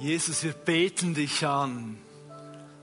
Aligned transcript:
Jesus, 0.00 0.42
wir 0.44 0.54
beten 0.54 1.12
dich 1.12 1.46
an, 1.46 1.98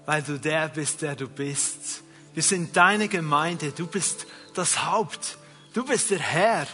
weil 0.05 0.21
du 0.21 0.39
der 0.39 0.69
bist, 0.69 1.01
der 1.01 1.15
du 1.15 1.27
bist. 1.27 2.03
Wir 2.35 2.43
sind 2.43 2.77
deine 2.77 3.07
Gemeinde, 3.07 3.71
du 3.71 3.87
bist 3.87 4.27
das 4.53 4.85
Haupt, 4.85 5.39
du 5.73 5.83
bist 5.83 6.11
der 6.11 6.19
Herr, 6.19 6.67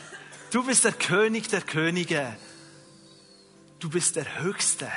du 0.51 0.65
bist 0.65 0.83
der 0.83 0.91
König 0.91 1.47
der 1.47 1.61
Könige, 1.61 2.35
du 3.79 3.89
bist 3.89 4.17
der 4.17 4.43
Höchste. 4.43 4.91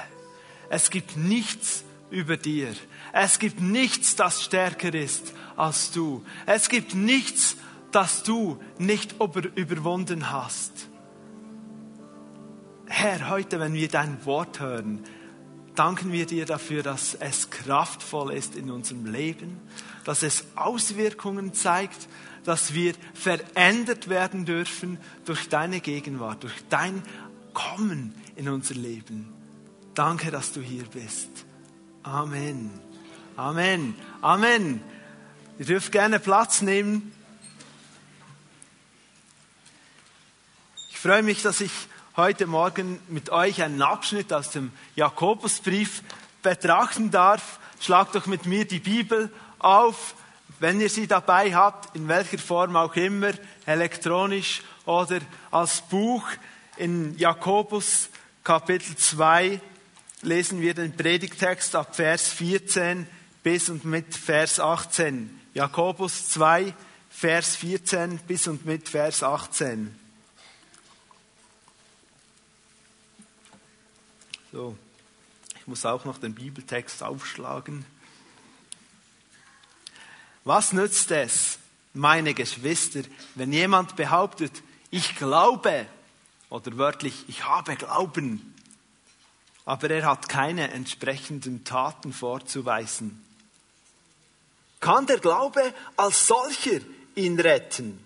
Es 0.68 0.90
gibt 0.90 1.16
nichts 1.16 1.84
über 2.10 2.36
dir. 2.36 2.74
Es 3.12 3.38
gibt 3.38 3.60
nichts, 3.60 4.16
das 4.16 4.42
stärker 4.42 4.92
ist 4.94 5.32
als 5.54 5.92
du. 5.92 6.24
Es 6.46 6.68
gibt 6.68 6.96
nichts, 6.96 7.56
das 7.92 8.24
du 8.24 8.60
nicht 8.78 9.14
überwunden 9.54 10.32
hast. 10.32 10.88
Herr, 12.88 13.30
heute, 13.30 13.60
wenn 13.60 13.74
wir 13.74 13.88
dein 13.88 14.24
Wort 14.24 14.58
hören, 14.58 15.04
danken 15.78 16.12
wir 16.12 16.26
dir 16.26 16.46
dafür, 16.46 16.82
dass 16.82 17.14
es 17.14 17.50
kraftvoll 17.50 18.32
ist 18.32 18.56
in 18.56 18.70
unserem 18.70 19.06
Leben, 19.06 19.60
dass 20.04 20.22
es 20.22 20.44
Auswirkungen 20.56 21.54
zeigt, 21.54 22.08
dass 22.44 22.74
wir 22.74 22.94
verändert 23.14 24.08
werden 24.08 24.44
dürfen 24.44 24.98
durch 25.24 25.48
deine 25.48 25.80
Gegenwart, 25.80 26.42
durch 26.42 26.64
dein 26.70 27.02
Kommen 27.52 28.14
in 28.36 28.48
unser 28.48 28.74
Leben. 28.74 29.32
Danke, 29.94 30.30
dass 30.30 30.52
du 30.52 30.60
hier 30.60 30.84
bist. 30.84 31.28
Amen. 32.02 32.70
Amen. 33.36 33.94
Amen. 34.20 34.82
Ihr 35.58 35.66
dürft 35.66 35.90
gerne 35.90 36.18
Platz 36.20 36.62
nehmen. 36.62 37.12
Ich 40.90 40.98
freue 40.98 41.22
mich, 41.22 41.42
dass 41.42 41.60
ich 41.60 41.72
heute 42.16 42.46
Morgen 42.46 42.98
mit 43.08 43.28
euch 43.28 43.62
einen 43.62 43.82
Abschnitt 43.82 44.32
aus 44.32 44.50
dem 44.50 44.72
Jakobusbrief 44.94 46.02
betrachten 46.42 47.10
darf. 47.10 47.60
Schlagt 47.78 48.14
doch 48.14 48.24
mit 48.24 48.46
mir 48.46 48.64
die 48.64 48.78
Bibel 48.78 49.30
auf, 49.58 50.14
wenn 50.58 50.80
ihr 50.80 50.88
sie 50.88 51.06
dabei 51.06 51.54
habt, 51.54 51.94
in 51.94 52.08
welcher 52.08 52.38
Form 52.38 52.74
auch 52.74 52.96
immer, 52.96 53.32
elektronisch 53.66 54.62
oder 54.86 55.20
als 55.50 55.82
Buch. 55.82 56.26
In 56.78 57.18
Jakobus 57.18 58.08
Kapitel 58.42 58.96
2 58.96 59.60
lesen 60.22 60.62
wir 60.62 60.72
den 60.72 60.96
Predigtext 60.96 61.76
ab 61.76 61.96
Vers 61.96 62.28
14 62.28 63.06
bis 63.42 63.68
und 63.68 63.84
mit 63.84 64.14
Vers 64.14 64.58
18. 64.58 65.38
Jakobus 65.52 66.30
2, 66.30 66.72
Vers 67.10 67.56
14 67.56 68.18
bis 68.26 68.48
und 68.48 68.64
mit 68.64 68.88
Vers 68.88 69.22
18. 69.22 70.05
So, 74.56 74.74
ich 75.54 75.66
muss 75.66 75.84
auch 75.84 76.06
noch 76.06 76.16
den 76.16 76.34
Bibeltext 76.34 77.02
aufschlagen. 77.02 77.84
Was 80.44 80.72
nützt 80.72 81.10
es, 81.10 81.58
meine 81.92 82.32
Geschwister, 82.32 83.02
wenn 83.34 83.52
jemand 83.52 83.96
behauptet, 83.96 84.62
ich 84.90 85.14
glaube, 85.16 85.84
oder 86.48 86.78
wörtlich, 86.78 87.26
ich 87.28 87.44
habe 87.44 87.76
Glauben, 87.76 88.54
aber 89.66 89.90
er 89.90 90.06
hat 90.06 90.30
keine 90.30 90.70
entsprechenden 90.70 91.64
Taten 91.64 92.14
vorzuweisen? 92.14 93.22
Kann 94.80 95.06
der 95.06 95.18
Glaube 95.18 95.74
als 95.98 96.28
solcher 96.28 96.80
ihn 97.14 97.38
retten? 97.38 98.05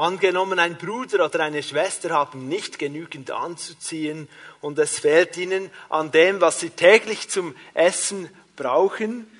Angenommen, 0.00 0.58
ein 0.58 0.78
Bruder 0.78 1.26
oder 1.26 1.40
eine 1.40 1.62
Schwester 1.62 2.08
haben 2.08 2.48
nicht 2.48 2.78
genügend 2.78 3.30
anzuziehen 3.30 4.28
und 4.62 4.78
es 4.78 4.98
fehlt 4.98 5.36
ihnen 5.36 5.70
an 5.90 6.10
dem, 6.10 6.40
was 6.40 6.58
sie 6.58 6.70
täglich 6.70 7.28
zum 7.28 7.54
Essen 7.74 8.30
brauchen. 8.56 9.30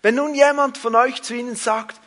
Wenn 0.00 0.14
nun 0.14 0.36
jemand 0.36 0.78
von 0.78 0.94
euch 0.94 1.22
zu 1.22 1.34
ihnen 1.34 1.56
sagt, 1.56 2.00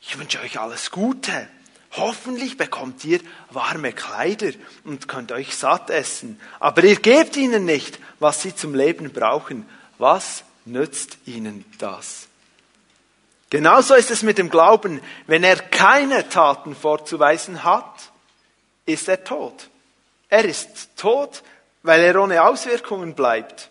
ich 0.00 0.18
wünsche 0.18 0.40
euch 0.40 0.58
alles 0.58 0.90
Gute, 0.90 1.46
hoffentlich 1.90 2.56
bekommt 2.56 3.04
ihr 3.04 3.20
warme 3.50 3.92
Kleider 3.92 4.52
und 4.84 5.08
könnt 5.08 5.30
euch 5.30 5.56
satt 5.56 5.90
essen, 5.90 6.40
aber 6.58 6.84
ihr 6.84 6.96
gebt 6.96 7.36
ihnen 7.36 7.66
nicht, 7.66 7.98
was 8.18 8.40
sie 8.40 8.56
zum 8.56 8.74
Leben 8.74 9.12
brauchen, 9.12 9.68
was 9.98 10.42
nützt 10.64 11.18
ihnen 11.26 11.66
das? 11.76 12.27
Genauso 13.50 13.94
ist 13.94 14.10
es 14.10 14.22
mit 14.22 14.38
dem 14.38 14.50
Glauben. 14.50 15.00
Wenn 15.26 15.42
er 15.42 15.56
keine 15.56 16.28
Taten 16.28 16.74
vorzuweisen 16.74 17.64
hat, 17.64 18.12
ist 18.84 19.08
er 19.08 19.24
tot. 19.24 19.70
Er 20.28 20.44
ist 20.44 20.96
tot, 20.96 21.42
weil 21.82 22.00
er 22.02 22.20
ohne 22.20 22.42
Auswirkungen 22.44 23.14
bleibt. 23.14 23.70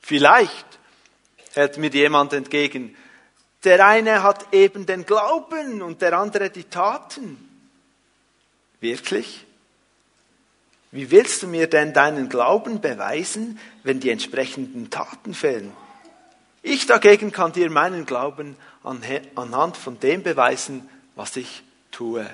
Vielleicht 0.00 0.66
hält 1.52 1.76
mir 1.76 1.90
jemand 1.90 2.32
entgegen, 2.32 2.96
der 3.64 3.86
eine 3.86 4.22
hat 4.22 4.54
eben 4.54 4.86
den 4.86 5.04
Glauben 5.04 5.82
und 5.82 6.00
der 6.00 6.18
andere 6.18 6.48
die 6.48 6.64
Taten. 6.64 7.46
Wirklich? 8.80 9.46
Wie 10.92 11.10
willst 11.10 11.42
du 11.42 11.46
mir 11.46 11.68
denn 11.68 11.92
deinen 11.92 12.28
Glauben 12.30 12.80
beweisen, 12.80 13.60
wenn 13.82 14.00
die 14.00 14.10
entsprechenden 14.10 14.90
Taten 14.90 15.34
fehlen? 15.34 15.72
Ich 16.62 16.86
dagegen 16.86 17.32
kann 17.32 17.52
dir 17.52 17.70
meinen 17.70 18.04
Glauben 18.04 18.56
anhand 18.82 19.76
von 19.76 19.98
dem 19.98 20.22
beweisen, 20.22 20.88
was 21.14 21.36
ich 21.36 21.62
tue. 21.90 22.28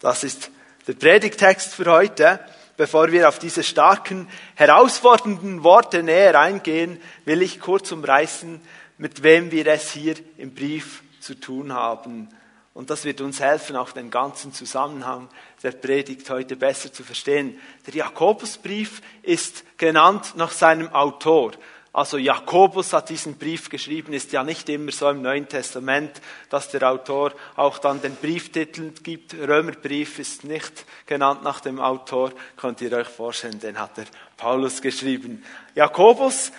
Das 0.00 0.24
ist 0.24 0.50
der 0.86 0.94
Predigtext 0.94 1.74
für 1.74 1.90
heute. 1.90 2.40
Bevor 2.78 3.12
wir 3.12 3.28
auf 3.28 3.38
diese 3.38 3.62
starken, 3.62 4.26
herausfordernden 4.54 5.62
Worte 5.62 6.02
näher 6.02 6.40
eingehen, 6.40 6.98
will 7.26 7.42
ich 7.42 7.60
kurz 7.60 7.92
umreißen, 7.92 8.58
mit 8.96 9.22
wem 9.22 9.50
wir 9.50 9.66
es 9.66 9.90
hier 9.90 10.14
im 10.38 10.54
Brief 10.54 11.02
zu 11.20 11.34
tun 11.34 11.74
haben. 11.74 12.30
Und 12.72 12.88
das 12.88 13.04
wird 13.04 13.20
uns 13.20 13.40
helfen, 13.40 13.76
auch 13.76 13.92
den 13.92 14.10
ganzen 14.10 14.54
Zusammenhang 14.54 15.28
der 15.62 15.72
Predigt 15.72 16.30
heute 16.30 16.56
besser 16.56 16.90
zu 16.90 17.04
verstehen. 17.04 17.60
Der 17.86 17.94
Jakobusbrief 17.94 19.02
ist 19.22 19.64
genannt 19.76 20.32
nach 20.36 20.52
seinem 20.52 20.88
Autor. 20.94 21.52
Also 21.92 22.18
Jakobus 22.18 22.92
hat 22.92 23.08
diesen 23.08 23.36
Brief 23.36 23.68
geschrieben, 23.68 24.12
ist 24.12 24.30
ja 24.30 24.44
nicht 24.44 24.68
immer 24.68 24.92
so 24.92 25.10
im 25.10 25.22
Neuen 25.22 25.48
Testament, 25.48 26.20
dass 26.48 26.68
der 26.68 26.88
Autor 26.88 27.32
auch 27.56 27.78
dann 27.78 28.00
den 28.00 28.14
Brieftitel 28.14 28.92
gibt. 29.02 29.34
Römerbrief 29.34 30.20
ist 30.20 30.44
nicht 30.44 30.84
genannt 31.06 31.42
nach 31.42 31.58
dem 31.58 31.80
Autor, 31.80 32.32
könnt 32.56 32.80
ihr 32.80 32.92
euch 32.92 33.08
vorstellen, 33.08 33.58
den 33.58 33.76
hat 33.76 33.96
der 33.96 34.06
Paulus 34.36 34.80
geschrieben. 34.80 35.44
Jakobus, 35.74 36.52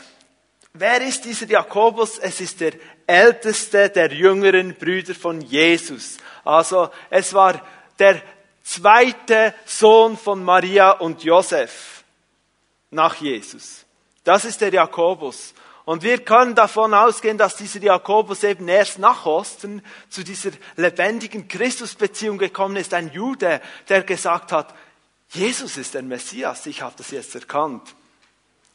wer 0.73 1.01
ist 1.01 1.23
dieser 1.23 1.47
Jakobus? 1.47 2.17
Es 2.17 2.41
ist 2.41 2.59
der 2.59 2.73
älteste 3.07 3.89
der 3.89 4.11
jüngeren 4.11 4.75
Brüder 4.75 5.15
von 5.15 5.39
Jesus. 5.39 6.17
Also 6.43 6.89
es 7.09 7.33
war 7.33 7.65
der 7.97 8.21
zweite 8.63 9.53
Sohn 9.65 10.17
von 10.17 10.43
Maria 10.43 10.91
und 10.91 11.23
Josef 11.23 12.03
nach 12.89 13.15
Jesus. 13.15 13.85
Das 14.23 14.45
ist 14.45 14.61
der 14.61 14.73
Jakobus. 14.73 15.53
Und 15.83 16.03
wir 16.03 16.23
können 16.23 16.55
davon 16.55 16.93
ausgehen, 16.93 17.37
dass 17.37 17.55
dieser 17.55 17.81
Jakobus 17.81 18.43
eben 18.43 18.67
erst 18.67 18.99
nach 18.99 19.25
Osten 19.25 19.83
zu 20.09 20.23
dieser 20.23 20.51
lebendigen 20.75 21.47
Christusbeziehung 21.47 22.37
gekommen 22.37 22.75
ist. 22.75 22.93
Ein 22.93 23.11
Jude, 23.11 23.61
der 23.89 24.03
gesagt 24.03 24.51
hat, 24.51 24.73
Jesus 25.29 25.77
ist 25.77 25.93
der 25.93 26.03
Messias, 26.03 26.65
ich 26.65 26.81
habe 26.81 26.93
das 26.97 27.11
jetzt 27.11 27.35
erkannt. 27.35 27.95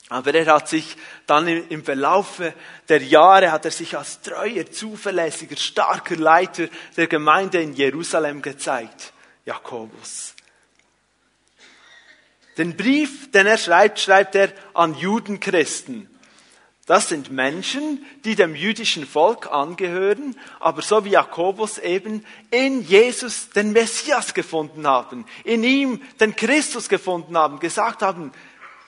Aber 0.08 0.32
er 0.34 0.46
hat 0.46 0.68
sich 0.68 0.96
dann 1.26 1.48
im 1.48 1.84
Verlaufe 1.84 2.54
der 2.88 3.02
Jahre, 3.02 3.50
hat 3.50 3.64
er 3.64 3.72
sich 3.72 3.96
als 3.96 4.20
treuer, 4.20 4.70
zuverlässiger, 4.70 5.56
starker 5.56 6.16
Leiter 6.16 6.68
der 6.96 7.08
Gemeinde 7.08 7.60
in 7.60 7.74
Jerusalem 7.74 8.40
gezeigt. 8.40 9.12
Jakobus. 9.44 10.35
Den 12.58 12.76
Brief, 12.76 13.30
den 13.32 13.46
er 13.46 13.58
schreibt, 13.58 14.00
schreibt 14.00 14.34
er 14.34 14.52
an 14.72 14.94
Judenchristen. 14.94 16.08
Das 16.86 17.08
sind 17.08 17.32
Menschen, 17.32 18.06
die 18.24 18.36
dem 18.36 18.54
jüdischen 18.54 19.06
Volk 19.06 19.50
angehören, 19.50 20.36
aber 20.60 20.82
so 20.82 21.04
wie 21.04 21.10
Jakobus 21.10 21.78
eben 21.78 22.24
in 22.52 22.80
Jesus 22.82 23.50
den 23.50 23.72
Messias 23.72 24.34
gefunden 24.34 24.86
haben, 24.86 25.26
in 25.42 25.64
ihm 25.64 26.00
den 26.20 26.36
Christus 26.36 26.88
gefunden 26.88 27.36
haben, 27.36 27.58
gesagt 27.58 28.02
haben, 28.02 28.30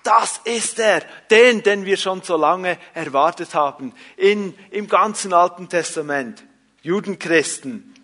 das 0.04 0.40
ist 0.44 0.78
er, 0.78 1.02
den, 1.30 1.64
den 1.64 1.84
wir 1.84 1.96
schon 1.96 2.22
so 2.22 2.36
lange 2.36 2.78
erwartet 2.94 3.54
haben, 3.54 3.92
in, 4.16 4.54
im 4.70 4.88
ganzen 4.88 5.32
Alten 5.32 5.68
Testament. 5.68 6.44
Judenchristen. 6.82 7.94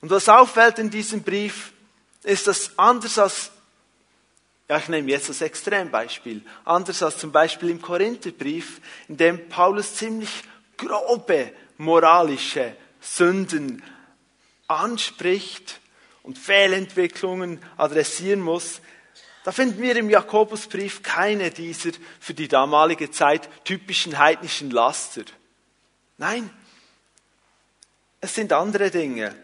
Und 0.00 0.10
was 0.10 0.28
auffällt 0.28 0.78
in 0.78 0.88
diesem 0.88 1.22
Brief, 1.22 1.72
ist 2.26 2.46
das 2.46 2.78
anders 2.78 3.18
als, 3.18 3.50
ja, 4.68 4.78
ich 4.78 4.88
nehme 4.88 5.10
jetzt 5.10 5.28
das 5.28 5.40
Extrembeispiel, 5.40 6.42
anders 6.64 7.02
als 7.02 7.18
zum 7.18 7.32
Beispiel 7.32 7.70
im 7.70 7.80
Korintherbrief, 7.80 8.80
in 9.08 9.16
dem 9.16 9.48
Paulus 9.48 9.94
ziemlich 9.94 10.42
grobe 10.76 11.52
moralische 11.78 12.76
Sünden 13.00 13.82
anspricht 14.66 15.80
und 16.22 16.38
Fehlentwicklungen 16.38 17.62
adressieren 17.76 18.40
muss, 18.40 18.80
Da 19.46 19.52
finden 19.52 19.80
wir 19.80 19.94
im 19.94 20.10
Jakobusbrief 20.10 21.04
keine 21.04 21.52
dieser 21.52 21.92
für 22.18 22.34
die 22.34 22.48
damalige 22.48 23.12
Zeit 23.12 23.48
typischen 23.64 24.18
heidnischen 24.18 24.72
Laster. 24.72 25.22
Nein, 26.18 26.50
es 28.20 28.34
sind 28.34 28.52
andere 28.52 28.90
Dinge. 28.90 29.36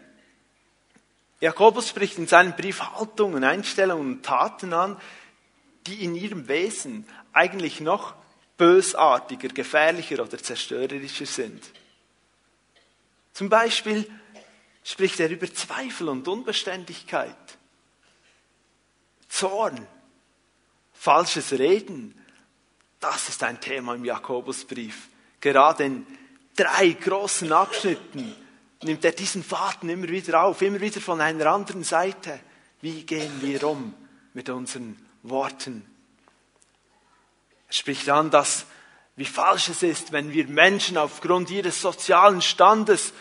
Jakobus 1.43 1.89
spricht 1.89 2.17
in 2.17 2.25
seinem 2.25 2.55
Brief 2.55 2.79
Haltungen, 2.79 3.43
Einstellungen 3.43 4.13
und 4.13 4.23
Taten 4.23 4.71
an, 4.71 4.95
die 5.85 6.05
in 6.05 6.15
ihrem 6.15 6.47
Wesen 6.47 7.05
eigentlich 7.33 7.81
noch 7.81 8.13
bösartiger, 8.55 9.49
gefährlicher 9.49 10.23
oder 10.23 10.37
zerstörerischer 10.37 11.25
sind. 11.25 11.61
Zum 13.33 13.49
Beispiel 13.49 14.09
spricht 14.85 15.19
er 15.19 15.29
über 15.29 15.53
Zweifel 15.53 16.07
und 16.07 16.25
Unbeständigkeit, 16.29 17.35
Zorn, 19.27 19.85
falsches 20.93 21.51
Reden. 21.51 22.17
Das 23.01 23.27
ist 23.27 23.43
ein 23.43 23.59
Thema 23.59 23.95
im 23.95 24.05
Jakobusbrief. 24.05 25.09
Gerade 25.41 25.83
in 25.83 26.07
drei 26.55 26.91
großen 26.91 27.51
Abschnitten 27.51 28.33
nimmt 28.83 29.03
er 29.05 29.11
diesen 29.11 29.43
Faden 29.43 29.89
immer 29.89 30.09
wieder 30.09 30.43
auf, 30.43 30.61
immer 30.61 30.79
wieder 30.81 31.01
von 31.01 31.21
einer 31.21 31.47
anderen 31.47 31.83
Seite. 31.83 32.39
Wie 32.81 33.03
gehen 33.03 33.41
wir 33.41 33.63
um 33.63 33.93
mit 34.33 34.49
unseren 34.49 34.97
Worten? 35.23 35.85
Er 37.67 37.73
spricht 37.73 38.09
an, 38.09 38.29
dass 38.29 38.65
wie 39.15 39.25
falsch 39.25 39.69
es 39.69 39.83
ist, 39.83 40.11
wenn 40.11 40.33
wir 40.33 40.47
Menschen 40.47 40.97
aufgrund 40.97 41.51
ihres 41.51 41.81
sozialen 41.81 42.41
Standes 42.41 43.13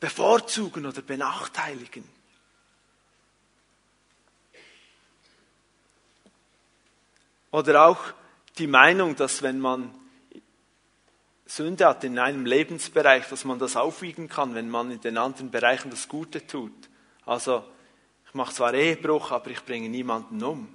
bevorzugen 0.00 0.86
oder 0.86 1.02
benachteiligen. 1.02 2.04
Oder 7.52 7.86
auch 7.86 7.98
die 8.58 8.66
Meinung, 8.66 9.16
dass 9.16 9.42
wenn 9.42 9.60
man 9.60 9.94
Sünde 11.46 11.86
hat 11.86 12.02
in 12.02 12.18
einem 12.18 12.44
Lebensbereich, 12.44 13.28
dass 13.28 13.44
man 13.44 13.58
das 13.58 13.76
aufwiegen 13.76 14.28
kann, 14.28 14.54
wenn 14.54 14.68
man 14.68 14.90
in 14.90 15.00
den 15.00 15.16
anderen 15.16 15.50
Bereichen 15.50 15.90
das 15.90 16.08
Gute 16.08 16.44
tut. 16.44 16.72
Also, 17.24 17.64
ich 18.26 18.34
mache 18.34 18.52
zwar 18.52 18.74
Ehebruch, 18.74 19.30
aber 19.30 19.50
ich 19.50 19.64
bringe 19.64 19.88
niemanden 19.88 20.42
um. 20.42 20.68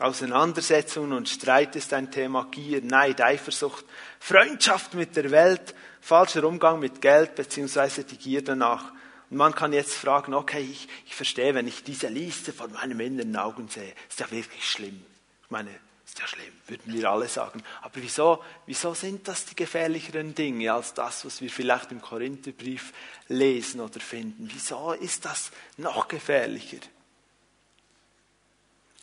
Auseinandersetzungen 0.00 1.12
und 1.12 1.28
Streit 1.28 1.74
ist 1.74 1.92
ein 1.92 2.10
Thema, 2.10 2.46
Gier, 2.50 2.82
Neid, 2.82 3.20
Eifersucht, 3.20 3.84
Freundschaft 4.20 4.94
mit 4.94 5.16
der 5.16 5.30
Welt, 5.30 5.74
falscher 6.00 6.44
Umgang 6.44 6.78
mit 6.78 7.00
Geld 7.00 7.34
beziehungsweise 7.34 8.04
die 8.04 8.16
Gier 8.16 8.44
danach. 8.44 8.92
Und 9.30 9.36
man 9.36 9.54
kann 9.54 9.72
jetzt 9.72 9.94
fragen, 9.94 10.34
okay, 10.34 10.60
ich, 10.60 10.88
ich 11.06 11.14
verstehe, 11.14 11.54
wenn 11.54 11.66
ich 11.66 11.82
diese 11.82 12.08
Liste 12.08 12.52
vor 12.52 12.68
meinen 12.68 12.98
inneren 12.98 13.36
Augen 13.36 13.68
sehe, 13.68 13.92
ist 14.08 14.20
ja 14.20 14.30
wirklich 14.30 14.68
schlimm. 14.68 15.04
Ich 15.44 15.50
meine, 15.50 15.70
ja 16.18 16.26
schlimm, 16.26 16.52
würden 16.66 16.92
wir 16.92 17.10
alle 17.10 17.28
sagen. 17.28 17.62
Aber 17.82 17.96
wieso, 17.96 18.42
wieso 18.66 18.94
sind 18.94 19.26
das 19.28 19.44
die 19.44 19.56
gefährlicheren 19.56 20.34
Dinge 20.34 20.72
als 20.72 20.94
das, 20.94 21.24
was 21.24 21.40
wir 21.40 21.50
vielleicht 21.50 21.92
im 21.92 22.00
Korintherbrief 22.00 22.92
lesen 23.28 23.80
oder 23.80 24.00
finden? 24.00 24.48
Wieso 24.52 24.92
ist 24.92 25.24
das 25.24 25.50
noch 25.76 26.08
gefährlicher? 26.08 26.78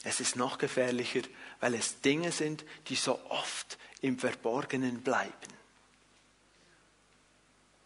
Es 0.03 0.19
ist 0.19 0.35
noch 0.35 0.57
gefährlicher, 0.57 1.21
weil 1.59 1.73
es 1.73 2.01
Dinge 2.01 2.31
sind, 2.31 2.63
die 2.87 2.95
so 2.95 3.19
oft 3.29 3.77
im 4.01 4.19
Verborgenen 4.19 5.01
bleiben. 5.01 5.33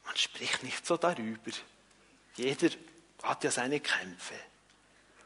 Man 0.03 0.17
spricht 0.17 0.63
nicht 0.63 0.85
so 0.85 0.97
darüber. 0.97 1.51
Jeder 2.35 2.69
hat 3.23 3.43
ja 3.43 3.51
seine 3.51 3.79
Kämpfe. 3.79 4.33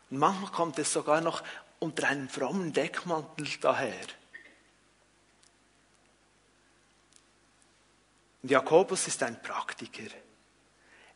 Und 0.09 0.19
manchmal 0.19 0.51
kommt 0.51 0.77
es 0.77 0.93
sogar 0.93 1.21
noch 1.21 1.41
unter 1.83 2.07
einem 2.07 2.29
frommen 2.29 2.71
Deckmantel 2.71 3.45
daher. 3.59 4.05
Und 8.41 8.49
Jakobus 8.49 9.07
ist 9.07 9.21
ein 9.21 9.41
Praktiker. 9.41 10.09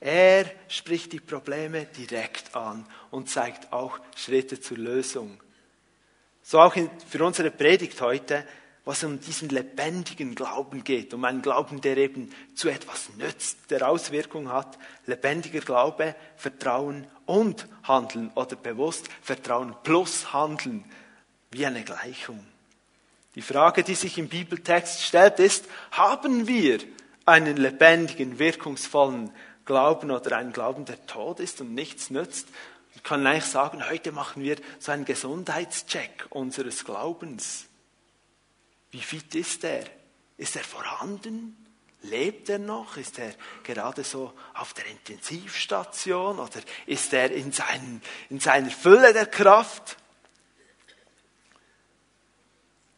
Er 0.02 0.46
spricht 0.68 1.14
die 1.14 1.22
Probleme 1.22 1.86
direkt 1.86 2.54
an 2.54 2.86
und 3.12 3.30
zeigt 3.30 3.72
auch 3.72 4.00
Schritte 4.16 4.60
zur 4.60 4.78
Lösung. 4.78 5.42
So 6.44 6.60
auch 6.60 6.76
für 7.08 7.26
unsere 7.26 7.50
Predigt 7.50 8.00
heute, 8.02 8.46
was 8.88 9.04
um 9.04 9.20
diesen 9.20 9.50
lebendigen 9.50 10.34
Glauben 10.34 10.86
geht, 10.86 11.14
um 11.14 11.26
einen 11.26 11.42
Glauben, 11.42 11.82
der 11.82 11.98
eben 11.98 12.34
zu 12.56 12.70
etwas 12.70 13.10
nützt, 13.18 13.70
der 13.70 13.90
Auswirkung 13.90 14.50
hat. 14.50 14.80
Lebendiger 15.06 15.60
Glaube, 15.60 16.16
Vertrauen 16.38 17.06
und 17.26 17.68
Handeln 17.84 18.32
oder 18.34 18.56
bewusst 18.56 19.10
Vertrauen 19.22 19.76
plus 19.84 20.32
Handeln, 20.32 20.86
wie 21.52 21.66
eine 21.66 21.84
Gleichung. 21.84 22.40
Die 23.36 23.42
Frage, 23.42 23.84
die 23.84 23.94
sich 23.94 24.18
im 24.18 24.30
Bibeltext 24.30 25.04
stellt, 25.04 25.40
ist, 25.40 25.66
haben 25.92 26.48
wir 26.48 26.80
einen 27.26 27.58
lebendigen, 27.58 28.40
wirkungsvollen 28.40 29.32
Glauben 29.66 30.12
oder 30.12 30.38
einen 30.38 30.54
Glauben, 30.54 30.86
der 30.86 31.06
tot 31.08 31.42
ist 31.42 31.60
und 31.60 31.76
nichts 31.76 32.10
nützt? 32.10 32.48
Ich 32.96 33.04
kann 33.04 33.28
eigentlich 33.28 33.44
sagen, 33.44 33.84
heute 33.90 34.14
machen 34.14 34.44
wir 34.44 34.56
so 34.80 34.94
einen 34.94 35.04
Gesundheitscheck 35.04 36.28
unseres 36.30 36.86
Glaubens. 36.86 37.67
Wie 38.98 39.04
fit 39.04 39.36
ist 39.36 39.64
er? 39.64 39.84
Ist 40.38 40.56
er 40.56 40.64
vorhanden? 40.64 41.56
Lebt 42.02 42.50
er 42.50 42.58
noch? 42.58 42.98
Ist 42.98 43.20
er 43.20 43.32
gerade 43.62 44.04
so 44.04 44.34
auf 44.56 44.74
der 44.74 44.88
Intensivstation 44.88 46.40
oder 46.40 46.60
ist 46.88 47.14
er 47.14 47.30
in, 47.30 47.52
seinen, 47.52 48.02
in 48.32 48.40
seiner 48.40 48.72
Fülle 48.72 49.14
der 49.14 49.28
Kraft? 49.28 49.98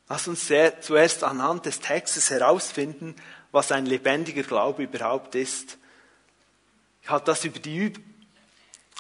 Lass 0.08 0.30
uns 0.30 0.48
sehr, 0.48 0.80
zuerst 0.80 1.22
anhand 1.26 1.66
des 1.66 1.82
Textes 1.82 2.30
herausfinden, 2.30 3.14
was 3.52 3.74
ein 3.74 3.86
lebendiger 3.86 4.44
Glaube 4.44 4.84
überhaupt 4.84 5.36
ist. 5.36 5.78
Ich 7.02 7.10
habe 7.10 7.26
das 7.26 7.44
über 7.44 7.60
die, 7.60 7.92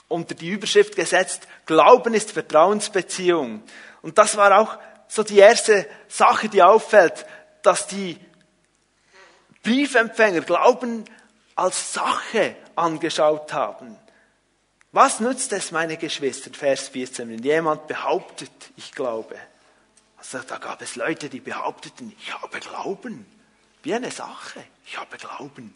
unter 0.09 0.35
die 0.35 0.49
Überschrift 0.49 0.97
gesetzt, 0.97 1.47
Glauben 1.65 2.13
ist 2.13 2.33
Vertrauensbeziehung. 2.33 3.63
Und 4.01 4.17
das 4.17 4.35
war 4.35 4.59
auch 4.59 4.77
so 5.09 5.23
die 5.23 5.39
erste 5.39 5.89
Sache, 6.07 6.47
die 6.47 6.63
auffällt, 6.63 7.25
dass 7.63 7.87
die 7.87 8.17
Briefempfänger 9.63 10.41
Glauben 10.41 11.03
als 11.55 11.93
Sache 11.93 12.55
angeschaut 12.75 13.51
haben. 13.51 13.97
Was 14.91 15.19
nützt 15.19 15.51
es, 15.51 15.71
meine 15.71 15.97
Geschwister, 15.97 16.51
Vers 16.53 16.87
14, 16.89 17.27
wenn 17.29 17.43
jemand 17.43 17.87
behauptet, 17.87 18.51
ich 18.77 18.91
glaube? 18.93 19.35
Also 20.17 20.39
da 20.39 20.57
gab 20.57 20.81
es 20.81 20.95
Leute, 20.95 21.27
die 21.27 21.39
behaupteten, 21.39 22.15
ich 22.17 22.33
habe 22.33 22.59
Glauben. 22.59 23.25
Wie 23.81 23.93
eine 23.93 24.11
Sache, 24.11 24.63
ich 24.85 24.97
habe 24.97 25.17
Glauben. 25.17 25.75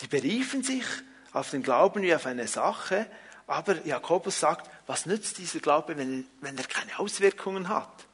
Die 0.00 0.06
beriefen 0.06 0.62
sich 0.62 0.84
auf 1.32 1.50
den 1.50 1.62
Glauben 1.62 2.02
wie 2.02 2.14
auf 2.14 2.26
eine 2.26 2.48
Sache, 2.48 3.06
aber 3.46 3.84
Jakobus 3.86 4.40
sagt, 4.40 4.70
was 4.86 5.06
nützt 5.06 5.38
dieser 5.38 5.60
Glaube, 5.60 5.96
wenn, 5.96 6.26
wenn 6.40 6.56
er 6.56 6.64
keine 6.64 6.98
Auswirkungen 6.98 7.68
hat? 7.68 8.06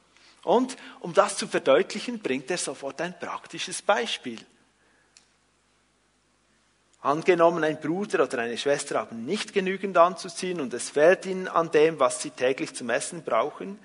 Und 0.43 0.77
um 0.99 1.13
das 1.13 1.37
zu 1.37 1.47
verdeutlichen, 1.47 2.19
bringt 2.19 2.49
er 2.49 2.57
sofort 2.57 3.01
ein 3.01 3.17
praktisches 3.19 3.81
Beispiel. 3.81 4.39
Angenommen, 7.01 7.63
ein 7.63 7.79
Bruder 7.79 8.23
oder 8.23 8.39
eine 8.39 8.57
Schwester 8.57 8.99
haben 8.99 9.25
nicht 9.25 9.53
genügend 9.53 9.97
anzuziehen 9.97 10.59
und 10.59 10.73
es 10.73 10.89
fehlt 10.89 11.25
ihnen 11.25 11.47
an 11.47 11.71
dem, 11.71 11.99
was 11.99 12.21
sie 12.21 12.31
täglich 12.31 12.75
zum 12.75 12.89
Essen 12.89 13.23
brauchen. 13.23 13.79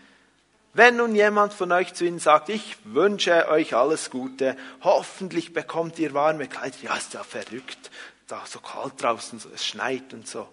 Wenn 0.73 0.97
nun 0.97 1.15
jemand 1.15 1.55
von 1.55 1.71
euch 1.71 1.95
zu 1.95 2.05
ihnen 2.05 2.19
sagt, 2.19 2.49
ich 2.49 2.77
wünsche 2.83 3.49
euch 3.49 3.77
alles 3.77 4.11
Gute, 4.11 4.57
hoffentlich 4.83 5.53
bekommt 5.53 6.01
ihr 6.01 6.13
warme 6.13 6.49
Kleider, 6.49 6.77
ja, 6.83 6.97
ist 6.97 7.15
ja 7.15 7.23
verrückt, 7.23 7.93
da 8.27 8.43
so 8.45 8.59
kalt 8.59 9.01
draußen, 9.01 9.41
es 9.55 9.65
schneit 9.65 10.13
und 10.13 10.27
so. 10.27 10.49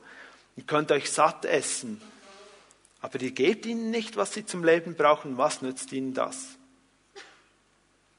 Ihr 0.56 0.64
könnt 0.64 0.92
euch 0.92 1.12
satt 1.12 1.46
essen, 1.46 2.02
aber 3.02 3.20
ihr 3.22 3.32
gebt 3.32 3.66
ihnen 3.66 3.90
nicht, 3.90 4.18
was 4.18 4.34
sie 4.34 4.46
zum 4.46 4.64
Leben 4.64 4.96
brauchen. 4.96 5.38
Was 5.38 5.62
nützt 5.62 5.92
ihnen 5.92 6.14
das? 6.14 6.58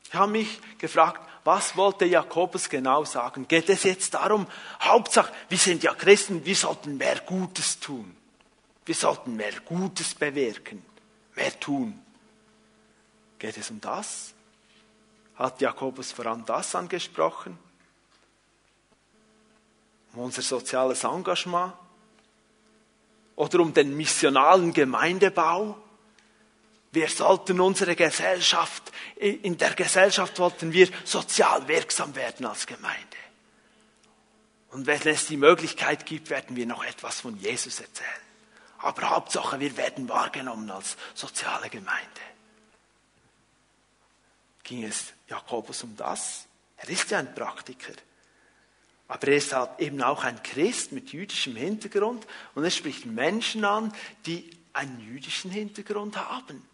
Ich 0.04 0.14
habe 0.14 0.32
mich 0.32 0.60
gefragt, 0.78 1.20
was 1.44 1.76
wollte 1.76 2.04
Jakobus 2.04 2.68
genau 2.68 3.04
sagen? 3.04 3.48
Geht 3.48 3.68
es 3.68 3.84
jetzt 3.84 4.14
darum, 4.14 4.46
Hauptsache, 4.80 5.32
wir 5.48 5.58
sind 5.58 5.82
ja 5.82 5.94
Christen, 5.94 6.44
wir 6.44 6.56
sollten 6.56 6.96
mehr 6.96 7.20
Gutes 7.20 7.80
tun. 7.80 8.16
Wir 8.84 8.94
sollten 8.94 9.36
mehr 9.36 9.52
Gutes 9.64 10.14
bewirken, 10.14 10.84
mehr 11.34 11.58
tun. 11.58 12.00
Geht 13.38 13.56
es 13.56 13.70
um 13.70 13.80
das? 13.80 14.34
Hat 15.36 15.60
Jakobus 15.60 16.12
voran 16.12 16.44
das 16.44 16.74
angesprochen? 16.74 17.58
Um 20.12 20.24
unser 20.24 20.42
soziales 20.42 21.04
Engagement? 21.04 21.72
Oder 23.36 23.60
um 23.60 23.72
den 23.72 23.96
missionalen 23.96 24.72
Gemeindebau. 24.72 25.76
Wir 26.92 27.08
sollten 27.08 27.60
unsere 27.60 27.96
Gesellschaft, 27.96 28.92
in 29.16 29.56
der 29.56 29.74
Gesellschaft 29.74 30.38
wollten 30.38 30.72
wir 30.72 30.88
sozial 31.04 31.66
wirksam 31.68 32.14
werden 32.14 32.44
als 32.46 32.66
Gemeinde. 32.66 33.16
Und 34.70 34.86
wenn 34.86 35.00
es 35.02 35.26
die 35.26 35.36
Möglichkeit 35.36 36.06
gibt, 36.06 36.30
werden 36.30 36.56
wir 36.56 36.66
noch 36.66 36.84
etwas 36.84 37.20
von 37.20 37.36
Jesus 37.36 37.80
erzählen. 37.80 38.08
Aber 38.78 39.10
Hauptsache, 39.10 39.60
wir 39.60 39.76
werden 39.76 40.08
wahrgenommen 40.08 40.70
als 40.70 40.96
soziale 41.14 41.68
Gemeinde. 41.70 42.20
Ging 44.64 44.84
es 44.84 45.12
Jakobus 45.28 45.82
um 45.82 45.96
das? 45.96 46.46
Er 46.78 46.88
ist 46.88 47.10
ja 47.10 47.18
ein 47.18 47.34
Praktiker. 47.34 47.92
Aber 49.12 49.28
er 49.28 49.36
ist 49.36 49.52
halt 49.52 49.78
eben 49.78 50.00
auch 50.00 50.24
ein 50.24 50.42
Christ 50.42 50.92
mit 50.92 51.12
jüdischem 51.12 51.54
Hintergrund 51.54 52.26
und 52.54 52.64
er 52.64 52.70
spricht 52.70 53.04
Menschen 53.04 53.62
an, 53.62 53.92
die 54.24 54.48
einen 54.72 55.00
jüdischen 55.00 55.50
Hintergrund 55.50 56.16
haben. 56.16 56.66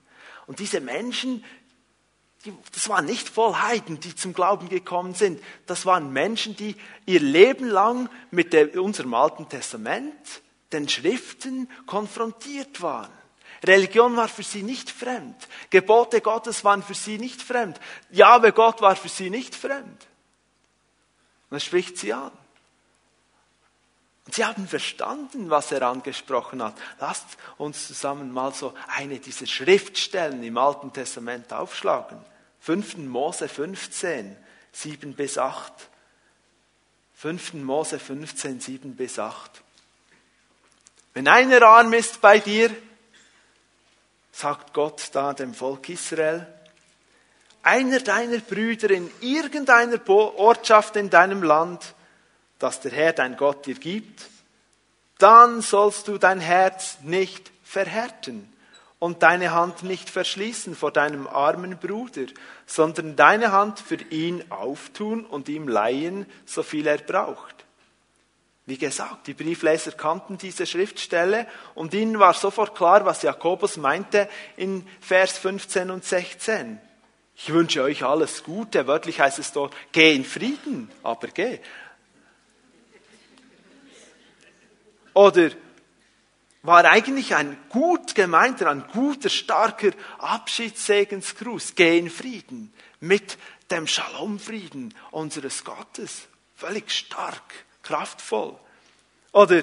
Und 0.46 0.60
diese 0.60 0.80
Menschen, 0.80 1.44
die, 2.44 2.52
das 2.72 2.88
waren 2.88 3.06
nicht 3.06 3.28
voll 3.28 3.54
Heiden, 3.54 3.98
die 3.98 4.14
zum 4.14 4.34
Glauben 4.34 4.68
gekommen 4.68 5.14
sind. 5.14 5.42
Das 5.66 5.84
waren 5.84 6.12
Menschen, 6.12 6.54
die 6.54 6.76
ihr 7.06 7.18
Leben 7.18 7.66
lang 7.66 8.08
mit 8.30 8.52
der, 8.52 8.80
unserem 8.80 9.14
Alten 9.14 9.48
Testament, 9.48 10.14
den 10.72 10.88
Schriften 10.88 11.68
konfrontiert 11.86 12.80
waren. 12.80 13.10
Religion 13.64 14.14
war 14.14 14.28
für 14.28 14.44
sie 14.44 14.62
nicht 14.62 14.92
fremd. 14.92 15.48
Gebote 15.70 16.20
Gottes 16.20 16.62
waren 16.62 16.84
für 16.84 16.94
sie 16.94 17.18
nicht 17.18 17.42
fremd. 17.42 17.80
Jahwe 18.12 18.52
Gott 18.52 18.80
war 18.80 18.94
für 18.94 19.08
sie 19.08 19.28
nicht 19.28 19.56
fremd. 19.56 20.07
Und 21.50 21.56
er 21.56 21.60
spricht 21.60 21.98
sie 21.98 22.12
an. 22.12 22.32
Und 24.26 24.34
sie 24.34 24.44
haben 24.44 24.68
verstanden, 24.68 25.48
was 25.48 25.72
er 25.72 25.82
angesprochen 25.82 26.62
hat. 26.62 26.74
Lasst 27.00 27.38
uns 27.56 27.86
zusammen 27.86 28.30
mal 28.30 28.52
so 28.52 28.74
eine 28.88 29.20
dieser 29.20 29.46
Schriftstellen 29.46 30.42
im 30.42 30.58
Alten 30.58 30.92
Testament 30.92 31.50
aufschlagen. 31.52 32.18
5. 32.60 32.98
Mose 32.98 33.48
15, 33.48 34.36
7 34.72 35.14
bis 35.14 35.38
8. 35.38 35.72
5. 37.14 37.54
Mose 37.54 37.98
15, 37.98 38.60
7 38.60 38.96
bis 38.96 39.18
8. 39.18 39.62
Wenn 41.14 41.26
einer 41.26 41.62
arm 41.62 41.94
ist 41.94 42.20
bei 42.20 42.38
dir, 42.38 42.70
sagt 44.30 44.74
Gott 44.74 45.08
da 45.12 45.32
dem 45.32 45.54
Volk 45.54 45.88
Israel, 45.88 46.46
einer 47.62 48.00
deiner 48.00 48.38
Brüder 48.38 48.90
in 48.90 49.10
irgendeiner 49.20 49.98
Ortschaft 50.08 50.96
in 50.96 51.10
deinem 51.10 51.42
Land, 51.42 51.94
das 52.58 52.80
der 52.80 52.92
Herr 52.92 53.12
dein 53.12 53.36
Gott 53.36 53.66
dir 53.66 53.74
gibt, 53.74 54.26
dann 55.18 55.60
sollst 55.60 56.08
du 56.08 56.18
dein 56.18 56.40
Herz 56.40 56.98
nicht 57.02 57.50
verhärten 57.62 58.52
und 58.98 59.22
deine 59.22 59.52
Hand 59.52 59.82
nicht 59.82 60.10
verschließen 60.10 60.74
vor 60.74 60.90
deinem 60.90 61.26
armen 61.26 61.78
Bruder, 61.78 62.26
sondern 62.66 63.16
deine 63.16 63.52
Hand 63.52 63.78
für 63.78 63.96
ihn 64.10 64.44
auftun 64.50 65.24
und 65.24 65.48
ihm 65.48 65.68
leihen, 65.68 66.26
so 66.46 66.62
viel 66.62 66.86
er 66.86 66.98
braucht. 66.98 67.58
Wie 68.66 68.76
gesagt, 68.76 69.28
die 69.28 69.34
Briefleser 69.34 69.92
kannten 69.92 70.36
diese 70.36 70.66
Schriftstelle 70.66 71.46
und 71.74 71.94
ihnen 71.94 72.18
war 72.18 72.34
sofort 72.34 72.74
klar, 72.74 73.04
was 73.06 73.22
Jakobus 73.22 73.78
meinte 73.78 74.28
in 74.56 74.86
Vers 75.00 75.38
15 75.38 75.90
und 75.90 76.04
16. 76.04 76.78
Ich 77.40 77.52
wünsche 77.52 77.82
euch 77.82 78.02
alles 78.02 78.42
Gute. 78.42 78.88
Wörtlich 78.88 79.20
heißt 79.20 79.38
es 79.38 79.52
dort, 79.52 79.72
geh 79.92 80.14
in 80.14 80.24
Frieden, 80.24 80.90
aber 81.04 81.28
geh. 81.28 81.60
Oder 85.14 85.50
war 86.62 86.84
eigentlich 86.84 87.36
ein 87.36 87.56
gut 87.68 88.16
gemeinter, 88.16 88.68
ein 88.68 88.84
guter, 88.92 89.28
starker 89.28 89.92
Abschiedssegensgruß. 90.18 91.76
Geh 91.76 91.98
in 91.98 92.10
Frieden 92.10 92.72
mit 92.98 93.38
dem 93.70 93.86
Shalom-Frieden 93.86 94.92
unseres 95.12 95.62
Gottes. 95.64 96.26
Völlig 96.56 96.90
stark, 96.90 97.54
kraftvoll. 97.84 98.58
Oder 99.30 99.62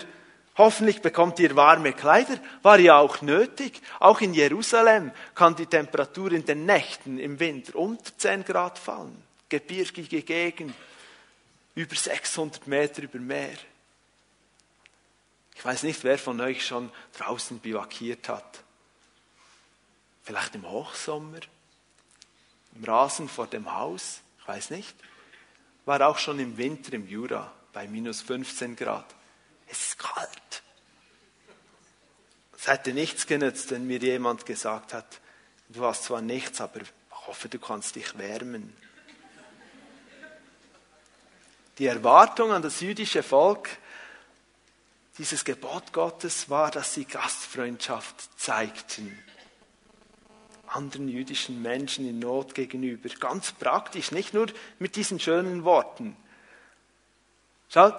Hoffentlich 0.57 1.01
bekommt 1.01 1.37
ihr 1.39 1.55
warme 1.55 1.91
Kleider, 1.91 2.39
war 2.61 2.79
ja 2.79 2.97
auch 2.97 3.21
nötig. 3.21 3.81
Auch 3.99 4.21
in 4.21 4.33
Jerusalem 4.33 5.11
kann 5.33 5.55
die 5.55 5.65
Temperatur 5.65 6.31
in 6.31 6.45
den 6.45 6.65
Nächten 6.65 7.19
im 7.19 7.39
Winter 7.39 7.75
unter 7.75 8.17
10 8.17 8.45
Grad 8.45 8.79
fallen. 8.79 9.21
Gebirgige 9.49 10.21
Gegend, 10.21 10.73
über 11.75 11.95
600 11.95 12.65
Meter 12.67 13.03
über 13.03 13.19
Meer. 13.19 13.57
Ich 15.55 15.63
weiß 15.63 15.83
nicht, 15.83 16.03
wer 16.03 16.17
von 16.17 16.39
euch 16.39 16.65
schon 16.65 16.89
draußen 17.17 17.59
bivakiert 17.59 18.29
hat. 18.29 18.63
Vielleicht 20.23 20.55
im 20.55 20.69
Hochsommer, 20.69 21.39
im 22.75 22.83
Rasen 22.83 23.27
vor 23.27 23.47
dem 23.47 23.73
Haus, 23.73 24.21
ich 24.39 24.47
weiß 24.47 24.69
nicht. 24.69 24.95
War 25.85 26.07
auch 26.07 26.17
schon 26.17 26.39
im 26.39 26.57
Winter 26.57 26.93
im 26.93 27.07
Jura 27.07 27.51
bei 27.73 27.87
minus 27.87 28.21
15 28.21 28.75
Grad. 28.75 29.05
Es 29.67 29.87
ist 29.87 29.99
kalt. 29.99 30.63
Es 32.57 32.67
hätte 32.67 32.93
nichts 32.93 33.27
genützt, 33.27 33.71
wenn 33.71 33.85
mir 33.85 33.99
jemand 33.99 34.45
gesagt 34.45 34.93
hat, 34.93 35.21
du 35.69 35.85
hast 35.85 36.05
zwar 36.05 36.21
nichts, 36.21 36.61
aber 36.61 36.81
ich 36.81 36.91
hoffe, 37.27 37.49
du 37.49 37.59
kannst 37.59 37.95
dich 37.95 38.17
wärmen. 38.17 38.75
Die 41.77 41.87
Erwartung 41.87 42.51
an 42.51 42.61
das 42.61 42.79
jüdische 42.79 43.21
Volk, 43.21 43.69
dieses 45.17 45.45
Gebot 45.45 45.93
Gottes 45.93 46.49
war, 46.49 46.71
dass 46.71 46.93
sie 46.93 47.05
Gastfreundschaft 47.05 48.15
zeigten. 48.39 49.17
Anderen 50.67 51.07
jüdischen 51.07 51.61
Menschen 51.61 52.07
in 52.07 52.19
Not 52.19 52.55
gegenüber. 52.55 53.09
Ganz 53.19 53.51
praktisch, 53.51 54.11
nicht 54.11 54.33
nur 54.33 54.47
mit 54.79 54.95
diesen 54.95 55.19
schönen 55.19 55.63
Worten. 55.63 56.17
Schaut, 57.69 57.95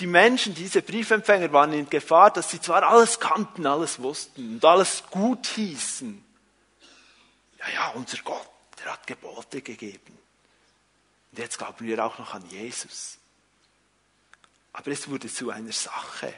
die 0.00 0.06
Menschen, 0.06 0.54
diese 0.54 0.82
Briefempfänger 0.82 1.52
waren 1.52 1.72
in 1.72 1.88
Gefahr, 1.88 2.30
dass 2.30 2.50
sie 2.50 2.60
zwar 2.60 2.82
alles 2.82 3.20
kannten, 3.20 3.66
alles 3.66 4.00
wussten 4.00 4.54
und 4.54 4.64
alles 4.64 5.04
gut 5.10 5.46
hießen. 5.46 6.24
Ja, 7.58 7.68
ja, 7.74 7.88
unser 7.90 8.18
Gott, 8.22 8.48
der 8.78 8.92
hat 8.92 9.06
Gebote 9.06 9.60
gegeben. 9.60 10.18
Und 11.30 11.38
jetzt 11.38 11.58
glauben 11.58 11.86
wir 11.86 12.04
auch 12.04 12.18
noch 12.18 12.34
an 12.34 12.44
Jesus. 12.48 13.18
Aber 14.72 14.90
es 14.90 15.08
wurde 15.08 15.28
zu 15.28 15.50
einer 15.50 15.72
Sache. 15.72 16.32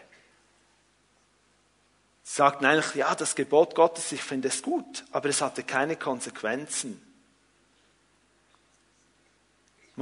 Sie 2.25 2.37
sagten 2.37 2.65
eigentlich, 2.65 2.95
ja, 2.95 3.15
das 3.15 3.35
Gebot 3.35 3.75
Gottes, 3.75 4.11
ich 4.13 4.23
finde 4.23 4.49
es 4.49 4.63
gut, 4.63 5.05
aber 5.13 5.29
es 5.29 5.41
hatte 5.41 5.63
keine 5.63 5.97
Konsequenzen. 5.97 7.01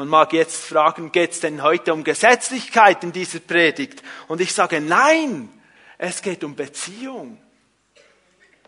Man 0.01 0.09
mag 0.09 0.33
jetzt 0.33 0.65
fragen, 0.65 1.13
geht 1.13 1.33
es 1.33 1.41
denn 1.41 1.63
heute 1.63 1.93
um 1.93 2.05
Gesetzlichkeit 2.05 3.05
in 3.05 3.13
dieser 3.13 3.39
Predigt? 3.39 4.03
Und 4.29 4.41
ich 4.41 4.55
sage, 4.55 4.81
nein, 4.81 5.51
es 5.99 6.23
geht 6.23 6.43
um 6.43 6.57
Beziehung. 6.57 7.39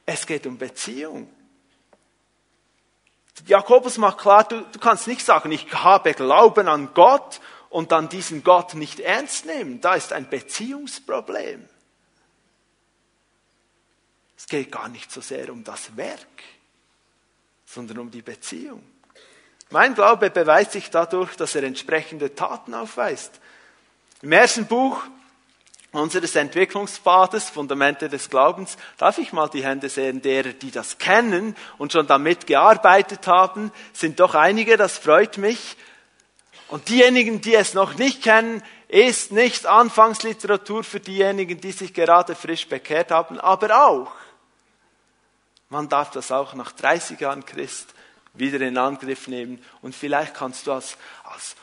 Es 0.05 0.27
geht 0.27 0.47
um 0.47 0.59
Beziehung. 0.59 1.33
Jakobus 3.47 3.97
macht 3.97 4.19
klar, 4.19 4.45
du, 4.45 4.61
du 4.61 4.79
kannst 4.79 5.07
nicht 5.07 5.25
sagen, 5.25 5.51
ich 5.53 5.73
habe 5.73 6.13
Glauben 6.13 6.69
an 6.69 6.93
Gott 6.93 7.41
und 7.71 7.93
dann 7.93 8.11
diesen 8.11 8.45
Gott 8.45 8.75
nicht 8.75 9.01
ernst 9.01 9.47
nehmen. 9.47 9.81
Da 9.81 9.95
ist 9.95 10.13
ein 10.13 10.29
Beziehungsproblem. 10.29 11.67
Es 14.37 14.47
geht 14.49 14.71
gar 14.71 14.91
nicht 14.91 15.11
so 15.11 15.23
sehr 15.23 15.51
um 15.51 15.65
das 15.65 15.97
Werk, 15.97 16.43
sondern 17.65 18.01
um 18.01 18.11
die 18.11 18.21
Beziehung. 18.21 18.92
Mein 19.73 19.95
Glaube 19.95 20.29
beweist 20.29 20.73
sich 20.73 20.91
dadurch, 20.91 21.35
dass 21.35 21.55
er 21.55 21.63
entsprechende 21.63 22.35
Taten 22.35 22.75
aufweist. 22.75 23.41
Im 24.21 24.31
ersten 24.31 24.67
Buch 24.67 25.03
unseres 25.93 26.37
Entwicklungspfades, 26.37 27.49
Fundamente 27.49 28.11
des 28.11 28.29
Glaubens, 28.29 28.77
darf 28.99 29.17
ich 29.17 29.33
mal 29.33 29.49
die 29.49 29.65
Hände 29.65 29.89
sehen 29.89 30.21
derer, 30.21 30.53
die 30.53 30.71
das 30.71 30.99
kennen 30.99 31.57
und 31.79 31.91
schon 31.91 32.07
damit 32.07 32.47
gearbeitet 32.47 33.27
haben, 33.27 33.73
sind 33.95 34.21
doch 34.21 34.35
einige, 34.35 34.77
das 34.77 34.99
freut 34.99 35.39
mich. 35.39 35.79
Und 36.69 36.91
diejenigen, 36.91 37.41
die 37.41 37.55
es 37.55 37.73
noch 37.73 37.95
nicht 37.95 38.23
kennen, 38.23 38.63
ist 38.89 39.33
nicht 39.33 39.65
Anfangsliteratur 39.65 40.85
für 40.85 41.01
diejenigen, 41.01 41.59
die 41.63 41.73
sich 41.73 41.95
gerade 41.95 42.35
frisch 42.35 42.69
bekehrt 42.69 43.11
haben, 43.11 43.41
aber 43.41 43.87
auch. 43.87 44.13
Man 45.71 45.89
darf 45.89 46.11
das 46.11 46.31
auch 46.31 46.53
nach 46.53 46.73
30 46.73 47.19
Jahren 47.21 47.47
Christ 47.47 47.95
wieder 48.35 48.61
in 48.61 48.79
Angriff 48.79 49.29
nehmen. 49.29 49.63
Und 49.81 49.95
vielleicht 49.95 50.35
kannst 50.35 50.67
du 50.67 50.73
als, 50.73 50.97
als 51.25 51.57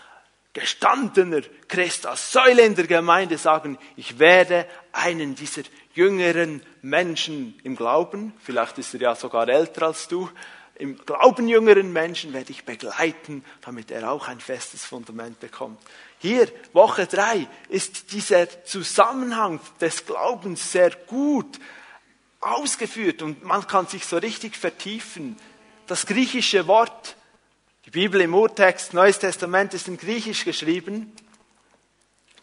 gestandener 0.54 1.42
Christ, 1.68 2.06
als 2.06 2.32
Säule 2.32 2.64
in 2.64 2.76
der 2.76 2.88
Gemeinde 2.88 3.38
sagen, 3.38 3.78
ich 3.96 4.20
werde 4.20 4.68
einen 4.92 5.36
dieser 5.36 5.64
jüngeren 5.94 6.62
Menschen 6.82 7.60
im 7.64 7.76
Glauben, 7.76 8.34
vielleicht 8.40 8.78
ist 8.78 8.94
er 8.94 9.02
ja 9.02 9.16
sogar 9.16 9.48
älter 9.48 9.88
als 9.88 10.08
du, 10.08 10.30
im 10.76 10.98
Glauben 10.98 11.50
jüngeren 11.50 11.92
Menschen 11.92 12.32
werde 12.32 12.52
ich 12.52 12.64
begleiten, 12.64 13.44
damit 13.62 13.92
er 13.92 14.10
auch 14.10 14.30
ein 14.30 14.40
festes 14.40 14.86
Fundament 14.86 15.38
bekommt. 15.42 15.78
Hier, 16.20 16.48
Woche 16.72 17.06
drei, 17.06 17.48
ist 17.68 18.14
dieser 18.14 18.64
Zusammenhang 18.64 19.60
des 19.82 20.06
Glaubens 20.06 20.72
sehr 20.72 20.92
gut 20.92 21.60
ausgeführt 22.40 23.22
und 23.22 23.44
man 23.44 23.68
kann 23.68 23.88
sich 23.88 24.06
so 24.06 24.16
richtig 24.18 24.56
vertiefen 24.56 25.36
das 25.90 26.06
griechische 26.06 26.68
Wort, 26.68 27.16
die 27.86 27.90
Bibel 27.90 28.22
im 28.22 28.36
Urtext, 28.36 28.94
Neues 28.94 29.18
Testament 29.18 29.74
ist 29.74 29.88
in 29.88 29.98
Griechisch 29.98 30.46
geschrieben. 30.46 31.12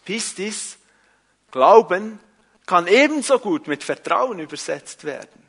Pistis, 0.05 0.79
Glauben, 1.53 2.19
kann 2.67 2.89
ebenso 2.89 3.39
gut 3.39 3.69
mit 3.69 3.85
Vertrauen 3.85 4.41
übersetzt 4.41 5.05
werden. 5.05 5.47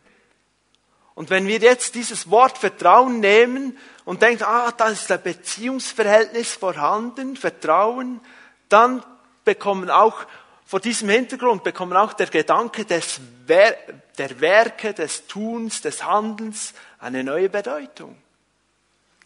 Und 1.16 1.32
wenn 1.32 1.48
wir 1.48 1.58
jetzt 1.58 1.96
dieses 1.96 2.30
Wort 2.30 2.60
Vertrauen 2.60 3.20
nehmen 3.20 3.76
und 4.06 4.22
denken, 4.22 4.44
ah, 4.44 4.72
da 4.72 4.90
ist 4.90 5.12
ein 5.12 5.24
Beziehungsverhältnis 5.24 6.54
vorhanden, 6.54 7.36
Vertrauen, 7.36 8.22
dann 8.70 9.04
bekommen 9.44 9.90
auch 9.90 10.28
vor 10.68 10.82
diesem 10.82 11.10
Hintergrund 11.10 11.64
bekommen 11.64 11.96
auch 11.96 12.12
der 12.12 12.28
Gedanke 12.28 12.84
des 12.84 13.22
der 13.48 14.42
Werke, 14.42 14.94
des 14.94 15.26
Tuns, 15.26 15.82
des 15.82 16.04
Handelns 16.04 16.74
eine 17.00 17.24
neue 17.24 17.50
Bedeutung. 17.50 18.22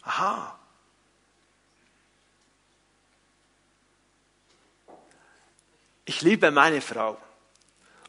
Aha. 0.02 0.58
Ich 6.04 6.22
liebe 6.22 6.50
meine 6.50 6.80
Frau. 6.80 7.16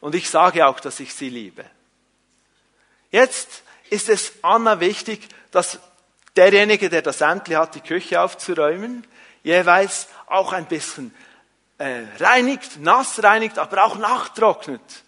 Und 0.00 0.14
ich 0.14 0.28
sage 0.28 0.66
auch, 0.66 0.80
dass 0.80 1.00
ich 1.00 1.14
sie 1.14 1.30
liebe. 1.30 1.64
Jetzt 3.10 3.62
ist 3.90 4.08
es 4.08 4.32
Anna 4.42 4.80
wichtig, 4.80 5.28
dass 5.50 5.78
derjenige, 6.36 6.90
der 6.90 7.02
das 7.02 7.20
Ämtli 7.20 7.54
hat, 7.54 7.74
die 7.74 7.80
Küche 7.80 8.20
aufzuräumen, 8.20 9.06
jeweils 9.42 10.08
auch 10.26 10.52
ein 10.52 10.66
bisschen 10.66 11.14
äh, 11.78 12.02
reinigt, 12.18 12.80
nass 12.80 13.22
reinigt, 13.22 13.58
aber 13.58 13.84
auch 13.84 13.96
nachtrocknet. 13.96 15.03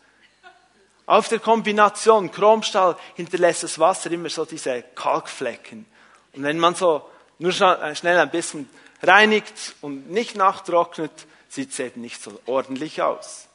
Auf 1.06 1.28
der 1.28 1.38
Kombination 1.38 2.30
Chromstahl 2.30 2.96
hinterlässt 3.14 3.62
das 3.62 3.78
Wasser 3.78 4.10
immer 4.10 4.28
so 4.28 4.44
diese 4.44 4.82
Kalkflecken. 4.94 5.86
Und 6.32 6.42
wenn 6.42 6.58
man 6.58 6.74
so 6.74 7.08
nur 7.38 7.52
äh, 7.52 7.94
schnell 7.94 8.18
ein 8.18 8.30
bisschen 8.30 8.68
reinigt 9.02 9.76
und 9.80 10.10
nicht 10.10 10.36
nachtrocknet, 10.36 11.12
sieht 11.48 11.70
es 11.70 11.78
eben 11.78 12.00
nicht 12.00 12.22
so 12.22 12.40
ordentlich 12.46 13.02
aus. 13.02 13.46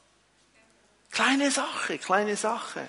Kleine 1.12 1.51
Sache, 1.51 1.98
kleine 1.98 2.38
Sache. 2.38 2.88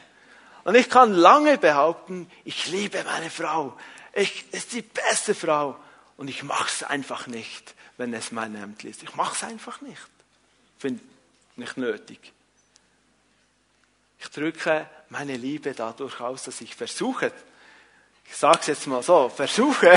Und 0.65 0.77
ich 0.77 0.89
kann 0.89 1.13
lange 1.13 1.59
behaupten, 1.59 2.31
ich 2.45 2.69
liebe 2.69 3.03
meine 3.05 3.31
Frau. 3.31 3.77
Ich 4.13 4.45
ist 4.53 4.73
die 4.73 4.83
beste 4.83 5.35
Frau. 5.35 5.77
Und 6.17 6.29
ich 6.29 6.45
mache 6.45 6.69
es 6.69 6.85
einfach 6.85 7.27
nicht, 7.27 7.75
wenn 7.97 8.15
es 8.15 8.31
mein 8.31 8.55
Amt 8.63 8.85
ist. 8.85 9.03
Ich 9.03 9.17
mache 9.17 9.35
es 9.35 9.43
einfach 9.43 9.81
nicht 9.81 9.99
finde 10.83 11.01
nicht 11.57 11.77
nötig. 11.77 12.33
Ich 14.23 14.31
drücke 14.31 14.89
meine 15.09 15.37
Liebe 15.37 15.75
dadurch 15.75 16.21
aus, 16.21 16.45
dass 16.45 16.61
ich 16.61 16.77
versuche, 16.77 17.33
ich 18.25 18.37
sage 18.37 18.59
es 18.61 18.67
jetzt 18.69 18.87
mal 18.87 19.03
so, 19.03 19.29
versuche, 19.29 19.93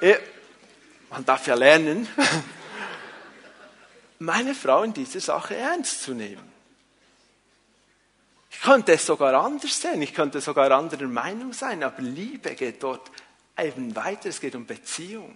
man 1.10 1.24
darf 1.24 1.46
ja 1.46 1.54
lernen, 1.54 2.06
meine 4.18 4.54
Frau 4.54 4.82
in 4.82 4.92
dieser 4.92 5.20
Sache 5.20 5.56
ernst 5.56 6.02
zu 6.02 6.12
nehmen. 6.12 6.52
Ich 8.50 8.60
könnte 8.60 8.92
es 8.92 9.06
sogar 9.06 9.32
anders 9.42 9.80
sehen, 9.80 10.02
ich 10.02 10.12
könnte 10.12 10.42
sogar 10.42 10.70
anderer 10.72 11.06
Meinung 11.06 11.54
sein, 11.54 11.82
aber 11.82 12.02
Liebe 12.02 12.54
geht 12.54 12.82
dort 12.82 13.10
eben 13.56 13.96
weiter, 13.96 14.28
es 14.28 14.40
geht 14.40 14.54
um 14.54 14.66
Beziehung. 14.66 15.34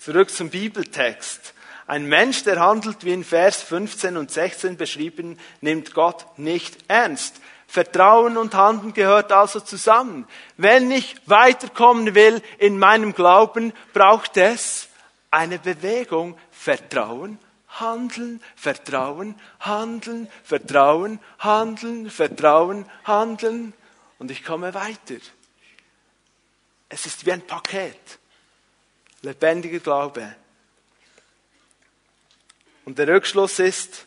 Zurück 0.00 0.30
zum 0.30 0.50
Bibeltext. 0.50 1.54
Ein 1.86 2.06
Mensch, 2.06 2.44
der 2.44 2.60
handelt 2.60 3.04
wie 3.04 3.12
in 3.12 3.24
Vers 3.24 3.62
15 3.62 4.16
und 4.16 4.30
16 4.30 4.76
beschrieben, 4.76 5.38
nimmt 5.60 5.94
Gott 5.94 6.26
nicht 6.38 6.78
ernst. 6.88 7.40
Vertrauen 7.66 8.36
und 8.36 8.54
Handeln 8.54 8.94
gehört 8.94 9.32
also 9.32 9.60
zusammen. 9.60 10.26
Wenn 10.56 10.90
ich 10.90 11.16
weiterkommen 11.26 12.14
will 12.14 12.40
in 12.58 12.78
meinem 12.78 13.14
Glauben, 13.14 13.72
braucht 13.92 14.36
es 14.36 14.88
eine 15.30 15.58
Bewegung. 15.58 16.38
Vertrauen, 16.52 17.38
Handeln, 17.68 18.40
Vertrauen, 18.54 19.34
Handeln, 19.60 20.28
Vertrauen, 20.44 21.20
Handeln, 21.38 22.10
Vertrauen, 22.10 22.86
Handeln. 23.04 23.74
Und 24.18 24.30
ich 24.30 24.44
komme 24.44 24.72
weiter. 24.72 25.20
Es 26.88 27.06
ist 27.06 27.26
wie 27.26 27.32
ein 27.32 27.46
Paket 27.46 28.18
lebendiger 29.24 29.80
Glaube. 29.80 30.36
Und 32.84 32.98
der 32.98 33.08
Rückschluss 33.08 33.58
ist, 33.58 34.06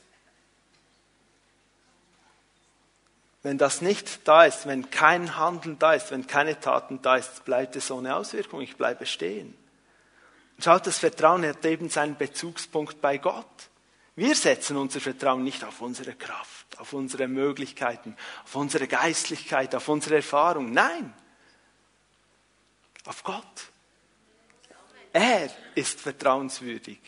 wenn 3.44 3.58
das 3.58 3.82
nicht 3.82 4.28
da 4.28 4.44
ist, 4.44 4.68
wenn 4.68 4.90
kein 4.90 5.38
Handeln 5.38 5.80
da 5.80 5.94
ist, 5.94 6.12
wenn 6.12 6.28
keine 6.28 6.60
Taten 6.60 7.02
da 7.02 7.16
ist, 7.16 7.46
bleibt 7.46 7.76
es 7.76 7.90
ohne 7.92 8.16
Auswirkung, 8.16 8.62
ich 8.62 8.76
bleibe 8.76 9.06
stehen. 9.06 9.58
Und 10.58 10.64
schaut, 10.64 10.86
das 10.86 10.98
Vertrauen 11.00 11.46
hat 11.46 11.66
eben 11.66 11.90
seinen 11.90 12.18
Bezugspunkt 12.18 13.00
bei 13.00 13.18
Gott. 13.18 13.46
Wir 14.16 14.36
setzen 14.36 14.78
unser 14.78 15.00
Vertrauen 15.00 15.44
nicht 15.44 15.64
auf 15.64 15.82
unsere 15.82 16.14
Kraft, 16.14 16.80
auf 16.80 16.94
unsere 16.94 17.28
Möglichkeiten, 17.28 18.18
auf 18.44 18.56
unsere 18.56 18.88
Geistlichkeit, 18.88 19.76
auf 19.76 19.88
unsere 19.88 20.16
Erfahrung. 20.16 20.72
Nein, 20.72 21.14
auf 23.06 23.24
Gott. 23.24 23.72
Er 25.14 25.50
ist 25.76 26.02
vertrauenswürdig. 26.02 27.00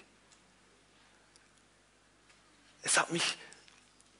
Es 2.81 2.97
hat 2.97 3.11
mich 3.11 3.37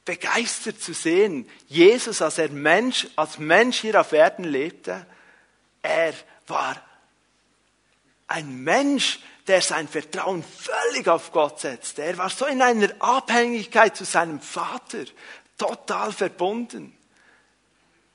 begeistert 0.04 0.82
zu 0.82 0.94
sehen, 0.94 1.48
Jesus, 1.68 2.22
als 2.22 2.38
er 2.38 2.50
Mensch, 2.50 3.06
als 3.16 3.38
Mensch 3.38 3.80
hier 3.80 4.00
auf 4.00 4.12
Erden 4.12 4.44
lebte, 4.44 5.06
er 5.82 6.14
war 6.46 6.82
ein 8.26 8.62
Mensch, 8.62 9.20
der 9.46 9.62
sein 9.62 9.88
Vertrauen 9.88 10.44
völlig 10.44 11.08
auf 11.08 11.32
Gott 11.32 11.60
setzte. 11.60 12.02
Er 12.02 12.16
war 12.18 12.30
so 12.30 12.46
in 12.46 12.62
einer 12.62 12.90
Abhängigkeit 13.00 13.96
zu 13.96 14.04
seinem 14.04 14.40
Vater, 14.40 15.04
total 15.58 16.12
verbunden. 16.12 16.96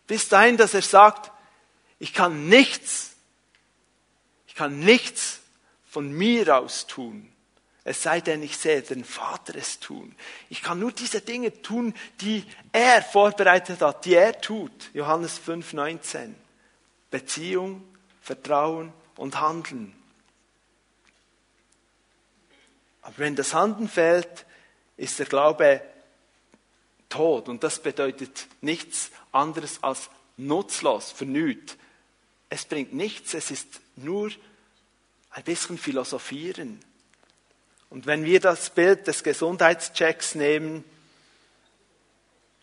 Bis 0.08 0.30
dahin, 0.30 0.58
dass 0.58 0.74
er 0.74 0.82
sagt, 0.82 1.32
ich 2.00 2.14
kann 2.14 2.48
nichts, 2.48 3.16
ich 4.48 4.56
kann 4.56 4.80
nichts 4.80 5.40
von 5.90 6.12
mir 6.12 6.58
aus 6.58 6.88
tun. 6.88 7.35
Es 7.88 8.02
sei 8.02 8.20
denn, 8.20 8.42
ich 8.42 8.58
sehe 8.58 8.82
den 8.82 9.06
Vater 9.06 9.56
es 9.56 9.80
tun. 9.80 10.16
Ich 10.50 10.64
kann 10.64 10.80
nur 10.80 10.92
diese 10.92 11.22
Dinge 11.22 11.62
tun, 11.62 11.94
die 12.20 12.44
er 12.72 13.04
vorbereitet 13.04 13.80
hat, 13.82 14.06
die 14.06 14.16
er 14.16 14.42
tut. 14.42 14.90
Johannes 14.96 15.38
5, 15.38 15.74
19. 15.74 16.36
Beziehung, 17.12 17.84
Vertrauen 18.22 18.92
und 19.18 19.40
Handeln. 19.40 19.96
Aber 23.04 23.20
wenn 23.20 23.36
das 23.36 23.54
Handeln 23.54 23.88
fällt, 23.88 24.48
ist 24.98 25.20
der 25.20 25.28
Glaube 25.28 25.80
tot. 27.08 27.48
Und 27.48 27.64
das 27.64 27.80
bedeutet 27.80 28.48
nichts 28.62 29.12
anderes 29.32 29.84
als 29.84 30.10
nutzlos, 30.38 31.12
vernüht. 31.12 31.78
Es 32.50 32.66
bringt 32.66 32.94
nichts, 32.94 33.36
es 33.36 33.52
ist 33.52 33.80
nur 33.96 34.32
ein 35.30 35.44
bisschen 35.44 35.78
philosophieren. 35.78 36.80
Und 37.96 38.08
wenn 38.08 38.26
wir 38.26 38.42
das 38.42 38.72
Bild 38.72 39.08
des 39.08 39.24
Gesundheitschecks 39.24 40.36
nehmen, 40.36 40.84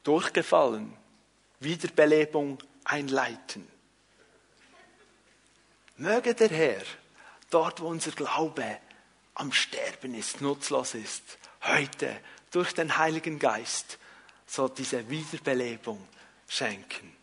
durchgefallen, 0.03 0.95
Wiederbelebung 1.59 2.59
einleiten. 2.85 3.67
Möge 5.97 6.35
der 6.35 6.51
Herr, 6.51 6.83
dort 7.49 7.81
wo 7.81 7.87
unser 7.87 8.11
Glaube 8.11 8.77
am 9.33 9.53
Sterben 9.53 10.15
ist, 10.15 10.43
nutzlos 10.43 10.93
ist, 10.93 11.23
heute 11.63 12.15
durch 12.51 12.75
den 12.75 12.99
Heiligen 12.99 13.39
Geist 13.39 13.99
so 14.47 14.69
diese 14.69 15.09
Wiederbelebung 15.09 16.07
schenken. 16.47 17.17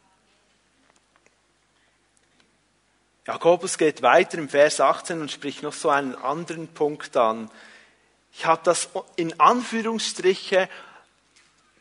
Jakobus 3.28 3.78
geht 3.78 4.02
weiter 4.02 4.40
im 4.40 4.50
Vers 4.50 4.82
18 4.82 5.22
und 5.22 5.32
spricht 5.32 5.62
noch 5.62 5.74
so 5.74 5.92
einen 5.92 6.16
anderen 6.16 6.70
Punkt 6.70 7.16
an. 7.16 7.52
Ich 8.34 8.46
habe 8.46 8.62
das 8.64 8.90
in 9.16 9.40
Anführungsstriche 9.40 10.70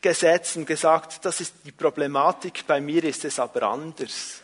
gesetzt 0.01 0.57
und 0.57 0.65
gesagt, 0.65 1.25
das 1.25 1.41
ist 1.41 1.53
die 1.65 1.71
Problematik, 1.71 2.65
bei 2.65 2.79
mir 2.81 3.03
ist 3.03 3.25
es 3.25 3.39
aber 3.39 3.63
anders. 3.63 4.41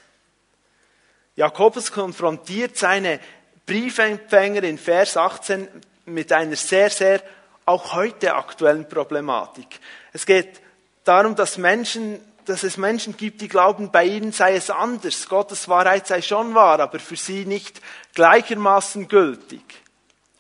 Jakobus 1.36 1.91
konfrontiert 1.91 2.78
seine 2.78 3.20
Briefempfänger 3.65 4.63
in 4.63 4.78
Vers 4.78 5.18
18 5.18 5.68
mit 6.06 6.32
einer 6.32 6.56
sehr, 6.56 6.89
sehr 6.89 7.22
auch 7.65 7.94
heute 7.94 8.36
aktuellen 8.36 8.88
Problematik. 8.88 9.80
Es 10.13 10.26
geht 10.26 10.62
darum, 11.04 11.36
dass 11.36 11.58
Menschen 11.58 12.20
dass 12.46 12.63
es 12.63 12.78
Menschen 12.78 13.18
gibt, 13.18 13.41
die 13.41 13.48
glauben, 13.48 13.91
bei 13.91 14.06
ihnen 14.06 14.32
sei 14.32 14.56
es 14.56 14.70
anders. 14.70 15.28
Gottes 15.28 15.68
Wahrheit 15.68 16.08
sei 16.08 16.22
schon 16.22 16.54
wahr, 16.54 16.80
aber 16.80 17.00
für 17.00 17.15
sie 17.15 17.46
nicht 17.46 17.82
gleichermaßen 18.13 19.08
gültig. 19.08 19.63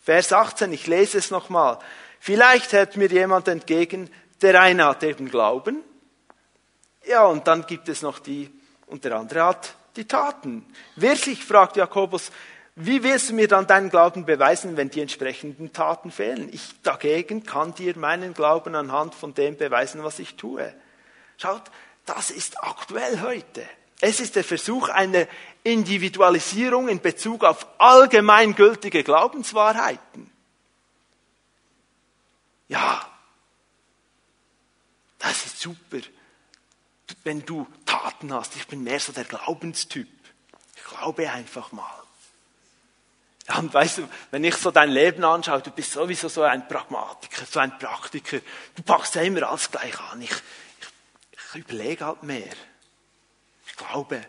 Vers 0.05 0.31
18, 0.31 0.71
ich 0.71 0.85
lese 0.85 1.17
es 1.17 1.31
nochmal. 1.31 1.79
Vielleicht 2.19 2.73
hält 2.73 2.95
mir 2.95 3.07
jemand 3.07 3.47
entgegen, 3.47 4.07
der 4.39 4.61
eine 4.61 4.85
hat 4.85 5.01
eben 5.01 5.31
Glauben. 5.31 5.83
Ja, 7.07 7.25
und 7.25 7.47
dann 7.47 7.65
gibt 7.65 7.89
es 7.89 8.03
noch 8.03 8.19
die, 8.19 8.51
und 8.85 9.03
der 9.03 9.15
andere 9.15 9.43
hat 9.43 9.75
die 9.95 10.05
Taten. 10.07 10.63
Wirklich, 10.95 11.43
fragt 11.43 11.75
Jakobus, 11.75 12.31
Wie 12.75 13.01
willst 13.01 13.29
du 13.29 13.33
mir 13.33 13.47
dann 13.47 13.65
deinen 13.65 13.89
Glauben 13.89 14.25
beweisen, 14.25 14.77
wenn 14.77 14.91
die 14.91 15.01
entsprechenden 15.01 15.73
Taten 15.73 16.11
fehlen? 16.11 16.49
Ich 16.51 16.81
dagegen 16.83 17.43
kann 17.43 17.73
dir 17.73 17.97
meinen 17.97 18.35
Glauben 18.35 18.75
anhand 18.75 19.15
von 19.15 19.33
dem 19.33 19.57
beweisen, 19.57 20.03
was 20.03 20.19
ich 20.19 20.35
tue. 20.35 20.71
Schaut, 21.37 21.63
das 22.05 22.29
ist 22.29 22.61
aktuell 22.61 23.21
heute. 23.21 23.63
Es 24.01 24.19
ist 24.19 24.35
der 24.35 24.43
Versuch 24.43 24.89
einer 24.89 25.25
Individualisierung 25.65 26.87
in 26.89 27.01
Bezug 27.01 27.43
auf 27.43 27.65
allgemeingültige 27.79 29.03
Glaubenswahrheiten. 29.03 30.31
Ja, 32.67 33.09
das 35.17 35.47
ist 35.47 35.59
super, 35.59 35.97
wenn 37.23 37.43
du 37.45 37.67
Taten 37.85 38.31
hast. 38.31 38.55
Ich 38.55 38.67
bin 38.67 38.83
mehr 38.83 38.99
so 38.99 39.11
der 39.11 39.23
Glaubenstyp. 39.23 40.07
Ich 40.75 40.83
glaube 40.83 41.31
einfach 41.31 41.71
mal. 41.71 42.03
Ja, 43.47 43.57
und 43.57 43.73
weißt 43.73 43.99
du, 43.99 44.09
wenn 44.29 44.43
ich 44.43 44.55
so 44.55 44.69
dein 44.69 44.89
Leben 44.89 45.23
anschaue, 45.23 45.61
du 45.61 45.71
bist 45.71 45.93
sowieso 45.93 46.29
so 46.29 46.43
ein 46.43 46.67
Pragmatiker, 46.67 47.43
so 47.49 47.59
ein 47.59 47.77
Praktiker. 47.79 48.39
Du 48.75 48.83
packst 48.83 49.15
ja 49.15 49.23
immer 49.23 49.49
alles 49.49 49.71
gleich 49.71 49.99
an. 49.99 50.21
Ich, 50.21 50.31
ich, 50.31 50.87
ich 51.31 51.55
überlege 51.55 52.05
halt 52.05 52.21
mehr. 52.21 52.53
Ich 53.65 53.75
glaube. 53.75 54.21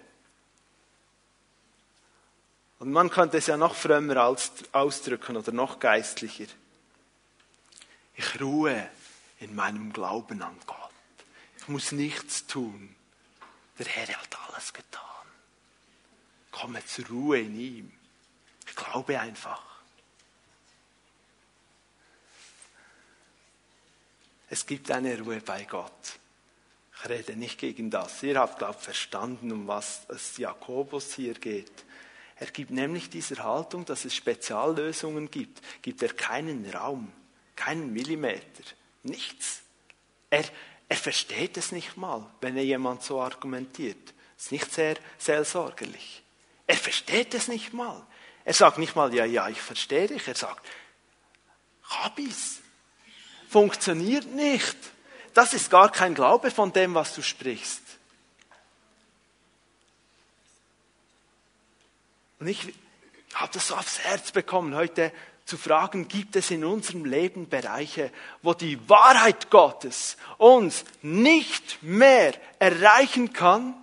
Und 2.79 2.93
man 2.93 3.11
könnte 3.11 3.39
es 3.39 3.47
ja 3.47 3.57
noch 3.57 3.75
frömmer 3.75 4.37
ausdrücken 4.73 5.37
oder 5.37 5.53
noch 5.53 5.79
geistlicher. 5.79 6.47
Ich 8.15 8.41
ruhe 8.41 8.89
in 9.41 9.55
meinem 9.55 9.93
Glauben 9.93 10.43
an 10.43 10.57
Gott. 10.67 10.77
Ich 11.59 11.69
muss 11.69 11.93
nichts 11.93 12.47
tun. 12.47 12.95
Der 13.79 13.87
Herr 13.87 14.09
hat 14.21 14.37
alles 14.49 14.73
getan. 14.73 15.03
Komme 16.51 16.85
zur 16.87 17.07
Ruhe 17.07 17.41
in 17.41 17.59
ihm. 17.59 17.93
Ich 18.67 18.75
glaube 18.75 19.21
einfach. 19.21 19.63
Es 24.49 24.65
gibt 24.65 24.91
eine 24.91 25.19
Ruhe 25.19 25.41
bei 25.41 25.65
Gott. 25.65 25.93
Ich 26.99 27.09
rede 27.09 27.37
nicht 27.37 27.59
gegen 27.59 27.91
das. 27.91 28.23
Ihr 28.23 28.39
habt, 28.39 28.59
glaube 28.59 28.79
verstanden, 28.79 29.53
um 29.53 29.67
was 29.67 30.07
es 30.09 30.37
Jakobus 30.39 31.15
hier 31.15 31.35
geht. 31.35 31.85
Er 32.39 32.47
gibt 32.49 32.71
nämlich 32.71 33.09
dieser 33.09 33.43
Haltung, 33.43 33.85
dass 33.85 34.05
es 34.05 34.15
Speziallösungen 34.15 35.31
gibt, 35.31 35.61
gibt 35.83 36.03
er 36.03 36.13
keinen 36.13 36.69
Raum, 36.71 37.11
keinen 37.55 37.93
Millimeter, 37.93 38.63
nichts. 39.03 39.63
Er, 40.29 40.45
er 40.89 40.97
versteht 40.97 41.57
es 41.57 41.73
nicht 41.73 41.97
mal, 41.97 42.29
wenn 42.41 42.57
er 42.57 42.65
jemand 42.65 43.03
so 43.03 43.21
argumentiert. 43.21 44.13
Ist 44.37 44.53
nicht 44.53 44.71
sehr 44.73 44.97
seelsorgerlich. 45.17 46.23
Er 46.67 46.77
versteht 46.77 47.33
es 47.33 47.49
nicht 47.49 47.73
mal. 47.73 48.07
Er 48.45 48.53
sagt 48.53 48.79
nicht 48.79 48.95
mal, 48.95 49.15
ja, 49.15 49.25
ja, 49.25 49.49
ich 49.49 49.61
verstehe 49.61 50.09
dich. 50.09 50.29
Er 50.29 50.35
sagt, 50.35 50.67
Habis. 51.89 52.61
Funktioniert 53.49 54.27
nicht. 54.27 54.77
Das 55.33 55.55
ist 55.55 55.71
gar 55.71 55.91
kein 55.91 56.15
Glaube 56.15 56.51
von 56.51 56.73
dem, 56.73 56.95
was 56.95 57.15
du 57.15 57.23
sprichst. 57.23 57.83
Und 62.39 62.49
ich 62.49 62.75
habe 63.35 63.53
das 63.53 63.69
so 63.69 63.75
aufs 63.75 63.99
Herz 64.01 64.33
bekommen, 64.33 64.75
heute 64.75 65.13
zu 65.45 65.57
fragen, 65.57 66.09
gibt 66.09 66.37
es 66.37 66.51
in 66.51 66.65
unserem 66.65 67.05
Leben 67.05 67.49
Bereiche, 67.49 68.11
wo 68.43 68.53
die 68.53 68.89
Wahrheit 68.89 69.49
Gottes 69.51 70.17
uns 70.39 70.85
nicht 71.03 71.83
mehr 71.83 72.35
erreichen 72.59 73.33
kann, 73.33 73.75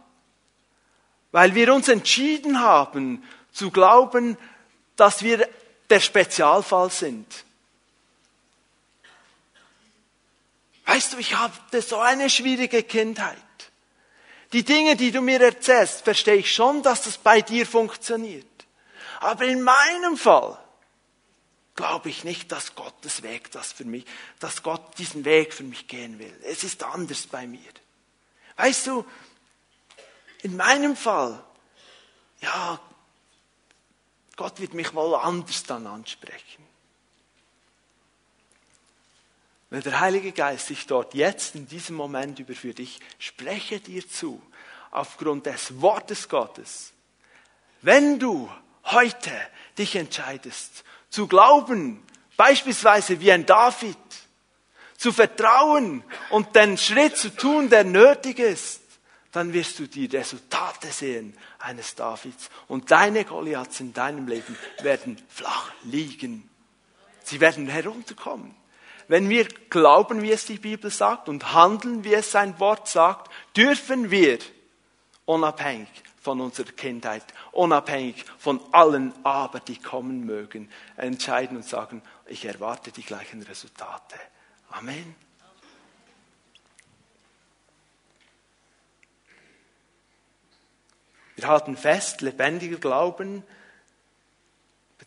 weil 1.32 1.56
wir 1.56 1.74
uns 1.74 1.88
entschieden 1.88 2.60
haben 2.60 3.24
zu 3.52 3.72
glauben, 3.72 4.38
dass 4.98 5.24
wir 5.24 5.48
der 5.90 6.00
Spezialfall 6.00 6.92
sind. 6.92 7.46
Weißt 10.86 11.14
du, 11.14 11.18
ich 11.18 11.36
hatte 11.38 11.82
so 11.82 11.98
eine 12.00 12.30
schwierige 12.30 12.84
Kindheit. 12.84 13.38
Die 14.54 14.64
Dinge, 14.64 14.96
die 14.96 15.12
du 15.12 15.22
mir 15.22 15.42
erzählst, 15.42 16.04
verstehe 16.04 16.36
ich 16.36 16.54
schon, 16.54 16.84
dass 16.84 17.04
das 17.04 17.18
bei 17.18 17.42
dir 17.42 17.66
funktioniert. 17.66 18.46
Aber 19.20 19.46
in 19.46 19.62
meinem 19.62 20.16
Fall 20.16 20.58
glaube 21.76 22.10
ich 22.10 22.24
nicht, 22.24 22.52
dass 22.52 22.76
Gottes 22.76 23.24
Weg 23.24 23.52
das 23.52 23.72
für 23.72 23.86
mich, 23.86 24.06
dass 24.40 24.62
Gott 24.62 24.98
diesen 25.00 25.26
Weg 25.26 25.54
für 25.54 25.64
mich 25.64 25.88
gehen 25.88 26.20
will. 26.20 26.40
Es 26.44 26.64
ist 26.64 26.84
anders 26.84 27.26
bei 27.28 27.48
mir. 27.48 27.60
Weißt 28.58 28.88
du, 28.88 29.06
in 30.44 30.56
meinem 30.56 30.96
Fall, 30.96 31.44
ja, 32.42 32.80
Gott 34.36 34.60
wird 34.60 34.74
mich 34.74 34.94
wohl 34.94 35.16
anders 35.16 35.64
dann 35.64 35.88
ansprechen. 35.88 36.64
Wenn 39.74 39.82
der 39.82 40.02
Heilige 40.02 40.34
Geist 40.34 40.68
sich 40.68 40.86
dort 40.86 41.16
jetzt 41.16 41.56
in 41.56 41.68
diesem 41.68 41.96
Moment 41.96 42.38
überführt, 42.38 42.78
ich 42.78 43.00
spreche 43.18 43.80
dir 43.80 44.08
zu, 44.08 44.40
aufgrund 44.92 45.48
des 45.48 45.82
Wortes 45.82 46.30
Gottes, 46.30 46.94
wenn 47.82 48.20
du 48.20 48.48
heute 48.84 49.32
dich 49.76 49.96
entscheidest, 49.96 50.84
zu 51.10 51.26
glauben, 51.26 52.06
beispielsweise 52.38 53.20
wie 53.20 53.32
ein 53.32 53.48
David, 53.48 53.98
zu 54.96 55.12
vertrauen 55.12 56.04
und 56.30 56.56
den 56.56 56.78
Schritt 56.78 57.18
zu 57.18 57.36
tun, 57.36 57.68
der 57.72 57.84
nötig 57.84 58.38
ist, 58.38 58.84
dann 59.32 59.54
wirst 59.54 59.80
du 59.80 59.88
die 59.88 60.06
Resultate 60.06 60.90
sehen 60.90 61.36
eines 61.58 61.96
Davids. 61.96 62.52
Und 62.68 62.92
deine 62.92 63.26
Goliaths 63.26 63.80
in 63.80 63.92
deinem 63.92 64.28
Leben 64.28 64.56
werden 64.84 65.20
flach 65.30 65.72
liegen. 65.82 66.48
Sie 67.24 67.40
werden 67.40 67.68
herunterkommen. 67.68 68.54
Wenn 69.08 69.30
wir 69.30 69.46
glauben, 69.70 70.22
wie 70.22 70.32
es 70.32 70.46
die 70.46 70.58
Bibel 70.58 70.90
sagt 70.90 71.30
und 71.30 71.54
handeln, 71.54 72.04
wie 72.04 72.14
es 72.14 72.32
sein 72.32 72.60
Wort 72.60 72.88
sagt, 72.88 73.32
dürfen 73.56 74.12
wir, 74.12 74.40
unabhängig 75.26 75.90
von 76.22 76.40
unserer 76.40 76.72
Kindheit, 76.72 77.26
unabhängig 77.52 78.24
von 78.38 78.62
allen 78.72 79.14
Aber, 79.24 79.60
die 79.60 79.78
kommen 79.78 80.26
mögen, 80.26 80.70
entscheiden 80.96 81.58
und 81.58 81.66
sagen, 81.66 82.02
ich 82.28 82.46
erwarte 82.46 82.92
die 82.92 83.04
gleichen 83.04 83.42
Resultate. 83.44 84.16
Amen. 84.70 85.16
Wir 91.36 91.48
halten 91.48 91.76
fest, 91.76 92.22
lebendiger 92.22 92.78
Glauben, 92.78 93.44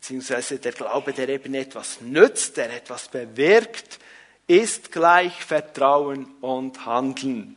beziehungsweise 0.07 0.61
der 0.61 0.71
Glaube, 0.71 1.13
der 1.13 1.29
eben 1.29 1.53
etwas 1.55 2.01
nützt, 2.01 2.59
der 2.59 2.73
etwas 2.73 3.09
bewirkt, 3.09 3.99
ist 4.47 4.93
gleich 4.93 5.45
Vertrauen 5.45 6.27
und 6.41 6.87
Handeln. 6.87 7.57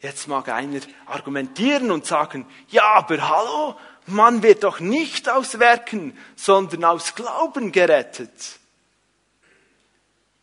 Jetzt 0.00 0.28
mag 0.28 0.48
einer 0.50 0.78
argumentieren 1.06 1.90
und 1.90 2.06
sagen, 2.06 2.46
ja, 2.68 2.92
aber 2.92 3.28
hallo, 3.28 3.76
man 4.06 4.44
wird 4.44 4.62
doch 4.62 4.78
nicht 4.78 5.28
aus 5.28 5.58
Werken, 5.58 6.16
sondern 6.36 6.84
aus 6.84 7.16
Glauben 7.16 7.72
gerettet. 7.72 8.60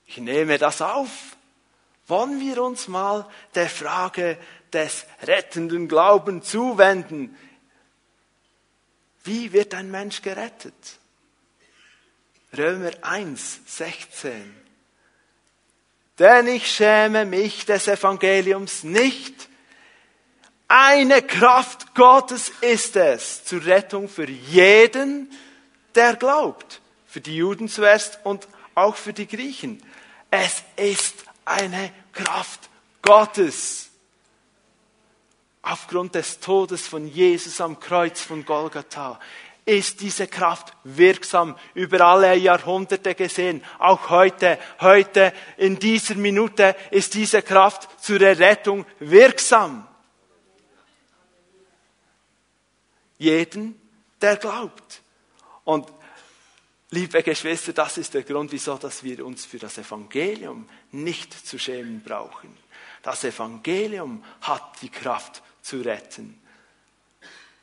Ich 0.05 0.17
nehme 0.17 0.57
das 0.57 0.81
auf. 0.81 1.37
Wollen 2.07 2.41
wir 2.41 2.61
uns 2.61 2.89
mal 2.89 3.25
der 3.55 3.69
Frage 3.69 4.37
des 4.73 5.05
rettenden 5.23 5.87
Glaubens 5.87 6.49
zuwenden. 6.49 7.37
Wie 9.23 9.51
wird 9.53 9.73
ein 9.73 9.91
Mensch 9.91 10.21
gerettet? 10.21 10.73
Römer 12.57 12.91
1, 13.01 13.61
16. 13.65 14.55
Denn 16.17 16.47
ich 16.47 16.69
schäme 16.71 17.25
mich 17.25 17.65
des 17.65 17.87
Evangeliums 17.87 18.83
nicht. 18.83 19.47
Eine 20.67 21.21
Kraft 21.21 21.95
Gottes 21.95 22.51
ist 22.61 22.95
es 22.95 23.45
zur 23.45 23.65
Rettung 23.65 24.09
für 24.09 24.29
jeden, 24.29 25.31
der 25.95 26.15
glaubt. 26.15 26.81
Für 27.07 27.21
die 27.21 27.37
Juden 27.37 27.69
zuerst 27.69 28.19
und 28.23 28.47
auch 28.75 28.95
für 28.95 29.13
die 29.13 29.27
Griechen. 29.27 29.81
Es 30.29 30.63
ist 30.75 31.15
eine 31.45 31.91
Kraft 32.13 32.69
Gottes 33.01 33.88
aufgrund 35.61 36.15
des 36.15 36.39
Todes 36.39 36.87
von 36.87 37.07
Jesus 37.07 37.61
am 37.61 37.79
Kreuz 37.79 38.21
von 38.21 38.45
Golgatha 38.45 39.19
ist 39.69 40.01
diese 40.01 40.27
Kraft 40.27 40.73
wirksam 40.83 41.55
über 41.75 42.01
alle 42.01 42.35
Jahrhunderte 42.35 43.13
gesehen. 43.13 43.63
Auch 43.77 44.09
heute, 44.09 44.57
heute 44.81 45.31
in 45.57 45.77
dieser 45.77 46.15
Minute 46.15 46.75
ist 46.89 47.13
diese 47.13 47.43
Kraft 47.43 47.87
zur 48.03 48.19
Errettung 48.21 48.85
wirksam. 48.99 49.87
Jeden, 53.19 53.79
der 54.19 54.37
glaubt. 54.37 55.03
Und 55.65 55.87
liebe 56.89 57.21
Geschwister, 57.21 57.73
das 57.73 57.99
ist 57.99 58.13
der 58.15 58.23
Grund, 58.23 58.51
wieso 58.51 58.75
dass 58.77 59.03
wir 59.03 59.23
uns 59.23 59.45
für 59.45 59.59
das 59.59 59.77
Evangelium 59.77 60.67
nicht 60.91 61.45
zu 61.45 61.59
schämen 61.59 62.01
brauchen. 62.01 62.57
Das 63.03 63.23
Evangelium 63.23 64.23
hat 64.41 64.81
die 64.81 64.89
Kraft 64.89 65.43
zu 65.69 65.81
retten. 65.81 66.41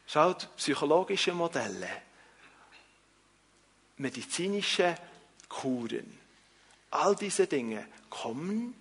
Schaut, 0.07 0.49
psychologische 0.57 1.33
Modelle, 1.33 1.89
medizinische 3.97 4.95
Kuren, 5.49 6.17
all 6.93 7.17
diese 7.17 7.49
Dinge 7.49 7.85
kommen, 8.09 8.75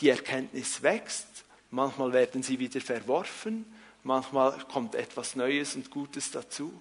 die 0.00 0.08
Erkenntnis 0.08 0.82
wächst, 0.82 1.26
manchmal 1.70 2.14
werden 2.14 2.42
sie 2.42 2.58
wieder 2.58 2.80
verworfen, 2.80 3.66
manchmal 4.04 4.58
kommt 4.64 4.94
etwas 4.94 5.36
Neues 5.36 5.76
und 5.76 5.90
Gutes 5.90 6.30
dazu. 6.30 6.80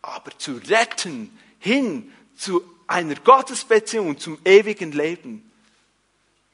Aber 0.00 0.36
zu 0.38 0.52
retten 0.56 1.38
hin 1.58 2.10
zu 2.36 2.62
einer 2.86 3.16
Gottesbeziehung, 3.16 4.18
zum 4.18 4.38
ewigen 4.46 4.92
Leben, 4.92 5.52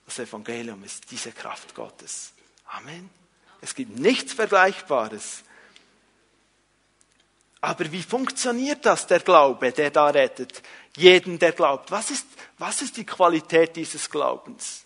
das 0.05 0.19
Evangelium 0.19 0.83
ist 0.83 1.09
diese 1.13 1.31
Kraft 1.31 1.75
Gottes. 1.75 2.33
Amen. 2.67 3.24
Es 3.65 3.75
gibt 3.75 3.99
nichts 3.99 4.35
Vergleichbares. 4.35 5.43
Aber 7.63 7.91
wie 7.91 8.03
funktioniert 8.03 8.85
das, 8.85 9.07
der 9.07 9.21
Glaube, 9.21 9.73
der 9.73 9.91
da 9.91 10.09
rettet? 10.09 10.63
Jeden, 10.99 11.39
der 11.39 11.53
glaubt. 11.53 11.91
Was 11.91 12.11
ist, 12.11 12.27
was 12.59 12.83
ist 12.83 12.99
die 12.99 13.07
Qualität 13.07 13.75
dieses 13.75 14.11
Glaubens? 14.11 14.85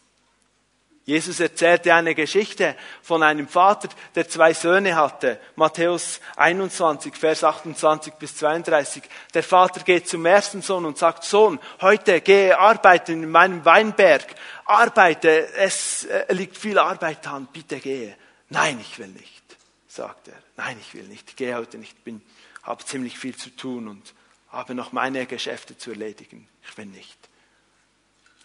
Jesus 1.04 1.40
erzählte 1.40 1.92
eine 1.92 2.14
Geschichte 2.14 2.76
von 3.02 3.24
einem 3.24 3.48
Vater, 3.48 3.88
der 4.14 4.28
zwei 4.28 4.54
Söhne 4.54 4.94
hatte. 4.94 5.40
Matthäus 5.56 6.20
21, 6.36 7.16
Vers 7.16 7.42
28 7.42 8.14
bis 8.14 8.36
32. 8.36 9.02
Der 9.34 9.42
Vater 9.42 9.80
geht 9.80 10.08
zum 10.08 10.24
ersten 10.24 10.62
Sohn 10.62 10.84
und 10.84 10.98
sagt, 10.98 11.24
Sohn, 11.24 11.58
heute 11.80 12.20
gehe 12.20 12.56
arbeiten 12.56 13.24
in 13.24 13.30
meinem 13.30 13.64
Weinberg. 13.64 14.26
Arbeite, 14.66 15.52
es 15.54 16.04
äh, 16.04 16.32
liegt 16.32 16.56
viel 16.56 16.78
Arbeit 16.78 17.26
an, 17.26 17.48
bitte 17.52 17.80
gehe. 17.80 18.14
Nein, 18.50 18.80
ich 18.80 18.98
will 18.98 19.08
nicht, 19.08 19.56
sagt 19.88 20.28
er. 20.28 20.42
Nein, 20.56 20.78
ich 20.80 20.94
will 20.94 21.04
nicht, 21.04 21.30
ich 21.30 21.36
gehe 21.36 21.54
heute 21.56 21.78
nicht, 21.78 22.02
bin, 22.04 22.22
habe 22.62 22.84
ziemlich 22.84 23.18
viel 23.18 23.36
zu 23.36 23.50
tun 23.50 23.88
und 23.88 24.14
habe 24.50 24.74
noch 24.74 24.92
meine 24.92 25.26
Geschäfte 25.26 25.76
zu 25.76 25.90
erledigen. 25.90 26.48
Ich 26.62 26.76
will 26.76 26.86
nicht. 26.86 27.18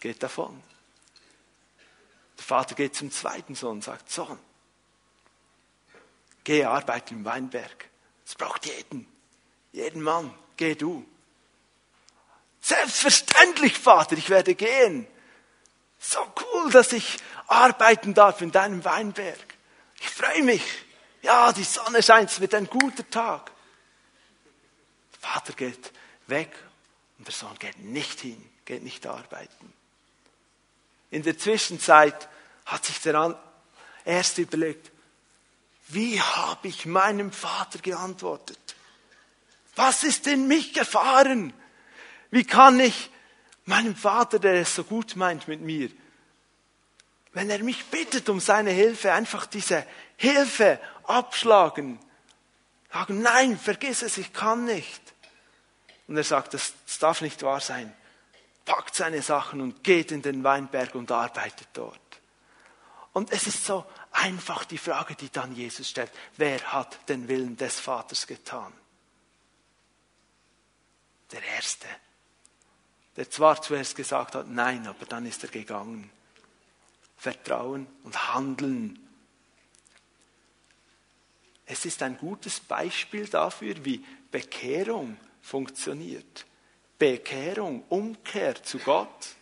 Geht 0.00 0.22
davon. 0.22 0.62
Der 2.36 2.44
Vater 2.44 2.74
geht 2.74 2.94
zum 2.94 3.10
zweiten 3.10 3.54
Sohn 3.54 3.76
und 3.76 3.84
sagt, 3.84 4.10
Sohn, 4.10 4.38
geh 6.42 6.64
arbeiten 6.64 7.14
im 7.14 7.24
Weinberg. 7.24 7.88
Es 8.26 8.34
braucht 8.34 8.66
jeden, 8.66 9.06
jeden 9.72 10.02
Mann, 10.02 10.34
geh 10.56 10.74
du. 10.74 11.06
Selbstverständlich, 12.60 13.78
Vater, 13.78 14.16
ich 14.16 14.30
werde 14.30 14.54
gehen. 14.54 15.06
So 15.98 16.18
cool, 16.52 16.70
dass 16.70 16.92
ich 16.92 17.18
arbeiten 17.46 18.14
darf 18.14 18.40
in 18.40 18.52
deinem 18.52 18.84
Weinberg. 18.84 19.53
Ich 20.04 20.10
freue 20.10 20.42
mich. 20.42 20.62
Ja, 21.22 21.50
die 21.52 21.64
Sonne 21.64 22.02
scheint, 22.02 22.30
es 22.30 22.38
wird 22.38 22.54
ein 22.54 22.66
guter 22.66 23.08
Tag. 23.08 23.50
Der 25.14 25.30
Vater 25.30 25.54
geht 25.54 25.92
weg 26.26 26.54
und 27.18 27.26
der 27.26 27.32
Sohn 27.32 27.58
geht 27.58 27.78
nicht 27.78 28.20
hin, 28.20 28.50
geht 28.66 28.82
nicht 28.82 29.06
arbeiten. 29.06 29.72
In 31.10 31.22
der 31.22 31.38
Zwischenzeit 31.38 32.28
hat 32.66 32.84
sich 32.84 33.00
der 33.00 33.40
Erste 34.04 34.42
überlegt, 34.42 34.90
wie 35.88 36.20
habe 36.20 36.68
ich 36.68 36.84
meinem 36.84 37.32
Vater 37.32 37.78
geantwortet? 37.78 38.58
Was 39.76 40.04
ist 40.04 40.26
in 40.26 40.46
mich 40.46 40.74
gefahren? 40.74 41.54
Wie 42.30 42.44
kann 42.44 42.78
ich 42.78 43.10
meinem 43.64 43.96
Vater, 43.96 44.38
der 44.38 44.54
es 44.54 44.74
so 44.74 44.84
gut 44.84 45.16
meint 45.16 45.48
mit 45.48 45.62
mir, 45.62 45.90
wenn 47.34 47.50
er 47.50 47.62
mich 47.62 47.84
bittet 47.86 48.28
um 48.28 48.40
seine 48.40 48.70
Hilfe, 48.70 49.12
einfach 49.12 49.46
diese 49.46 49.84
Hilfe 50.16 50.80
abschlagen, 51.04 51.98
sagen, 52.92 53.22
nein, 53.22 53.58
vergiss 53.58 54.02
es, 54.02 54.16
ich 54.16 54.32
kann 54.32 54.64
nicht. 54.64 55.02
Und 56.06 56.16
er 56.16 56.24
sagt, 56.24 56.54
das, 56.54 56.72
das 56.86 56.98
darf 56.98 57.20
nicht 57.20 57.42
wahr 57.42 57.60
sein 57.60 57.94
packt 58.64 58.94
seine 58.94 59.22
Sachen 59.22 59.60
und 59.60 59.84
geht 59.84 60.10
in 60.10 60.22
den 60.22 60.42
Weinberg 60.44 60.94
und 60.94 61.10
arbeitet 61.10 61.68
dort. 61.72 62.00
Und 63.12 63.32
es 63.32 63.46
ist 63.46 63.64
so 63.64 63.84
einfach 64.10 64.64
die 64.64 64.78
Frage, 64.78 65.14
die 65.14 65.30
dann 65.30 65.54
Jesus 65.54 65.88
stellt. 65.88 66.10
Wer 66.36 66.60
hat 66.72 67.08
den 67.08 67.28
Willen 67.28 67.56
des 67.56 67.78
Vaters 67.78 68.26
getan? 68.26 68.72
Der 71.30 71.42
Erste, 71.42 71.86
der 73.16 73.30
zwar 73.30 73.60
zuerst 73.60 73.96
gesagt 73.96 74.34
hat, 74.34 74.48
nein, 74.48 74.86
aber 74.86 75.06
dann 75.06 75.26
ist 75.26 75.42
er 75.44 75.50
gegangen. 75.50 76.10
Vertrauen 77.24 77.86
und 78.02 78.34
Handeln. 78.34 78.98
Es 81.64 81.86
ist 81.86 82.02
ein 82.02 82.18
gutes 82.18 82.60
Beispiel 82.60 83.26
dafür, 83.26 83.82
wie 83.82 84.04
Bekehrung 84.30 85.16
funktioniert. 85.40 86.44
Bekehrung, 86.98 87.82
Umkehr 87.88 88.62
zu 88.62 88.78
Gott. 88.78 89.36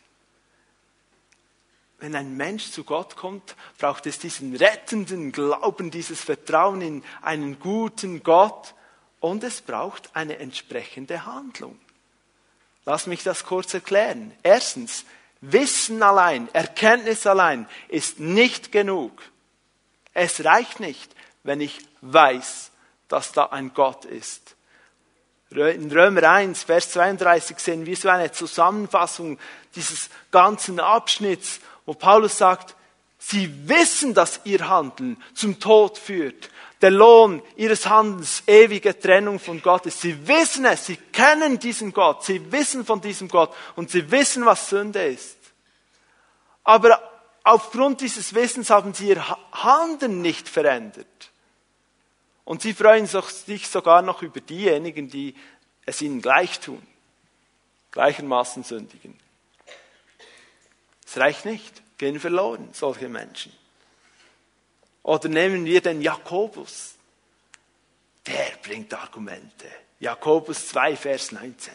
Wenn 1.99 2.15
ein 2.15 2.37
Mensch 2.37 2.71
zu 2.71 2.85
Gott 2.85 3.17
kommt, 3.17 3.57
braucht 3.79 4.07
es 4.07 4.21
diesen 4.21 4.55
rettenden 4.55 5.33
Glauben, 5.33 5.91
dieses 5.91 6.21
Vertrauen 6.21 6.83
in 6.83 7.03
einen 7.21 7.59
guten 7.59 8.23
Gott 8.23 8.77
und 9.19 9.43
es 9.43 9.61
braucht 9.61 10.15
eine 10.15 10.39
entsprechende 10.39 11.27
Handlung. 11.27 11.81
Lass 12.85 13.09
mich 13.09 13.25
das 13.25 13.43
kurz 13.43 13.75
erklären. 13.75 14.33
Erstens, 14.45 15.05
Wissen 15.43 16.03
allein, 16.05 16.49
Erkenntnis 16.55 17.27
allein 17.27 17.69
ist 17.89 18.21
nicht 18.21 18.71
genug. 18.71 19.21
Es 20.15 20.45
reicht 20.45 20.79
nicht, 20.79 21.15
wenn 21.43 21.61
ich 21.61 21.81
weiß, 22.01 22.71
dass 23.09 23.33
da 23.33 23.47
ein 23.47 23.75
Gott 23.75 24.05
ist. 24.05 24.55
In 25.51 25.91
Römer 25.91 26.31
1, 26.31 26.63
Vers 26.63 26.93
32 26.93 27.59
sehen 27.59 27.87
wir 27.87 27.97
so 27.97 28.09
eine 28.09 28.31
Zusammenfassung 28.31 29.39
dieses 29.75 30.11
ganzen 30.31 30.79
Abschnitts, 30.79 31.61
wo 31.87 31.95
Paulus 31.95 32.39
sagt, 32.39 32.77
sie 33.19 33.69
wissen, 33.69 34.15
dass 34.15 34.41
ihr 34.45 34.69
Handeln 34.69 35.21
zum 35.35 35.59
Tod 35.59 35.99
führt. 35.99 36.51
Der 36.83 36.91
Lohn 36.91 37.43
ihres 37.57 37.89
Handelns 37.89 38.43
ewige 38.47 38.99
Trennung 38.99 39.39
von 39.39 39.63
Gott 39.63 39.87
ist. 39.87 40.01
Sie 40.01 40.27
wissen 40.27 40.65
es, 40.65 40.87
sie 40.87 40.97
kennen 40.97 41.61
diesen 41.61 41.93
Gott, 41.93 42.25
sie 42.25 42.51
wissen 42.51 42.85
von 42.85 43.01
diesem 43.01 43.29
Gott 43.29 43.55
und 43.77 43.91
sie 43.91 44.11
wissen, 44.11 44.45
was 44.45 44.69
Sünde 44.69 45.05
ist. 45.05 45.39
Aber 46.65 47.01
aufgrund 47.45 48.01
dieses 48.01 48.35
Wissens 48.35 48.71
haben 48.71 48.95
sie 48.95 49.11
ihr 49.11 49.25
Handeln 49.53 50.23
nicht 50.23 50.49
verändert. 50.49 51.07
Und 52.45 52.63
sie 52.63 52.75
freuen 52.75 53.07
sich 53.07 53.69
sogar 53.69 54.03
noch 54.03 54.23
über 54.23 54.41
diejenigen, 54.41 55.09
die 55.09 55.37
es 55.87 56.03
ihnen 56.03 56.21
gleich 56.21 56.59
tun, 56.59 56.85
gleichermaßen 57.93 58.65
sündigen. 58.65 59.19
Es 61.07 61.17
reicht 61.17 61.45
nicht, 61.45 61.83
gehen 61.99 62.19
verloren, 62.19 62.71
solche 62.73 63.09
Menschen. 63.09 63.53
Oder 65.03 65.29
nehmen 65.29 65.65
wir 65.65 65.81
den 65.81 66.01
Jakobus. 66.01 66.95
Der 68.27 68.53
bringt 68.63 68.95
Argumente. 68.95 69.67
Jakobus 69.99 70.69
2, 70.69 70.97
Vers 70.97 71.33
19. 71.33 71.73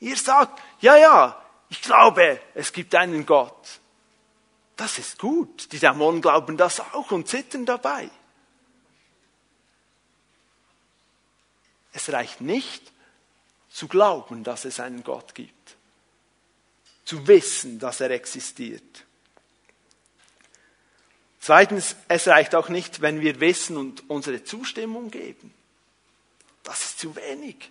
Ihr 0.00 0.16
sagt, 0.16 0.60
ja, 0.80 0.96
ja, 0.96 1.44
ich 1.68 1.82
glaube, 1.82 2.40
es 2.54 2.72
gibt 2.72 2.94
einen 2.94 3.26
Gott. 3.26 3.80
Das 4.76 4.98
ist 4.98 5.18
gut. 5.18 5.70
Die 5.72 5.78
Dämonen 5.78 6.22
glauben 6.22 6.56
das 6.56 6.80
auch 6.80 7.10
und 7.10 7.28
zittern 7.28 7.66
dabei. 7.66 8.08
Es 11.92 12.10
reicht 12.12 12.40
nicht 12.40 12.92
zu 13.68 13.88
glauben, 13.88 14.42
dass 14.44 14.64
es 14.64 14.80
einen 14.80 15.04
Gott 15.04 15.34
gibt. 15.34 15.76
Zu 17.04 17.26
wissen, 17.26 17.78
dass 17.78 18.00
er 18.00 18.10
existiert. 18.10 19.04
Zweitens, 21.40 21.96
es 22.08 22.28
reicht 22.28 22.54
auch 22.54 22.68
nicht, 22.68 23.00
wenn 23.00 23.22
wir 23.22 23.40
wissen 23.40 23.78
und 23.78 24.08
unsere 24.08 24.44
Zustimmung 24.44 25.10
geben. 25.10 25.54
Das 26.62 26.84
ist 26.84 26.98
zu 27.00 27.16
wenig. 27.16 27.70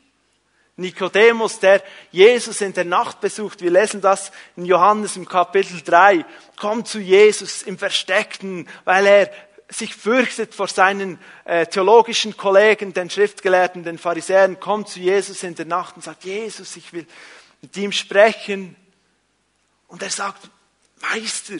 Nikodemus, 0.75 1.59
der 1.59 1.83
Jesus 2.11 2.61
in 2.61 2.73
der 2.73 2.85
Nacht 2.85 3.21
besucht, 3.21 3.61
wir 3.61 3.69
lesen 3.69 4.01
das 4.01 4.31
in 4.55 4.65
Johannes 4.65 5.17
im 5.17 5.27
Kapitel 5.27 5.81
3, 5.81 6.25
kommt 6.55 6.87
zu 6.87 6.99
Jesus 6.99 7.61
im 7.61 7.77
Versteckten, 7.77 8.67
weil 8.85 9.05
er 9.05 9.31
sich 9.67 9.93
fürchtet 9.93 10.55
vor 10.55 10.67
seinen 10.67 11.19
äh, 11.45 11.67
theologischen 11.67 12.35
Kollegen, 12.35 12.93
den 12.93 13.09
Schriftgelehrten, 13.09 13.83
den 13.83 13.99
Pharisäern, 13.99 14.59
kommt 14.59 14.89
zu 14.89 14.99
Jesus 14.99 15.43
in 15.43 15.53
der 15.53 15.65
Nacht 15.65 15.95
und 15.95 16.01
sagt, 16.01 16.23
Jesus, 16.23 16.75
ich 16.75 16.91
will 16.91 17.05
mit 17.61 17.77
ihm 17.77 17.91
sprechen. 17.91 18.75
Und 19.87 20.01
er 20.01 20.09
sagt, 20.09 20.49
Meister, 21.01 21.57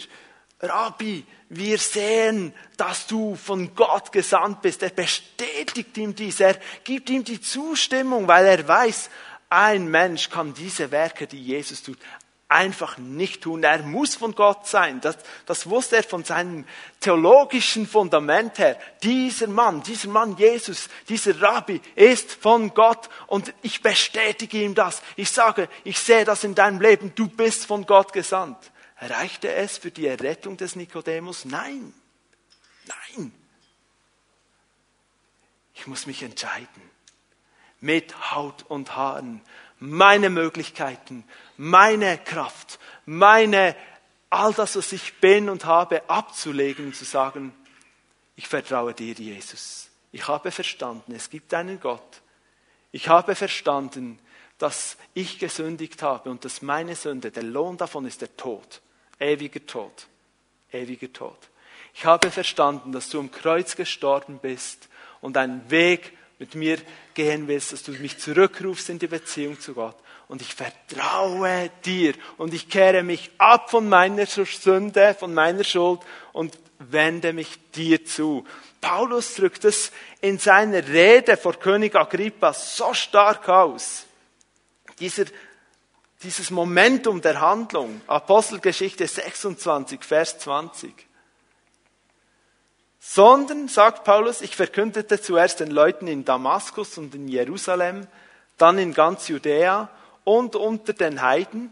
Rabbi, 0.61 1.25
wir 1.49 1.77
sehen, 1.77 2.53
dass 2.75 3.07
du 3.07 3.35
von 3.35 3.73
Gott 3.75 4.11
gesandt 4.11 4.61
bist. 4.61 4.83
Er 4.83 4.89
bestätigt 4.89 5.97
ihm 5.97 6.13
dies, 6.13 6.39
er 6.39 6.57
gibt 6.83 7.09
ihm 7.09 7.23
die 7.23 7.41
Zustimmung, 7.41 8.27
weil 8.27 8.45
er 8.45 8.67
weiß, 8.67 9.09
ein 9.49 9.87
Mensch 9.89 10.29
kann 10.29 10.53
diese 10.53 10.91
Werke, 10.91 11.25
die 11.25 11.41
Jesus 11.41 11.81
tut, 11.81 11.97
einfach 12.49 12.97
nicht 12.97 13.41
tun. 13.41 13.63
Er 13.63 13.83
muss 13.83 14.15
von 14.15 14.35
Gott 14.35 14.67
sein. 14.67 14.99
Das, 15.01 15.17
das 15.45 15.69
wusste 15.69 15.97
er 15.97 16.03
von 16.03 16.23
seinem 16.23 16.65
theologischen 16.99 17.87
Fundament 17.87 18.57
her. 18.57 18.77
Dieser 19.01 19.47
Mann, 19.47 19.81
dieser 19.83 20.09
Mann 20.09 20.35
Jesus, 20.35 20.89
dieser 21.07 21.41
Rabbi 21.41 21.79
ist 21.95 22.31
von 22.31 22.73
Gott 22.73 23.09
und 23.27 23.53
ich 23.61 23.81
bestätige 23.81 24.63
ihm 24.63 24.75
das. 24.75 25.01
Ich 25.15 25.31
sage, 25.31 25.69
ich 25.83 25.99
sehe 25.99 26.25
das 26.25 26.43
in 26.43 26.55
deinem 26.55 26.81
Leben. 26.81 27.13
Du 27.15 27.27
bist 27.27 27.65
von 27.65 27.85
Gott 27.85 28.13
gesandt. 28.13 28.57
Reichte 29.01 29.51
es 29.53 29.77
für 29.77 29.91
die 29.91 30.07
Errettung 30.07 30.57
des 30.57 30.75
Nikodemus? 30.75 31.45
Nein. 31.45 31.93
Nein. 32.85 33.31
Ich 35.73 35.87
muss 35.87 36.05
mich 36.05 36.23
entscheiden. 36.23 36.81
Mit 37.79 38.31
Haut 38.31 38.65
und 38.67 38.95
Haaren. 38.95 39.41
Meine 39.79 40.29
Möglichkeiten, 40.29 41.23
meine 41.55 42.17
Kraft, 42.17 42.79
meine, 43.05 43.77
all 44.29 44.53
das, 44.53 44.75
was 44.75 44.91
ich 44.91 45.21
bin 45.21 45.47
und 45.47 45.63
habe, 45.63 46.09
abzulegen 46.09 46.87
und 46.87 46.95
zu 46.95 47.05
sagen, 47.05 47.53
ich 48.35 48.49
vertraue 48.49 48.93
dir, 48.93 49.13
Jesus. 49.13 49.89
Ich 50.11 50.27
habe 50.27 50.51
verstanden, 50.51 51.13
es 51.15 51.29
gibt 51.29 51.53
einen 51.53 51.79
Gott. 51.79 52.21
Ich 52.91 53.07
habe 53.07 53.35
verstanden, 53.35 54.19
dass 54.57 54.97
ich 55.13 55.39
gesündigt 55.39 56.03
habe 56.03 56.29
und 56.29 56.43
dass 56.43 56.61
meine 56.61 56.95
Sünde, 56.95 57.31
der 57.31 57.43
Lohn 57.43 57.77
davon 57.77 58.05
ist 58.05 58.19
der 58.21 58.35
Tod, 58.35 58.81
ewiger 59.19 59.65
Tod, 59.65 60.07
ewiger 60.71 61.11
Tod. 61.11 61.37
Ich 61.93 62.05
habe 62.05 62.31
verstanden, 62.31 62.91
dass 62.91 63.09
du 63.09 63.19
am 63.19 63.31
Kreuz 63.31 63.75
gestorben 63.75 64.39
bist 64.39 64.87
und 65.21 65.37
einen 65.37 65.69
Weg 65.69 66.13
mit 66.39 66.55
mir 66.55 66.77
gehen 67.13 67.47
willst, 67.47 67.73
dass 67.73 67.83
du 67.83 67.91
mich 67.91 68.17
zurückrufst 68.17 68.89
in 68.89 68.99
die 68.99 69.07
Beziehung 69.07 69.59
zu 69.59 69.73
Gott. 69.73 69.97
Und 70.29 70.41
ich 70.41 70.53
vertraue 70.53 71.71
dir 71.83 72.13
und 72.37 72.53
ich 72.53 72.69
kehre 72.69 73.03
mich 73.03 73.31
ab 73.37 73.71
von 73.71 73.89
meiner 73.89 74.25
Sünde, 74.25 75.15
von 75.17 75.33
meiner 75.33 75.63
Schuld 75.63 76.01
und 76.31 76.57
wende 76.77 77.33
mich 77.33 77.57
dir 77.71 78.05
zu. 78.05 78.45
Paulus 78.79 79.35
drückt 79.35 79.65
es 79.65 79.91
in 80.21 80.37
seiner 80.37 80.87
Rede 80.87 81.35
vor 81.35 81.53
König 81.55 81.95
Agrippa 81.95 82.53
so 82.53 82.93
stark 82.93 83.49
aus. 83.49 84.05
Dieser, 84.99 85.25
dieses 86.23 86.51
Momentum 86.51 87.21
der 87.21 87.39
Handlung, 87.39 88.01
Apostelgeschichte 88.07 89.07
26, 89.07 90.03
Vers 90.03 90.39
20 90.39 91.09
sondern, 92.99 93.67
sagt 93.67 94.03
Paulus, 94.03 94.41
ich 94.41 94.55
verkündete 94.55 95.21
zuerst 95.21 95.61
den 95.61 95.71
Leuten 95.71 96.07
in 96.07 96.25
Damaskus 96.25 96.97
und 96.97 97.15
in 97.15 97.27
Jerusalem, 97.27 98.05
dann 98.57 98.77
in 98.77 98.93
ganz 98.93 99.29
Judäa 99.29 99.89
und 100.25 100.55
unter 100.55 100.93
den 100.93 101.21
Heiden. 101.21 101.71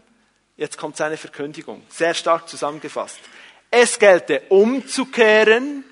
Jetzt 0.56 0.78
kommt 0.78 0.96
seine 0.96 1.16
Verkündigung, 1.16 1.82
sehr 1.90 2.14
stark 2.14 2.48
zusammengefasst. 2.48 3.20
Es 3.70 3.98
gelte 3.98 4.40
umzukehren. 4.48 5.84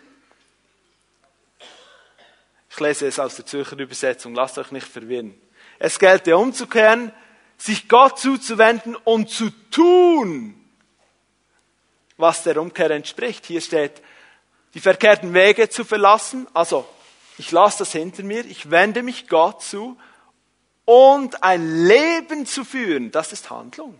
Ich 2.70 2.80
lese 2.80 3.06
es 3.06 3.18
aus 3.18 3.36
der 3.36 3.46
Zürcher 3.46 3.78
Übersetzung, 3.78 4.34
lasst 4.34 4.58
euch 4.58 4.72
nicht 4.72 4.88
verwirren. 4.88 5.38
Es 5.78 5.98
gelte 5.98 6.36
umzukehren, 6.36 7.12
sich 7.58 7.88
Gott 7.88 8.18
zuzuwenden 8.18 8.96
und 8.96 9.30
zu 9.30 9.50
tun, 9.70 10.54
was 12.16 12.42
der 12.42 12.60
Umkehr 12.60 12.90
entspricht. 12.90 13.46
Hier 13.46 13.60
steht, 13.60 14.02
die 14.74 14.80
verkehrten 14.80 15.32
Wege 15.34 15.68
zu 15.68 15.84
verlassen. 15.84 16.46
Also, 16.52 16.86
ich 17.38 17.50
lasse 17.50 17.78
das 17.78 17.92
hinter 17.92 18.22
mir, 18.22 18.44
ich 18.44 18.70
wende 18.70 19.02
mich 19.02 19.28
Gott 19.28 19.62
zu 19.62 19.98
und 20.84 21.42
ein 21.42 21.86
Leben 21.86 22.46
zu 22.46 22.64
führen, 22.64 23.10
das 23.10 23.32
ist 23.32 23.50
Handlung. 23.50 23.98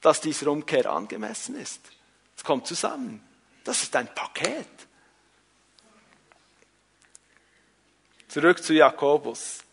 Dass 0.00 0.20
dieser 0.20 0.48
Umkehr 0.48 0.90
angemessen 0.90 1.56
ist. 1.56 1.80
Es 2.36 2.44
kommt 2.44 2.66
zusammen. 2.66 3.22
Das 3.64 3.82
ist 3.82 3.94
ein 3.96 4.12
Paket. 4.14 4.66
Zurück 8.28 8.62
zu 8.62 8.74
Jakobus. 8.74 9.64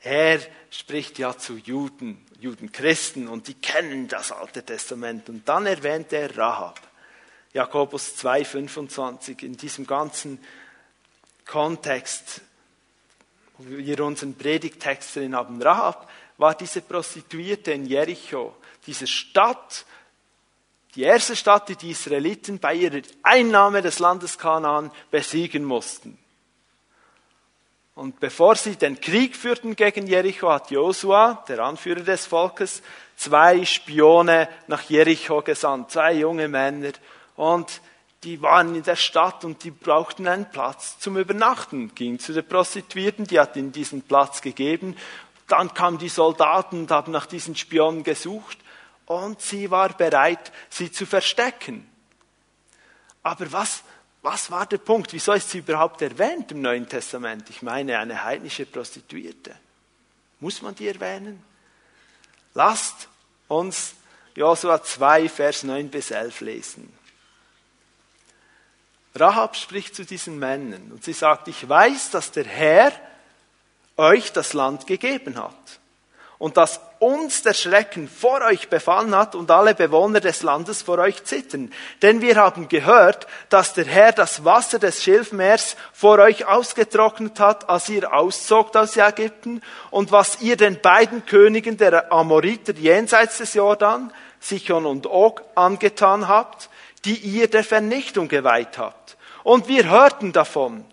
Er 0.00 0.40
spricht 0.78 1.18
ja 1.18 1.36
zu 1.36 1.56
Juden, 1.56 2.24
Judenchristen 2.40 3.28
und 3.28 3.48
die 3.48 3.54
kennen 3.54 4.08
das 4.08 4.32
Alte 4.32 4.62
Testament. 4.62 5.28
Und 5.28 5.48
dann 5.48 5.66
erwähnt 5.66 6.12
er 6.12 6.36
Rahab. 6.36 6.80
Jakobus 7.52 8.14
2,25 8.22 9.42
in 9.42 9.56
diesem 9.56 9.86
ganzen 9.86 10.38
Kontext, 11.46 12.42
wo 13.56 13.64
wir 13.66 14.04
unseren 14.04 14.34
Predigtext 14.34 15.16
drin 15.16 15.34
haben. 15.34 15.62
Rahab 15.62 16.10
war 16.36 16.54
diese 16.54 16.82
Prostituierte 16.82 17.72
in 17.72 17.86
Jericho, 17.86 18.54
diese 18.86 19.06
Stadt, 19.06 19.86
die 20.94 21.02
erste 21.02 21.36
Stadt, 21.36 21.68
die 21.68 21.76
die 21.76 21.90
Israeliten 21.90 22.58
bei 22.58 22.74
ihrer 22.74 23.00
Einnahme 23.22 23.82
des 23.82 23.98
Landes 23.98 24.36
Kanaan 24.36 24.90
besiegen 25.10 25.64
mussten. 25.64 26.18
Und 27.96 28.20
bevor 28.20 28.56
sie 28.56 28.76
den 28.76 29.00
Krieg 29.00 29.34
führten 29.34 29.74
gegen 29.74 30.06
Jericho, 30.06 30.52
hat 30.52 30.70
Josua, 30.70 31.42
der 31.48 31.60
Anführer 31.60 32.00
des 32.00 32.26
Volkes, 32.26 32.82
zwei 33.16 33.64
Spione 33.64 34.50
nach 34.66 34.82
Jericho 34.82 35.40
gesandt, 35.40 35.92
zwei 35.92 36.12
junge 36.12 36.46
Männer, 36.46 36.92
und 37.36 37.80
die 38.22 38.42
waren 38.42 38.74
in 38.74 38.82
der 38.82 38.96
Stadt 38.96 39.46
und 39.46 39.64
die 39.64 39.70
brauchten 39.70 40.28
einen 40.28 40.50
Platz 40.50 40.98
zum 40.98 41.16
Übernachten. 41.16 41.94
Ging 41.94 42.18
zu 42.18 42.34
der 42.34 42.42
Prostituierten, 42.42 43.26
die 43.26 43.40
hat 43.40 43.56
ihnen 43.56 43.72
diesen 43.72 44.02
Platz 44.02 44.42
gegeben. 44.42 44.94
Dann 45.48 45.72
kamen 45.72 45.96
die 45.96 46.08
Soldaten 46.10 46.80
und 46.80 46.90
haben 46.90 47.12
nach 47.12 47.26
diesen 47.26 47.56
Spionen 47.56 48.02
gesucht 48.02 48.58
und 49.06 49.40
sie 49.40 49.70
war 49.70 49.90
bereit, 49.90 50.52
sie 50.68 50.92
zu 50.92 51.06
verstecken. 51.06 51.88
Aber 53.22 53.50
was, 53.52 53.84
was 54.26 54.50
war 54.50 54.66
der 54.66 54.78
Punkt? 54.78 55.12
Wieso 55.12 55.34
ist 55.34 55.50
sie 55.50 55.58
überhaupt 55.58 56.02
erwähnt 56.02 56.50
im 56.50 56.60
Neuen 56.60 56.88
Testament? 56.88 57.48
Ich 57.48 57.62
meine, 57.62 57.96
eine 57.96 58.24
heidnische 58.24 58.66
Prostituierte. 58.66 59.54
Muss 60.40 60.60
man 60.62 60.74
die 60.74 60.88
erwähnen? 60.88 61.40
Lasst 62.52 63.08
uns 63.46 63.94
Josua 64.34 64.82
2, 64.82 65.28
Vers 65.28 65.62
9 65.62 65.88
bis 65.88 66.10
11 66.10 66.40
lesen. 66.40 66.92
Rahab 69.14 69.54
spricht 69.54 69.94
zu 69.94 70.04
diesen 70.04 70.40
Männern 70.40 70.90
und 70.90 71.04
sie 71.04 71.12
sagt, 71.12 71.46
ich 71.46 71.68
weiß, 71.68 72.10
dass 72.10 72.32
der 72.32 72.46
Herr 72.46 72.92
euch 73.96 74.32
das 74.32 74.54
Land 74.54 74.88
gegeben 74.88 75.40
hat 75.40 75.78
und 76.38 76.56
dass 76.56 76.80
uns 76.98 77.42
der 77.42 77.54
Schrecken 77.54 78.08
vor 78.08 78.40
euch 78.42 78.68
befallen 78.68 79.14
hat 79.14 79.34
und 79.34 79.50
alle 79.50 79.74
Bewohner 79.74 80.20
des 80.20 80.42
Landes 80.42 80.82
vor 80.82 80.98
euch 80.98 81.24
zittern. 81.24 81.72
Denn 82.02 82.20
wir 82.20 82.36
haben 82.36 82.68
gehört, 82.68 83.26
dass 83.48 83.74
der 83.74 83.86
Herr 83.86 84.12
das 84.12 84.44
Wasser 84.44 84.78
des 84.78 85.02
Schilfmeers 85.02 85.76
vor 85.92 86.18
euch 86.18 86.46
ausgetrocknet 86.46 87.38
hat, 87.40 87.68
als 87.68 87.88
ihr 87.88 88.12
auszogt 88.12 88.76
aus 88.76 88.96
Ägypten 88.96 89.62
und 89.90 90.12
was 90.12 90.40
ihr 90.40 90.56
den 90.56 90.80
beiden 90.80 91.26
Königen 91.26 91.76
der 91.76 92.12
Amoriter 92.12 92.72
jenseits 92.72 93.38
des 93.38 93.54
Jordan, 93.54 94.12
Sichon 94.40 94.86
und 94.86 95.06
Og, 95.06 95.42
angetan 95.54 96.28
habt, 96.28 96.70
die 97.04 97.16
ihr 97.16 97.48
der 97.48 97.64
Vernichtung 97.64 98.28
geweiht 98.28 98.78
habt. 98.78 99.16
Und 99.42 99.68
wir 99.68 99.88
hörten 99.88 100.32
davon. 100.32 100.84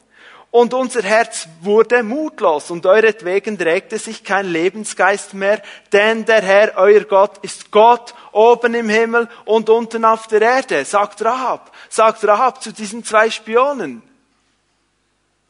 Und 0.54 0.76
unser 0.76 1.02
Herz 1.02 1.48
wurde 1.62 2.04
mutlos 2.04 2.70
und 2.70 2.86
euretwegen 2.86 3.58
regte 3.58 3.98
sich 3.98 4.24
kein 4.24 4.46
Lebensgeist 4.46 5.34
mehr, 5.34 5.60
denn 5.92 6.26
der 6.26 6.44
Herr, 6.44 6.74
euer 6.76 7.06
Gott, 7.06 7.40
ist 7.40 7.72
Gott 7.72 8.14
oben 8.32 8.76
im 8.76 8.88
Himmel 8.88 9.28
und 9.46 9.68
unten 9.72 10.06
auf 10.06 10.28
der 10.28 10.44
Erde, 10.44 10.86
sagt 10.86 11.26
Rahab, 11.26 11.72
sagt 11.90 12.24
Rahab 12.28 12.62
zu 12.62 12.72
diesen 12.72 13.04
zwei 13.04 13.32
Spionen. 13.32 14.04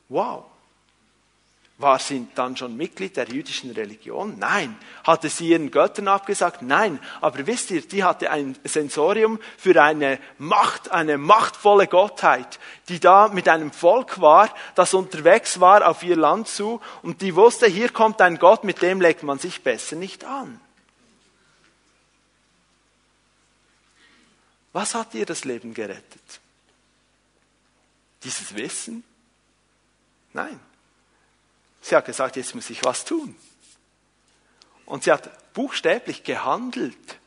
Wow. 0.08 0.46
War 1.84 2.00
sie 2.00 2.26
dann 2.34 2.56
schon 2.56 2.78
Mitglied 2.78 3.18
der 3.18 3.28
jüdischen 3.28 3.70
Religion? 3.72 4.40
Nein. 4.40 4.78
Hatte 5.04 5.28
sie 5.28 5.50
ihren 5.50 5.70
Göttern 5.70 6.08
abgesagt? 6.08 6.62
Nein. 6.62 6.98
Aber 7.20 7.46
wisst 7.46 7.72
ihr, 7.72 7.82
die 7.82 8.06
hatte 8.06 8.32
ein 8.32 8.58
Sensorium 8.64 9.38
für 9.58 9.84
eine 9.84 10.18
Macht, 10.38 10.92
eine 10.92 11.18
machtvolle 11.18 11.88
Gottheit, 11.88 12.58
die 12.88 13.02
da 13.02 13.28
mit 13.28 13.50
einem 13.50 13.74
Volk 13.74 14.22
war, 14.22 14.50
das 14.76 14.94
unterwegs 14.94 15.60
war 15.60 15.86
auf 15.86 16.04
ihr 16.04 16.16
Land 16.16 16.48
zu 16.48 16.80
und 17.02 17.22
die 17.22 17.36
wusste, 17.36 17.68
hier 17.68 17.90
kommt 17.90 18.22
ein 18.22 18.40
Gott, 18.40 18.64
mit 18.64 18.82
dem 18.82 19.02
legt 19.02 19.24
man 19.24 19.38
sich 19.38 19.62
besser 19.62 19.98
nicht 19.98 20.24
an. 20.24 20.62
Was 24.72 24.96
hat 24.96 25.14
ihr 25.16 25.26
das 25.26 25.44
Leben 25.44 25.74
gerettet? 25.74 26.40
Dieses 28.24 28.56
Wissen? 28.56 29.04
Nein. 30.32 30.62
Sie 31.84 31.98
hat 31.98 32.06
gesagt, 32.06 32.38
jetzt 32.38 32.56
muss 32.56 32.70
ich 32.70 32.86
was 32.86 33.04
tun. 33.04 33.36
Und 34.86 35.04
sie 35.04 35.12
hat 35.12 35.54
buchstäblich 35.54 36.24
gehandelt. 36.24 37.20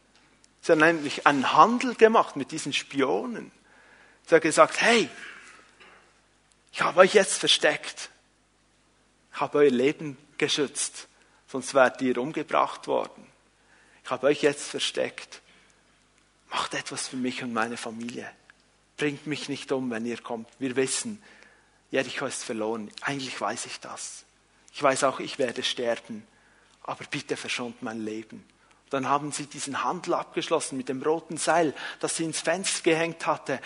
Sie 0.62 0.72
hat 0.72 0.78
nämlich 0.78 1.26
einen 1.26 1.52
Handel 1.52 1.94
gemacht 1.94 2.36
mit 2.36 2.52
diesen 2.52 2.72
Spionen. 2.72 3.52
Sie 4.26 4.34
hat 4.34 4.42
gesagt, 4.42 4.80
hey, 4.80 5.11
ich 6.72 6.80
habe 6.80 7.00
euch 7.00 7.12
jetzt 7.12 7.38
versteckt. 7.38 8.09
Ich 9.34 9.40
habe 9.40 9.59
euer 9.59 9.70
Leben 9.70 10.16
geschützt, 10.38 11.09
sonst 11.46 11.74
wärt 11.74 12.00
ihr 12.00 12.16
umgebracht 12.16 12.86
worden. 12.86 13.26
ich 14.02 14.11
habe 14.11 14.26
euch 14.28 14.40
jetzt 14.40 14.70
versteckt. 14.70 15.42
Macht 16.48 16.72
etwas 16.72 17.09
für 17.09 17.16
mich 17.16 17.42
und 17.42 17.52
meine 17.52 17.76
Familie. 17.76 18.30
Bringt 18.96 19.26
mich 19.26 19.50
nicht 19.50 19.70
um, 19.70 19.90
wenn 19.90 20.07
ihr 20.07 20.18
kommt. 20.18 20.48
Wir 20.59 20.76
wissen, 20.76 21.22
Jericho 21.90 22.24
ist 22.24 22.42
verloren. 22.42 22.90
Eigentlich 23.02 23.38
weiß 23.38 23.66
ich 23.66 23.80
das. 23.80 24.26
Ich 24.77 24.83
weiß 24.83 25.05
auch, 25.05 25.20
ich 25.20 25.39
werde 25.39 25.62
sterben. 25.62 26.27
Aber 26.83 27.03
bitte 27.11 27.39
verschont 27.39 27.83
mein 27.83 28.05
Leben. 28.05 28.45
Dann 28.91 29.09
haben 29.09 29.33
sie 29.33 29.47
diesen 29.47 29.83
Handel 29.83 30.12
abgeschlossen 30.12 30.77
mit 30.77 30.91
dem 30.91 31.03
roten 31.03 31.39
Seil, 31.39 31.72
das 31.99 32.16
sie 32.16 32.24
ins 32.24 32.43
Fenster 32.43 32.83
gehängt 32.83 33.27
hatte, 33.27 33.59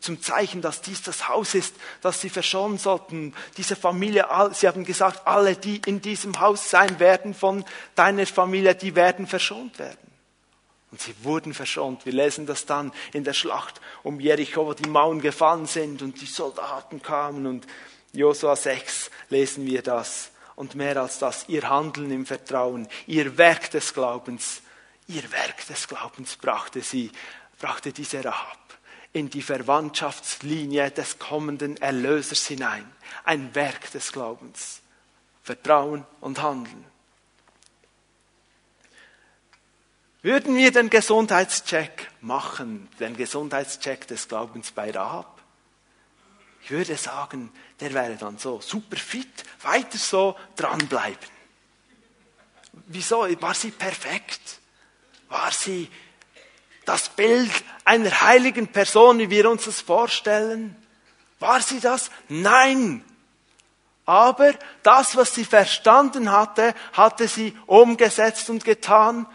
zum 0.00 0.20
Zeichen, 0.20 0.62
dass 0.62 0.82
dies 0.82 1.02
das 1.02 1.28
Haus 1.28 1.54
ist, 1.54 1.76
das 2.00 2.20
sie 2.20 2.30
verschonen 2.30 2.78
sollten. 2.78 3.32
Diese 3.56 3.76
Familie, 3.76 4.26
sie 4.54 4.66
haben 4.66 4.84
gesagt, 4.84 5.24
alle, 5.28 5.54
die 5.54 5.80
in 5.86 6.00
diesem 6.00 6.40
Haus 6.40 6.68
sein 6.68 6.98
werden 6.98 7.32
von 7.32 7.64
deiner 7.94 8.26
Familie, 8.26 8.74
die 8.74 8.96
werden 8.96 9.28
verschont 9.28 9.78
werden. 9.78 10.10
Und 10.90 11.00
sie 11.00 11.14
wurden 11.22 11.54
verschont. 11.54 12.04
Wir 12.06 12.12
lesen 12.12 12.44
das 12.44 12.66
dann 12.66 12.92
in 13.12 13.22
der 13.22 13.34
Schlacht 13.34 13.80
um 14.02 14.18
Jericho, 14.18 14.66
wo 14.66 14.74
die 14.74 14.88
Mauern 14.88 15.20
gefallen 15.20 15.66
sind 15.66 16.02
und 16.02 16.20
die 16.20 16.26
Soldaten 16.26 17.00
kamen. 17.00 17.46
Und 17.46 17.68
Josua 18.12 18.56
6 18.56 19.12
lesen 19.28 19.64
wir 19.64 19.82
das. 19.82 20.32
Und 20.56 20.74
mehr 20.74 20.96
als 20.96 21.20
das, 21.20 21.48
ihr 21.48 21.68
Handeln 21.68 22.10
im 22.10 22.26
Vertrauen, 22.26 22.88
ihr 23.06 23.38
Werk 23.38 23.70
des 23.70 23.94
Glaubens 23.94 24.62
Ihr 25.08 25.30
Werk 25.30 25.66
des 25.66 25.86
Glaubens 25.86 26.36
brachte 26.36 26.82
sie, 26.82 27.12
brachte 27.58 27.92
diese 27.92 28.24
Rahab 28.24 28.58
in 29.12 29.30
die 29.30 29.42
Verwandtschaftslinie 29.42 30.90
des 30.90 31.18
kommenden 31.18 31.76
Erlösers 31.76 32.46
hinein. 32.46 32.90
Ein 33.24 33.54
Werk 33.54 33.90
des 33.92 34.12
Glaubens. 34.12 34.82
Vertrauen 35.42 36.04
und 36.20 36.42
Handeln. 36.42 36.84
Würden 40.22 40.56
wir 40.56 40.72
den 40.72 40.90
Gesundheitscheck 40.90 42.10
machen, 42.20 42.88
den 42.98 43.16
Gesundheitscheck 43.16 44.08
des 44.08 44.26
Glaubens 44.26 44.72
bei 44.72 44.90
Rahab? 44.90 45.35
Ich 46.66 46.72
würde 46.72 46.96
sagen, 46.96 47.52
der 47.78 47.94
wäre 47.94 48.16
dann 48.16 48.38
so 48.38 48.60
super 48.60 48.96
fit, 48.96 49.44
weiter 49.62 49.98
so 49.98 50.34
dranbleiben. 50.56 51.28
Wieso? 52.88 53.20
War 53.40 53.54
sie 53.54 53.70
perfekt? 53.70 54.58
War 55.28 55.52
sie 55.52 55.88
das 56.84 57.08
Bild 57.10 57.52
einer 57.84 58.20
heiligen 58.20 58.66
Person, 58.66 59.20
wie 59.20 59.30
wir 59.30 59.48
uns 59.48 59.66
das 59.66 59.80
vorstellen? 59.80 60.74
War 61.38 61.60
sie 61.60 61.78
das? 61.78 62.10
Nein. 62.28 63.04
Aber 64.04 64.52
das, 64.82 65.14
was 65.14 65.36
sie 65.36 65.44
verstanden 65.44 66.32
hatte, 66.32 66.74
hatte 66.94 67.28
sie 67.28 67.56
umgesetzt 67.66 68.50
und 68.50 68.64
getan. 68.64 69.26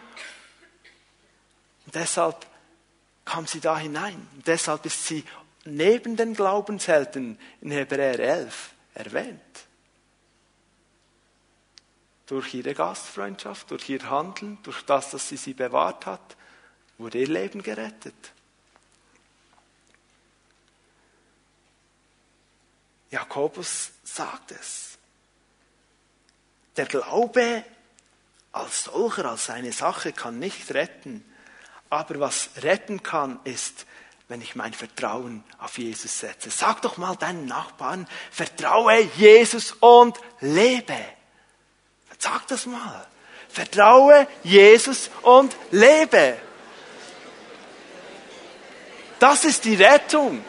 Und 1.85 1.95
deshalb 1.95 2.45
kam 3.23 3.47
sie 3.47 3.61
da 3.61 3.77
hinein. 3.77 4.27
Und 4.35 4.45
deshalb 4.45 4.85
ist 4.85 5.07
sie 5.07 5.23
neben 5.65 6.15
den 6.15 6.33
Glaubenshelden 6.33 7.37
in 7.61 7.71
Hebräer 7.71 8.19
11 8.19 8.73
erwähnt 8.93 9.41
durch 12.31 12.53
ihre 12.53 12.73
Gastfreundschaft, 12.73 13.69
durch 13.71 13.89
ihr 13.89 14.09
Handeln, 14.09 14.57
durch 14.63 14.83
das, 14.83 15.11
dass 15.11 15.27
sie 15.27 15.35
sie 15.35 15.53
bewahrt 15.53 16.05
hat, 16.05 16.37
wurde 16.97 17.17
ihr 17.17 17.27
Leben 17.27 17.61
gerettet. 17.61 18.15
Jakobus 23.09 23.91
sagt 24.05 24.51
es. 24.51 24.97
Der 26.77 26.85
Glaube 26.85 27.65
als 28.53 28.85
solcher, 28.85 29.25
als 29.25 29.49
eine 29.49 29.73
Sache 29.73 30.13
kann 30.13 30.39
nicht 30.39 30.73
retten. 30.73 31.25
Aber 31.89 32.21
was 32.21 32.51
retten 32.61 33.03
kann, 33.03 33.41
ist, 33.43 33.85
wenn 34.31 34.39
ich 34.39 34.55
mein 34.55 34.71
Vertrauen 34.71 35.43
auf 35.59 35.77
Jesus 35.77 36.21
setze. 36.21 36.49
Sag 36.49 36.81
doch 36.83 36.95
mal 36.95 37.17
deinen 37.17 37.47
Nachbarn, 37.47 38.07
vertraue 38.31 39.01
Jesus 39.17 39.73
und 39.81 40.17
lebe. 40.39 40.95
Sag 42.17 42.47
das 42.47 42.65
mal. 42.65 43.05
Vertraue 43.49 44.25
Jesus 44.43 45.09
und 45.23 45.53
lebe. 45.71 46.37
Das 49.19 49.43
ist 49.43 49.65
die 49.65 49.75
Rettung. 49.75 50.41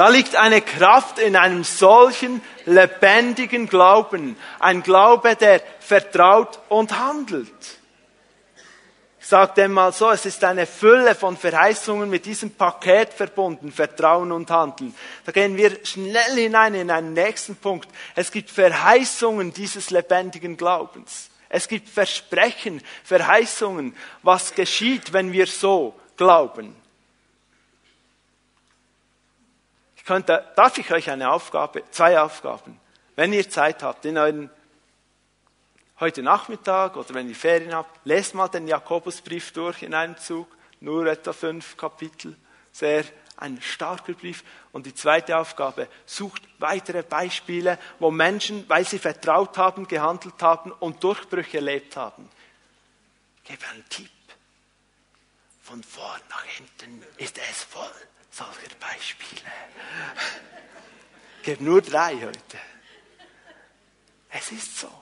Da 0.00 0.08
liegt 0.08 0.34
eine 0.34 0.62
Kraft 0.62 1.18
in 1.18 1.36
einem 1.36 1.62
solchen 1.62 2.40
lebendigen 2.64 3.68
Glauben. 3.68 4.36
Ein 4.58 4.82
Glaube, 4.82 5.36
der 5.36 5.60
vertraut 5.90 6.60
und 6.68 6.96
handelt 6.98 7.80
sage 9.30 9.52
dem 9.54 9.72
mal 9.72 9.92
so, 9.92 10.10
es 10.10 10.26
ist 10.26 10.42
eine 10.42 10.66
Fülle 10.66 11.14
von 11.14 11.36
Verheißungen 11.36 12.10
mit 12.10 12.26
diesem 12.26 12.50
Paket 12.50 13.14
verbunden, 13.14 13.70
Vertrauen 13.70 14.32
und 14.32 14.50
Handeln. 14.50 14.94
Da 15.24 15.30
gehen 15.32 15.56
wir 15.56 15.84
schnell 15.86 16.34
hinein 16.34 16.74
in 16.74 16.90
einen 16.90 17.12
nächsten 17.12 17.54
Punkt. 17.54 17.88
Es 18.16 18.32
gibt 18.32 18.50
Verheißungen 18.50 19.52
dieses 19.52 19.90
lebendigen 19.90 20.56
Glaubens. 20.56 21.30
Es 21.48 21.68
gibt 21.68 21.88
Versprechen, 21.88 22.82
Verheißungen, 23.04 23.96
was 24.22 24.54
geschieht, 24.54 25.12
wenn 25.12 25.32
wir 25.32 25.46
so 25.46 25.94
glauben. 26.16 26.74
Ich 29.96 30.04
könnte, 30.04 30.44
darf 30.56 30.76
ich 30.78 30.90
euch 30.92 31.08
eine 31.08 31.30
Aufgabe, 31.30 31.84
zwei 31.92 32.18
Aufgaben, 32.20 32.80
wenn 33.14 33.32
ihr 33.32 33.48
Zeit 33.48 33.84
habt, 33.84 34.04
in 34.04 34.18
euren 34.18 34.50
heute 36.00 36.22
Nachmittag 36.22 36.96
oder 36.96 37.14
wenn 37.14 37.28
ihr 37.28 37.34
Ferien 37.34 37.74
habt, 37.74 38.00
lest 38.04 38.34
mal 38.34 38.48
den 38.48 38.66
Jakobusbrief 38.66 39.52
durch 39.52 39.82
in 39.82 39.94
einem 39.94 40.16
Zug, 40.16 40.48
nur 40.80 41.06
etwa 41.06 41.32
fünf 41.32 41.76
Kapitel, 41.76 42.36
sehr 42.72 43.04
ein 43.36 43.60
starker 43.60 44.12
Brief. 44.12 44.44
Und 44.72 44.86
die 44.86 44.94
zweite 44.94 45.36
Aufgabe, 45.36 45.88
sucht 46.06 46.42
weitere 46.58 47.02
Beispiele, 47.02 47.78
wo 47.98 48.10
Menschen, 48.10 48.68
weil 48.68 48.86
sie 48.86 48.98
vertraut 48.98 49.56
haben, 49.58 49.88
gehandelt 49.88 50.40
haben 50.42 50.72
und 50.72 51.02
Durchbrüche 51.02 51.58
erlebt 51.58 51.96
haben. 51.96 52.28
Ich 53.42 53.50
gebe 53.50 53.66
einen 53.68 53.88
Tipp. 53.88 54.10
Von 55.62 55.82
vorn 55.82 56.20
nach 56.28 56.44
hinten 56.44 57.02
ist 57.16 57.38
es 57.38 57.62
voll 57.64 57.90
solcher 58.30 58.74
Beispiele. 58.78 59.52
Ich 61.38 61.42
gebe 61.44 61.64
nur 61.64 61.80
drei 61.80 62.16
heute. 62.16 62.58
Es 64.30 64.52
ist 64.52 64.78
so. 64.78 64.99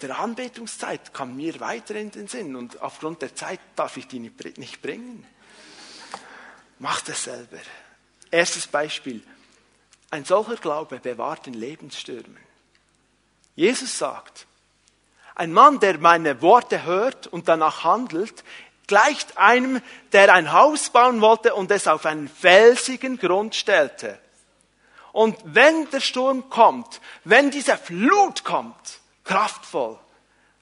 In 0.00 0.06
der 0.06 0.20
Anbetungszeit 0.20 1.12
kam 1.12 1.34
mir 1.34 1.58
weiter 1.58 1.96
in 1.96 2.12
den 2.12 2.28
Sinn 2.28 2.54
und 2.54 2.80
aufgrund 2.80 3.20
der 3.20 3.34
Zeit 3.34 3.58
darf 3.74 3.96
ich 3.96 4.06
die 4.06 4.20
nicht 4.20 4.80
bringen. 4.80 5.26
Macht 6.78 7.08
es 7.08 7.24
selber. 7.24 7.58
Erstes 8.30 8.68
Beispiel. 8.68 9.20
Ein 10.12 10.24
solcher 10.24 10.54
Glaube 10.54 11.00
bewahrt 11.00 11.48
in 11.48 11.54
Lebensstürmen. 11.54 12.38
Jesus 13.56 13.98
sagt, 13.98 14.46
ein 15.34 15.52
Mann, 15.52 15.80
der 15.80 15.98
meine 15.98 16.42
Worte 16.42 16.84
hört 16.84 17.26
und 17.26 17.48
danach 17.48 17.82
handelt, 17.82 18.44
gleicht 18.86 19.36
einem, 19.36 19.82
der 20.12 20.32
ein 20.32 20.52
Haus 20.52 20.90
bauen 20.90 21.20
wollte 21.20 21.56
und 21.56 21.72
es 21.72 21.88
auf 21.88 22.06
einen 22.06 22.28
felsigen 22.28 23.18
Grund 23.18 23.56
stellte. 23.56 24.16
Und 25.10 25.36
wenn 25.42 25.90
der 25.90 25.98
Sturm 25.98 26.48
kommt, 26.50 27.00
wenn 27.24 27.50
diese 27.50 27.76
Flut 27.76 28.44
kommt, 28.44 28.97
kraftvoll, 29.28 29.98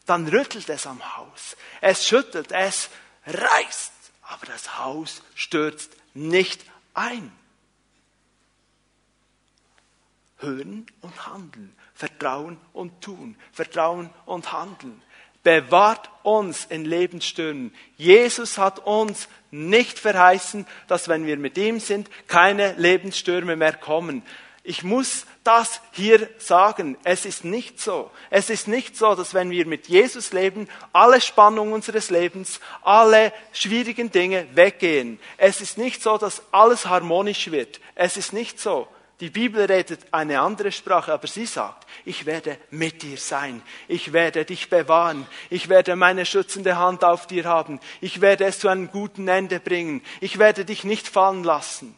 dann 0.07 0.27
rüttelt 0.29 0.69
es 0.69 0.87
am 0.87 1.17
Haus. 1.17 1.57
Es 1.81 2.07
schüttelt, 2.07 2.53
es 2.53 2.91
reißt, 3.27 3.93
aber 4.23 4.47
das 4.47 4.79
Haus 4.79 5.23
stürzt 5.35 5.93
nicht 6.15 6.65
ein. 6.93 7.33
Hören 10.39 10.87
und 11.01 11.27
handeln, 11.27 11.75
Vertrauen 11.95 12.59
und 12.73 13.01
tun, 13.01 13.37
Vertrauen 13.53 14.11
und 14.27 14.53
handeln. 14.53 15.01
Bewahrt 15.43 16.11
uns 16.25 16.65
in 16.65 16.85
Lebensstürmen. 16.85 17.73
Jesus 17.97 18.59
hat 18.59 18.81
uns 18.81 19.29
nicht 19.53 19.99
verheißen, 19.99 20.67
dass 20.89 21.09
wenn 21.09 21.25
wir 21.25 21.37
mit 21.37 21.57
ihm 21.57 21.79
sind, 21.79 22.11
keine 22.27 22.73
Lebensstürme 22.75 23.55
mehr 23.55 23.75
kommen. 23.75 24.25
Ich 24.65 24.83
muss 24.83 25.25
das 25.47 25.81
hier 25.93 26.29
sagen. 26.39 26.97
Es 27.05 27.25
ist 27.25 27.45
nicht 27.45 27.81
so. 27.81 28.11
Es 28.31 28.51
ist 28.51 28.69
nicht 28.69 28.97
so, 28.97 29.15
dass 29.15 29.35
wenn 29.35 29.51
wir 29.51 29.67
mit 29.67 29.89
Jesus 29.89 30.33
leben, 30.33 30.69
alle 30.93 31.21
Spannungen 31.21 31.73
unseres 31.73 32.11
Lebens, 32.11 32.61
alle 32.83 33.33
schwierigen 33.53 34.11
Dinge 34.11 34.47
weggehen. 34.55 35.21
Es 35.37 35.61
ist 35.61 35.79
nicht 35.79 36.03
so, 36.03 36.19
dass 36.19 36.43
alles 36.53 36.87
harmonisch 36.87 37.51
wird. 37.51 37.81
Es 37.95 38.17
ist 38.17 38.33
nicht 38.33 38.59
so. 38.59 38.89
Die 39.21 39.31
Bibel 39.31 39.65
redet 39.65 40.01
eine 40.13 40.41
andere 40.41 40.71
Sprache, 40.71 41.13
aber 41.13 41.27
sie 41.27 41.47
sagt, 41.47 41.87
ich 42.05 42.27
werde 42.27 42.59
mit 42.71 43.03
dir 43.03 43.17
sein, 43.17 43.63
ich 43.89 44.13
werde 44.13 44.45
dich 44.45 44.69
bewahren, 44.69 45.27
ich 45.49 45.71
werde 45.71 45.97
meine 45.97 46.27
schützende 46.27 46.77
Hand 46.77 47.03
auf 47.03 47.27
dir 47.27 47.47
haben, 47.47 47.81
ich 48.03 48.21
werde 48.21 48.45
es 48.45 48.59
zu 48.59 48.69
einem 48.69 48.91
guten 48.91 49.27
Ende 49.27 49.59
bringen, 49.59 50.03
ich 50.21 50.39
werde 50.39 50.67
dich 50.67 50.85
nicht 50.85 51.09
fallen 51.09 51.45
lassen. 51.45 51.95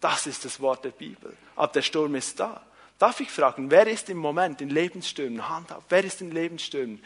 Das 0.00 0.26
ist 0.26 0.44
das 0.44 0.60
Wort 0.60 0.84
der 0.84 0.90
Bibel. 0.90 1.36
Aber 1.54 1.72
der 1.72 1.82
Sturm 1.82 2.16
ist 2.16 2.40
da. 2.40 2.65
Darf 2.98 3.20
ich 3.20 3.30
fragen, 3.30 3.70
wer 3.70 3.86
ist 3.86 4.08
im 4.08 4.16
Moment 4.16 4.60
in 4.60 4.70
Lebensstürmen? 4.70 5.48
Hand 5.48 5.72
auf, 5.72 5.84
wer 5.88 6.04
ist 6.04 6.20
in 6.20 6.30
Lebensstürmen? 6.30 7.02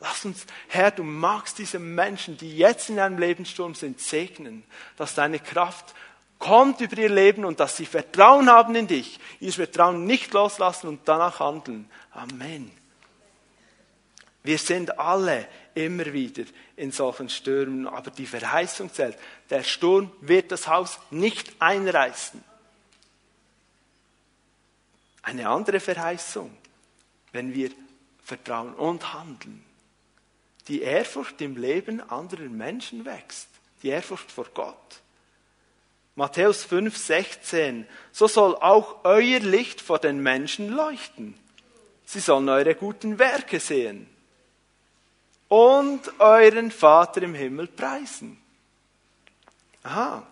Lass 0.00 0.24
uns, 0.24 0.46
Herr, 0.68 0.90
du 0.90 1.02
magst 1.02 1.58
diese 1.58 1.78
Menschen, 1.78 2.36
die 2.38 2.56
jetzt 2.56 2.88
in 2.88 2.98
einem 2.98 3.18
Lebenssturm 3.18 3.74
sind, 3.74 4.00
segnen, 4.00 4.64
dass 4.96 5.14
deine 5.14 5.38
Kraft 5.38 5.94
kommt 6.38 6.80
über 6.80 6.96
ihr 6.96 7.10
Leben 7.10 7.44
und 7.44 7.60
dass 7.60 7.76
sie 7.76 7.84
Vertrauen 7.86 8.50
haben 8.50 8.74
in 8.74 8.86
dich, 8.86 9.20
ihr 9.40 9.52
Vertrauen 9.52 10.06
nicht 10.06 10.32
loslassen 10.32 10.88
und 10.88 11.00
danach 11.04 11.40
handeln. 11.40 11.88
Amen. 12.12 12.70
Wir 14.42 14.56
sind 14.56 14.98
alle 14.98 15.46
immer 15.74 16.12
wieder 16.12 16.44
in 16.76 16.92
solchen 16.92 17.28
Stürmen, 17.28 17.86
aber 17.86 18.10
die 18.10 18.26
Verheißung 18.26 18.92
zählt. 18.92 19.18
Der 19.50 19.62
Sturm 19.62 20.10
wird 20.22 20.50
das 20.50 20.66
Haus 20.66 20.98
nicht 21.10 21.52
einreißen. 21.60 22.42
Eine 25.22 25.48
andere 25.48 25.80
Verheißung, 25.80 26.50
wenn 27.32 27.54
wir 27.54 27.70
vertrauen 28.24 28.74
und 28.74 29.12
handeln 29.12 29.64
die 30.70 30.82
Ehrfurcht 30.82 31.40
im 31.40 31.56
Leben 31.56 32.00
anderer 32.10 32.48
Menschen 32.48 33.04
wächst. 33.04 33.48
Die 33.82 33.88
Ehrfurcht 33.88 34.30
vor 34.30 34.46
Gott. 34.54 35.00
Matthäus 36.14 36.64
5, 36.64 36.96
16. 36.96 37.86
So 38.12 38.28
soll 38.28 38.54
auch 38.54 39.04
euer 39.04 39.40
Licht 39.40 39.80
vor 39.80 39.98
den 39.98 40.22
Menschen 40.22 40.68
leuchten. 40.68 41.34
Sie 42.04 42.20
sollen 42.20 42.48
eure 42.48 42.76
guten 42.76 43.18
Werke 43.18 43.58
sehen 43.58 44.08
und 45.48 46.20
euren 46.20 46.70
Vater 46.70 47.22
im 47.22 47.34
Himmel 47.34 47.66
preisen. 47.66 48.40
Aha. 49.82 50.24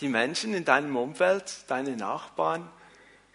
Die 0.00 0.08
Menschen 0.08 0.54
in 0.54 0.64
deinem 0.64 0.96
Umfeld, 0.96 1.64
deine 1.68 1.96
Nachbarn, 1.96 2.66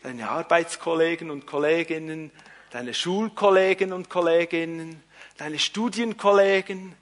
deine 0.08 0.30
Arbeitskollegen 0.30 1.30
und 1.30 1.46
Kolleginnen, 1.46 2.32
deine 2.70 2.94
Schulkollegen 2.94 3.92
und 3.92 4.10
Kolleginnen, 4.10 5.04
deine 5.36 5.60
Studienkollegen, 5.60 6.96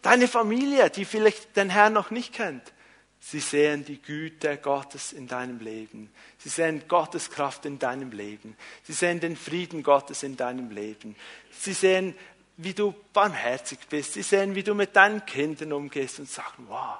deine 0.00 0.28
Familie, 0.28 0.90
die 0.90 1.04
vielleicht 1.04 1.56
den 1.56 1.70
Herrn 1.70 1.92
noch 1.92 2.12
nicht 2.12 2.32
kennt. 2.34 2.72
Sie 3.18 3.40
sehen 3.40 3.84
die 3.84 4.00
Güte 4.00 4.58
Gottes 4.58 5.12
in 5.12 5.26
deinem 5.26 5.58
Leben. 5.58 6.12
Sie 6.38 6.50
sehen 6.50 6.84
Gottes 6.86 7.30
Kraft 7.30 7.66
in 7.66 7.80
deinem 7.80 8.12
Leben. 8.12 8.56
Sie 8.84 8.92
sehen 8.92 9.18
den 9.18 9.36
Frieden 9.36 9.82
Gottes 9.82 10.22
in 10.22 10.36
deinem 10.36 10.70
Leben. 10.70 11.16
Sie 11.50 11.72
sehen, 11.72 12.14
wie 12.58 12.74
du 12.74 12.94
barmherzig 13.12 13.80
bist. 13.90 14.12
Sie 14.12 14.22
sehen, 14.22 14.54
wie 14.54 14.62
du 14.62 14.74
mit 14.76 14.94
deinen 14.94 15.26
Kindern 15.26 15.72
umgehst 15.72 16.20
und 16.20 16.30
sagen, 16.30 16.66
wow. 16.68 16.98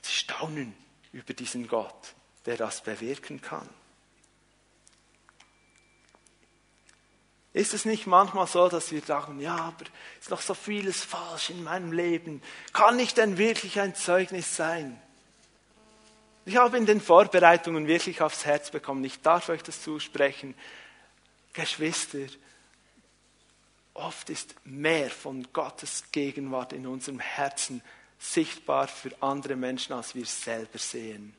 Sie 0.00 0.14
staunen 0.14 0.87
über 1.12 1.34
diesen 1.34 1.68
Gott, 1.68 2.14
der 2.46 2.56
das 2.56 2.82
bewirken 2.82 3.40
kann. 3.40 3.68
Ist 7.52 7.74
es 7.74 7.84
nicht 7.84 8.06
manchmal 8.06 8.46
so, 8.46 8.68
dass 8.68 8.92
wir 8.92 9.00
sagen, 9.00 9.40
ja, 9.40 9.56
aber 9.56 9.86
es 10.18 10.26
ist 10.26 10.30
noch 10.30 10.42
so 10.42 10.54
vieles 10.54 11.02
falsch 11.02 11.50
in 11.50 11.64
meinem 11.64 11.92
Leben. 11.92 12.42
Kann 12.72 12.98
ich 12.98 13.14
denn 13.14 13.38
wirklich 13.38 13.80
ein 13.80 13.94
Zeugnis 13.94 14.54
sein? 14.54 15.00
Ich 16.44 16.56
habe 16.56 16.78
in 16.78 16.86
den 16.86 17.00
Vorbereitungen 17.00 17.86
wirklich 17.86 18.22
aufs 18.22 18.44
Herz 18.44 18.70
bekommen, 18.70 19.04
ich 19.04 19.20
darf 19.20 19.48
euch 19.48 19.62
das 19.62 19.82
zusprechen. 19.82 20.54
Geschwister, 21.52 22.26
oft 23.92 24.30
ist 24.30 24.54
mehr 24.64 25.10
von 25.10 25.46
Gottes 25.52 26.04
Gegenwart 26.12 26.72
in 26.72 26.86
unserem 26.86 27.18
Herzen 27.18 27.82
sichtbar 28.18 28.88
für 28.88 29.10
andere 29.20 29.56
Menschen, 29.56 29.92
als 29.92 30.14
wir 30.14 30.26
selber 30.26 30.78
sehen. 30.78 31.34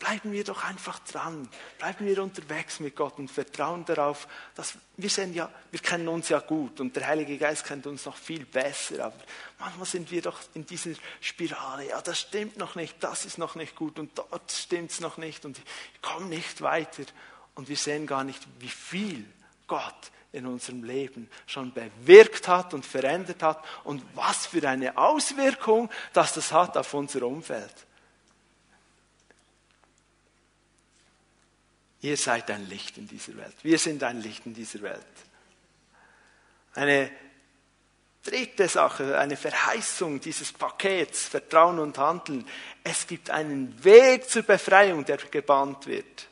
Bleiben 0.00 0.32
wir 0.32 0.44
doch 0.44 0.64
einfach 0.64 0.98
dran. 1.00 1.46
Bleiben 1.78 2.06
wir 2.06 2.22
unterwegs 2.22 2.80
mit 2.80 2.96
Gott 2.96 3.18
und 3.18 3.30
vertrauen 3.30 3.84
darauf, 3.84 4.26
dass 4.54 4.78
wir 4.96 5.10
sind 5.10 5.34
ja, 5.34 5.52
wir 5.70 5.80
kennen 5.80 6.08
uns 6.08 6.30
ja 6.30 6.40
gut 6.40 6.80
und 6.80 6.96
der 6.96 7.06
Heilige 7.06 7.36
Geist 7.36 7.66
kennt 7.66 7.86
uns 7.86 8.06
noch 8.06 8.16
viel 8.16 8.46
besser. 8.46 9.04
Aber 9.04 9.16
manchmal 9.58 9.84
sind 9.84 10.10
wir 10.10 10.22
doch 10.22 10.40
in 10.54 10.64
dieser 10.64 10.92
Spirale. 11.20 11.88
Ja, 11.88 12.00
das 12.00 12.18
stimmt 12.18 12.56
noch 12.56 12.76
nicht, 12.76 12.96
das 13.00 13.26
ist 13.26 13.36
noch 13.36 13.56
nicht 13.56 13.76
gut 13.76 13.98
und 13.98 14.16
dort 14.16 14.50
stimmt 14.50 14.90
es 14.90 15.00
noch 15.00 15.18
nicht 15.18 15.44
und 15.44 15.58
ich 15.58 16.00
komme 16.00 16.26
nicht 16.26 16.62
weiter. 16.62 17.04
Und 17.54 17.68
wir 17.68 17.76
sehen 17.76 18.06
gar 18.06 18.24
nicht, 18.24 18.40
wie 18.58 18.68
viel 18.68 19.26
Gott 19.66 20.10
in 20.32 20.46
unserem 20.46 20.84
Leben 20.84 21.28
schon 21.46 21.72
bewirkt 21.72 22.46
hat 22.46 22.72
und 22.74 22.86
verändert 22.86 23.42
hat 23.42 23.64
und 23.84 24.02
was 24.14 24.46
für 24.46 24.66
eine 24.68 24.96
Auswirkung, 24.96 25.90
dass 26.12 26.34
das 26.34 26.52
hat 26.52 26.76
auf 26.76 26.94
unser 26.94 27.22
Umfeld. 27.22 27.74
Ihr 32.02 32.16
seid 32.16 32.50
ein 32.50 32.66
Licht 32.68 32.96
in 32.96 33.06
dieser 33.06 33.36
Welt. 33.36 33.56
Wir 33.62 33.78
sind 33.78 34.02
ein 34.02 34.20
Licht 34.20 34.46
in 34.46 34.54
dieser 34.54 34.80
Welt. 34.82 35.04
Eine 36.74 37.10
dritte 38.22 38.68
Sache, 38.68 39.18
eine 39.18 39.36
Verheißung 39.36 40.20
dieses 40.20 40.52
Pakets, 40.52 41.24
Vertrauen 41.28 41.78
und 41.78 41.98
Handeln. 41.98 42.46
Es 42.84 43.06
gibt 43.06 43.30
einen 43.30 43.82
Weg 43.84 44.28
zur 44.30 44.42
Befreiung, 44.42 45.04
der 45.04 45.18
gebahnt 45.18 45.86
wird. 45.86 46.28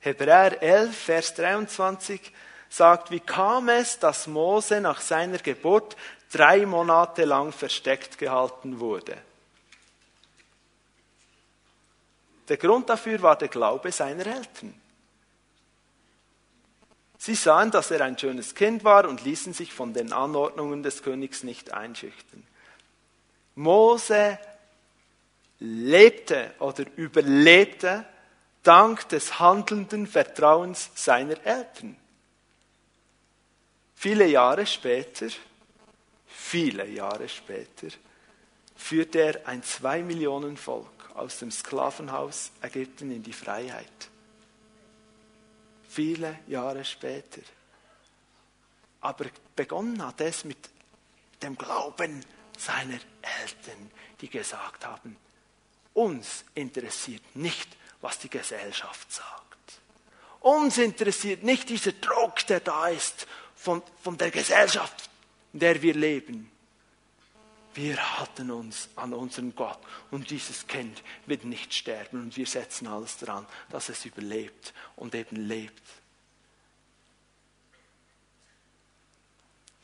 Hebräer 0.00 0.62
11, 0.62 0.96
Vers 0.96 1.34
23 1.34 2.32
sagt, 2.68 3.10
wie 3.10 3.20
kam 3.20 3.68
es, 3.68 3.98
dass 3.98 4.26
Mose 4.26 4.80
nach 4.80 5.00
seiner 5.00 5.38
Geburt 5.38 5.96
drei 6.30 6.66
Monate 6.66 7.24
lang 7.24 7.52
versteckt 7.52 8.18
gehalten 8.18 8.80
wurde? 8.80 9.16
Der 12.48 12.56
Grund 12.56 12.88
dafür 12.88 13.20
war 13.22 13.36
der 13.36 13.48
Glaube 13.48 13.92
seiner 13.92 14.26
Eltern. 14.26 14.74
Sie 17.18 17.34
sahen, 17.34 17.70
dass 17.70 17.90
er 17.90 18.00
ein 18.02 18.16
schönes 18.16 18.54
Kind 18.54 18.84
war 18.84 19.08
und 19.08 19.24
ließen 19.24 19.52
sich 19.52 19.74
von 19.74 19.92
den 19.92 20.12
Anordnungen 20.12 20.82
des 20.82 21.02
Königs 21.02 21.42
nicht 21.42 21.74
einschüchtern. 21.74 22.46
Mose 23.56 24.38
lebte 25.58 26.52
oder 26.60 26.84
überlebte 26.96 28.04
dank 28.62 29.08
des 29.08 29.40
handelnden 29.40 30.06
Vertrauens 30.06 30.90
seiner 30.94 31.44
Eltern. 31.44 31.96
Viele 34.00 34.28
Jahre 34.28 34.64
später, 34.64 35.26
viele 36.28 36.86
Jahre 36.86 37.28
später, 37.28 37.88
führte 38.76 39.18
er 39.18 39.48
ein 39.48 39.60
zwei 39.64 40.04
Millionen 40.04 40.56
Volk 40.56 41.10
aus 41.14 41.40
dem 41.40 41.50
Sklavenhaus 41.50 42.52
Ägypten 42.62 43.10
in 43.10 43.24
die 43.24 43.32
Freiheit. 43.32 44.08
Viele 45.88 46.38
Jahre 46.46 46.84
später. 46.84 47.40
Aber 49.00 49.24
begonnen 49.56 50.00
hat 50.06 50.20
es 50.20 50.44
mit 50.44 50.70
dem 51.42 51.58
Glauben 51.58 52.24
seiner 52.56 53.00
Eltern, 53.40 53.90
die 54.20 54.30
gesagt 54.30 54.86
haben, 54.86 55.16
uns 55.94 56.44
interessiert 56.54 57.34
nicht, 57.34 57.68
was 58.00 58.20
die 58.20 58.30
Gesellschaft 58.30 59.12
sagt. 59.12 59.80
Uns 60.38 60.78
interessiert 60.78 61.42
nicht 61.42 61.68
dieser 61.68 61.90
Druck, 61.90 62.46
der 62.46 62.60
da 62.60 62.86
ist 62.86 63.26
von, 63.58 63.82
von 64.02 64.16
der 64.16 64.30
Gesellschaft, 64.30 65.10
in 65.52 65.60
der 65.60 65.82
wir 65.82 65.94
leben. 65.94 66.50
Wir 67.74 68.18
halten 68.18 68.50
uns 68.50 68.88
an 68.96 69.12
unseren 69.12 69.54
Gott 69.54 69.78
und 70.10 70.30
dieses 70.30 70.66
Kind 70.66 71.02
wird 71.26 71.44
nicht 71.44 71.74
sterben 71.74 72.22
und 72.22 72.36
wir 72.36 72.46
setzen 72.46 72.86
alles 72.86 73.18
daran, 73.18 73.46
dass 73.70 73.88
es 73.88 74.04
überlebt 74.04 74.72
und 74.96 75.14
eben 75.14 75.36
lebt. 75.36 75.82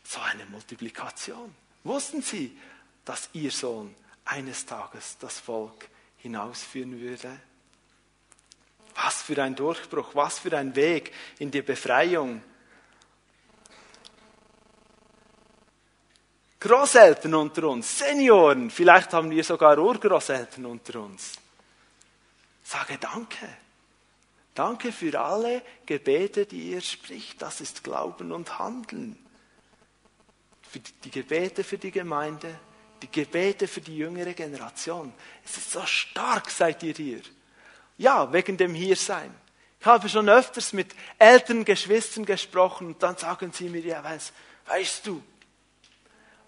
So 0.03 0.21
eine 0.21 0.47
Multiplikation. 0.47 1.55
Wussten 1.83 2.23
Sie, 2.23 2.57
dass 3.05 3.29
Ihr 3.33 3.51
Sohn 3.51 3.95
eines 4.25 4.67
Tages 4.67 5.19
das 5.19 5.39
Volk 5.39 5.89
hinausführen 6.19 7.01
würde? 7.01 7.39
Was 8.95 9.23
für 9.23 9.43
ein 9.43 9.55
Durchbruch, 9.55 10.15
was 10.15 10.39
für 10.39 10.57
ein 10.57 10.75
Weg 10.77 11.13
in 11.39 11.51
die 11.51 11.63
Befreiung. 11.63 12.43
Großeltern 16.65 17.35
unter 17.35 17.69
uns, 17.69 17.99
Senioren, 17.99 18.71
vielleicht 18.71 19.13
haben 19.13 19.31
wir 19.31 19.45
sogar 19.45 19.79
Urgroßeltern 19.79 20.65
unter 20.65 21.01
uns. 21.01 21.35
Sage 22.63 22.97
danke. 22.99 23.47
Danke 24.55 24.91
für 24.91 25.21
alle 25.21 25.61
Gebete, 25.85 26.47
die 26.47 26.71
ihr 26.71 26.81
spricht. 26.81 27.43
Das 27.43 27.61
ist 27.61 27.85
Glauben 27.85 28.33
und 28.33 28.59
Handeln. 28.59 29.19
Für 30.63 30.79
die 30.79 31.11
Gebete 31.11 31.65
für 31.65 31.77
die 31.77 31.91
Gemeinde, 31.91 32.59
die 33.03 33.11
Gebete 33.11 33.69
für 33.69 33.83
die 33.83 33.99
jüngere 33.99 34.33
Generation. 34.33 35.13
Es 35.45 35.59
ist 35.59 35.71
so 35.71 35.85
stark, 35.85 36.51
seid 36.51 36.83
ihr 36.83 36.95
hier. 36.95 37.21
Ja, 37.99 38.33
wegen 38.33 38.57
dem 38.57 38.73
Hiersein. 38.73 39.35
Ich 39.81 39.85
habe 39.85 40.09
schon 40.09 40.31
öfters 40.31 40.73
mit 40.73 40.95
älteren 41.19 41.67
Geschwistern 41.67 42.25
gesprochen 42.25 42.87
und 42.87 43.03
dann 43.03 43.19
sagen 43.19 43.53
sie 43.53 43.69
mir, 43.69 43.83
ja, 43.83 44.03
weißt, 44.03 44.33
weißt 44.65 45.07
du, 45.07 45.23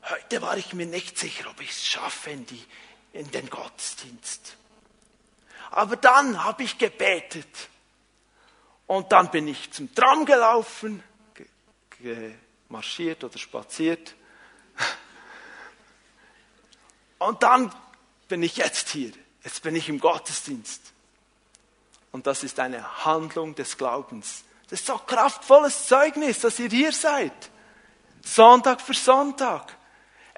Heute 0.08 0.40
war 0.40 0.56
ich 0.56 0.72
mir 0.72 0.86
nicht 0.86 1.18
sicher, 1.18 1.50
ob 1.50 1.60
ich 1.60 1.70
es 1.70 1.84
schaffe, 1.84 2.30
in 2.30 2.46
die, 2.46 2.64
in 3.12 3.30
den 3.32 3.50
Gottesdienst. 3.50 4.56
Aber 5.70 5.96
dann 5.96 6.44
habe 6.44 6.62
ich 6.62 6.78
gebetet. 6.78 7.48
Und 8.86 9.10
dann 9.10 9.30
bin 9.32 9.48
ich 9.48 9.72
zum 9.72 9.92
Tram 9.94 10.24
gelaufen, 10.24 11.02
marschiert 12.68 13.24
oder 13.24 13.36
spaziert. 13.36 14.14
Und 17.18 17.42
dann 17.42 17.74
bin 18.28 18.42
ich 18.42 18.56
jetzt 18.56 18.90
hier. 18.90 19.12
Jetzt 19.42 19.62
bin 19.62 19.74
ich 19.74 19.88
im 19.88 19.98
Gottesdienst. 19.98 20.92
Und 22.12 22.26
das 22.26 22.44
ist 22.44 22.60
eine 22.60 23.04
Handlung 23.04 23.54
des 23.54 23.76
Glaubens. 23.76 24.44
Das 24.68 24.80
ist 24.80 24.86
so 24.86 24.98
kraftvolles 24.98 25.86
Zeugnis, 25.86 26.40
dass 26.40 26.58
ihr 26.58 26.68
hier 26.68 26.92
seid. 26.92 27.32
Sonntag 28.22 28.80
für 28.80 28.94
Sonntag. 28.94 29.75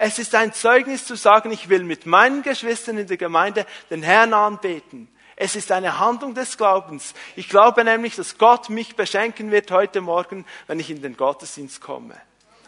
Es 0.01 0.21
ist 0.21 0.37
ein 0.37 0.53
Zeugnis 0.53 1.05
zu 1.05 1.17
sagen, 1.17 1.51
ich 1.51 1.69
will 1.69 1.83
mit 1.83 2.07
meinen 2.07 2.43
Geschwistern 2.43 2.99
in 2.99 3.09
der 3.09 3.17
Gemeinde 3.17 3.67
den 3.91 4.05
Herrn 4.05 4.33
anbeten. 4.33 5.09
Es 5.35 5.57
ist 5.57 5.73
eine 5.73 5.99
Handlung 5.99 6.35
des 6.35 6.57
Glaubens. 6.57 7.15
Ich 7.35 7.49
glaube 7.49 7.83
nämlich, 7.83 8.15
dass 8.15 8.39
Gott 8.39 8.71
mich 8.71 8.95
beschenken 8.95 9.51
wird 9.51 9.73
heute 9.73 10.01
Morgen, 10.01 10.47
wenn 10.69 10.79
ich 10.79 10.91
in 10.91 11.03
den 11.03 11.17
Gottesdienst 11.17 11.81
komme. 11.81 12.15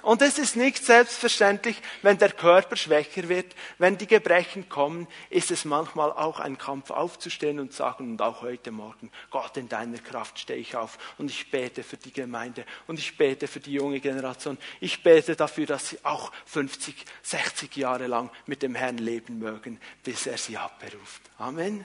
Und 0.03 0.22
es 0.22 0.38
ist 0.38 0.57
nicht 0.57 0.84
selbstverständlich, 0.84 1.80
wenn 2.03 2.16
der 2.16 2.32
Körper 2.32 2.76
schwächer 2.76 3.28
wird, 3.28 3.55
wenn 3.78 3.98
die 3.98 4.07
Gebrechen 4.07 4.68
kommen, 4.68 5.07
ist 5.28 5.51
es 5.51 5.64
manchmal 5.64 6.11
auch 6.12 6.40
ein 6.40 6.57
Kampf 6.57 6.90
aufzustehen 6.90 7.61
und 7.61 7.72
sagen, 7.72 8.12
und 8.12 8.22
auch 8.22 8.40
heute 8.42 8.70
Morgen, 8.70 9.11
Gott, 9.30 9.57
in 9.57 9.68
deiner 9.68 9.98
Kraft 9.98 10.38
stehe 10.38 10.59
ich 10.59 10.74
auf 10.74 10.98
und 11.18 11.30
ich 11.30 11.51
bete 11.51 11.82
für 11.82 11.98
die 11.98 12.12
Gemeinde 12.12 12.64
und 12.86 12.98
ich 12.98 13.16
bete 13.16 13.46
für 13.46 13.61
die 13.61 13.74
junge 13.74 14.01
Generation. 14.01 14.57
Ich 14.80 15.03
bete 15.03 15.36
dafür, 15.36 15.66
dass 15.66 15.90
sie 15.90 15.98
auch 16.03 16.32
50, 16.46 16.94
60 17.22 17.76
Jahre 17.76 18.07
lang 18.07 18.30
mit 18.46 18.62
dem 18.62 18.74
Herrn 18.74 18.98
leben 18.98 19.38
mögen, 19.38 19.78
bis 20.03 20.26
er 20.26 20.38
sie 20.38 20.57
abberuft. 20.57 21.22
Amen. 21.38 21.84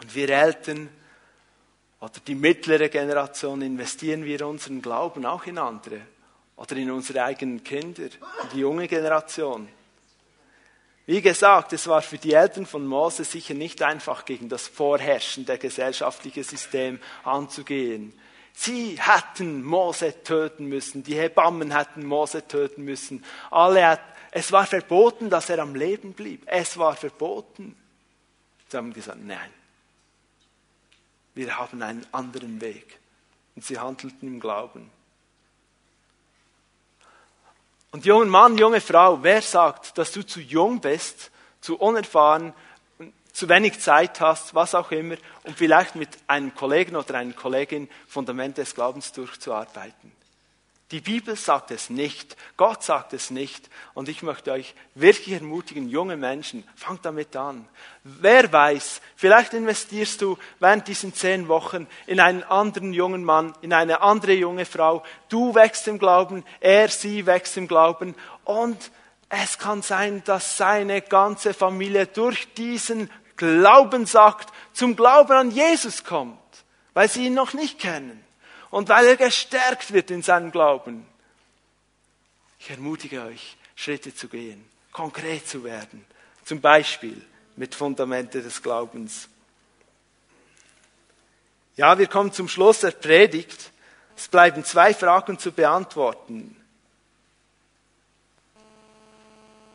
Und 0.00 0.14
wir 0.14 0.30
Eltern, 0.30 0.88
oder 2.00 2.20
die 2.26 2.34
mittlere 2.34 2.88
Generation 2.88 3.60
investieren 3.62 4.24
wir 4.24 4.46
unseren 4.46 4.80
Glauben 4.80 5.26
auch 5.26 5.46
in 5.46 5.58
andere 5.58 6.00
oder 6.56 6.76
in 6.76 6.90
unsere 6.90 7.24
eigenen 7.24 7.62
Kinder, 7.64 8.04
in 8.04 8.48
die 8.54 8.60
junge 8.60 8.86
Generation. 8.86 9.68
Wie 11.06 11.22
gesagt, 11.22 11.72
es 11.72 11.86
war 11.86 12.02
für 12.02 12.18
die 12.18 12.34
Eltern 12.34 12.66
von 12.66 12.86
Mose 12.86 13.24
sicher 13.24 13.54
nicht 13.54 13.80
einfach, 13.82 14.26
gegen 14.26 14.48
das 14.48 14.68
vorherrschende 14.68 15.56
gesellschaftliche 15.56 16.44
System 16.44 17.00
anzugehen. 17.24 18.12
Sie 18.52 18.98
hätten 19.00 19.62
Mose 19.62 20.22
töten 20.22 20.66
müssen, 20.66 21.04
die 21.04 21.14
Hebammen 21.14 21.74
hätten 21.74 22.04
Mose 22.04 22.46
töten 22.46 22.84
müssen. 22.84 23.24
Alle, 23.50 23.98
es 24.32 24.52
war 24.52 24.66
verboten, 24.66 25.30
dass 25.30 25.48
er 25.48 25.60
am 25.60 25.74
Leben 25.74 26.12
blieb. 26.12 26.42
Es 26.46 26.76
war 26.76 26.94
verboten. 26.94 27.74
Sie 28.68 28.76
haben 28.76 28.92
gesagt, 28.92 29.24
nein, 29.24 29.50
wir 31.38 31.56
haben 31.56 31.80
einen 31.82 32.04
anderen 32.10 32.60
Weg. 32.60 32.98
Und 33.54 33.64
sie 33.64 33.78
handelten 33.78 34.26
im 34.28 34.40
Glauben. 34.40 34.90
Und 37.92 38.04
junger 38.04 38.26
Mann, 38.26 38.58
junge 38.58 38.80
Frau, 38.80 39.22
wer 39.22 39.40
sagt, 39.40 39.96
dass 39.96 40.12
du 40.12 40.26
zu 40.26 40.40
jung 40.40 40.80
bist, 40.80 41.30
zu 41.60 41.76
unerfahren, 41.78 42.52
zu 43.32 43.48
wenig 43.48 43.78
Zeit 43.80 44.20
hast, 44.20 44.54
was 44.54 44.74
auch 44.74 44.90
immer, 44.90 45.16
um 45.44 45.54
vielleicht 45.54 45.94
mit 45.94 46.10
einem 46.26 46.54
Kollegen 46.54 46.96
oder 46.96 47.14
einer 47.14 47.32
Kollegin 47.32 47.88
Fundamente 48.08 48.62
des 48.62 48.74
Glaubens 48.74 49.12
durchzuarbeiten? 49.12 50.17
Die 50.90 51.02
Bibel 51.02 51.36
sagt 51.36 51.70
es 51.70 51.90
nicht, 51.90 52.34
Gott 52.56 52.82
sagt 52.82 53.12
es 53.12 53.30
nicht. 53.30 53.68
Und 53.92 54.08
ich 54.08 54.22
möchte 54.22 54.52
euch 54.52 54.74
wirklich 54.94 55.34
ermutigen, 55.34 55.86
junge 55.86 56.16
Menschen, 56.16 56.66
fangt 56.76 57.04
damit 57.04 57.36
an. 57.36 57.68
Wer 58.04 58.50
weiß, 58.50 59.02
vielleicht 59.14 59.52
investierst 59.52 60.22
du 60.22 60.38
während 60.60 60.88
diesen 60.88 61.12
zehn 61.12 61.46
Wochen 61.48 61.86
in 62.06 62.20
einen 62.20 62.42
anderen 62.42 62.94
jungen 62.94 63.22
Mann, 63.22 63.52
in 63.60 63.74
eine 63.74 64.00
andere 64.00 64.32
junge 64.32 64.64
Frau. 64.64 65.02
Du 65.28 65.54
wächst 65.54 65.86
im 65.88 65.98
Glauben, 65.98 66.42
er, 66.60 66.88
sie 66.88 67.26
wächst 67.26 67.58
im 67.58 67.68
Glauben. 67.68 68.14
Und 68.44 68.90
es 69.28 69.58
kann 69.58 69.82
sein, 69.82 70.22
dass 70.24 70.56
seine 70.56 71.02
ganze 71.02 71.52
Familie 71.52 72.06
durch 72.06 72.54
diesen 72.54 73.10
Glaubensakt 73.36 74.48
zum 74.72 74.96
Glauben 74.96 75.32
an 75.32 75.50
Jesus 75.50 76.02
kommt, 76.02 76.38
weil 76.94 77.10
sie 77.10 77.26
ihn 77.26 77.34
noch 77.34 77.52
nicht 77.52 77.78
kennen 77.78 78.24
und 78.70 78.88
weil 78.88 79.06
er 79.06 79.16
gestärkt 79.16 79.92
wird 79.92 80.10
in 80.10 80.22
seinem 80.22 80.50
Glauben. 80.50 81.06
Ich 82.58 82.70
ermutige 82.70 83.22
euch, 83.22 83.56
Schritte 83.76 84.14
zu 84.14 84.28
gehen, 84.28 84.64
konkret 84.92 85.48
zu 85.48 85.64
werden, 85.64 86.04
zum 86.44 86.60
Beispiel 86.60 87.24
mit 87.56 87.74
Fundamente 87.74 88.42
des 88.42 88.62
Glaubens. 88.62 89.28
Ja, 91.76 91.96
wir 91.98 92.08
kommen 92.08 92.32
zum 92.32 92.48
Schluss 92.48 92.80
der 92.80 92.90
Predigt. 92.90 93.70
Es 94.16 94.26
bleiben 94.26 94.64
zwei 94.64 94.92
Fragen 94.92 95.38
zu 95.38 95.52
beantworten. 95.52 96.56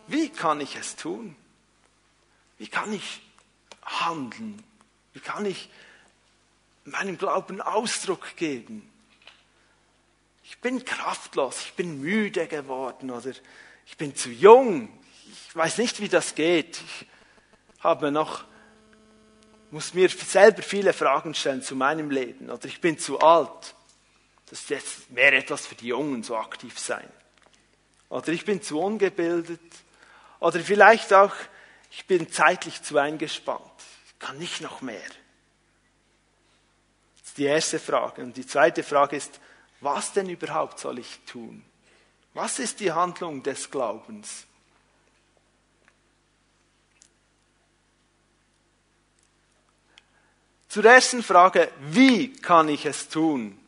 Wie 0.08 0.30
kann 0.30 0.60
ich 0.60 0.76
es 0.76 0.98
tun? 0.98 1.36
Wie 2.58 2.68
kann 2.68 2.92
ich 2.92 3.22
handeln? 3.86 4.62
Wie 5.14 5.22
kann 5.22 5.46
ich 5.46 5.70
meinem 6.86 7.18
Glauben 7.18 7.62
Ausdruck 7.62 8.36
geben. 8.36 8.90
Ich 10.44 10.60
bin 10.60 10.84
kraftlos, 10.84 11.62
ich 11.62 11.74
bin 11.74 12.02
müde 12.02 12.48
geworden 12.48 13.10
oder 13.12 13.32
ich 13.86 13.98
bin 13.98 14.16
zu 14.16 14.30
jung. 14.30 14.90
Ich 15.48 15.56
weiß 15.56 15.78
nicht, 15.78 16.00
wie 16.00 16.10
das 16.10 16.36
geht. 16.36 16.78
Ich 16.78 17.84
habe 17.84 18.12
noch, 18.12 18.44
muss 19.72 19.94
mir 19.94 20.10
selber 20.10 20.62
viele 20.62 20.94
Fragen 20.94 21.34
stellen 21.34 21.62
zu 21.62 21.76
meinem 21.76 22.12
Leben 22.12 22.50
oder 22.50 22.66
ich 22.66 22.82
bin 22.82 23.00
zu 23.00 23.20
alt. 23.20 23.76
Das 24.50 24.60
ist 24.60 24.70
jetzt 24.70 25.12
mehr 25.12 25.34
etwas 25.34 25.66
für 25.66 25.76
die 25.76 25.88
Jungen, 25.88 26.22
so 26.24 26.38
aktiv 26.38 26.78
sein. 26.78 27.10
Oder 28.10 28.30
ich 28.30 28.46
bin 28.46 28.62
zu 28.62 28.80
ungebildet. 28.80 29.60
Oder 30.40 30.60
vielleicht 30.60 31.14
auch, 31.14 31.34
ich 31.90 32.06
bin 32.06 32.32
zeitlich 32.32 32.84
zu 32.84 32.98
eingespannt. 32.98 33.62
Ich 34.06 34.20
kann 34.20 34.38
nicht 34.38 34.62
noch 34.62 34.82
mehr 34.82 35.02
ist 37.34 37.40
die 37.40 37.46
erste 37.46 37.80
Frage. 37.80 38.22
Und 38.22 38.38
die 38.38 38.46
zweite 38.46 38.84
Frage 38.84 39.16
ist, 39.16 39.40
was 39.82 40.14
denn 40.14 40.30
überhaupt 40.30 40.78
soll 40.78 41.00
ich 41.00 41.20
tun? 41.26 41.66
Was 42.36 42.60
ist 42.60 42.80
die 42.80 42.92
Handlung 42.92 43.42
des 43.42 43.72
Glaubens? 43.72 44.46
Zur 50.68 50.86
ersten 50.86 51.24
Frage, 51.24 51.72
wie 51.80 52.34
kann 52.34 52.70
ich 52.70 52.86
es 52.86 53.10
tun? 53.10 53.60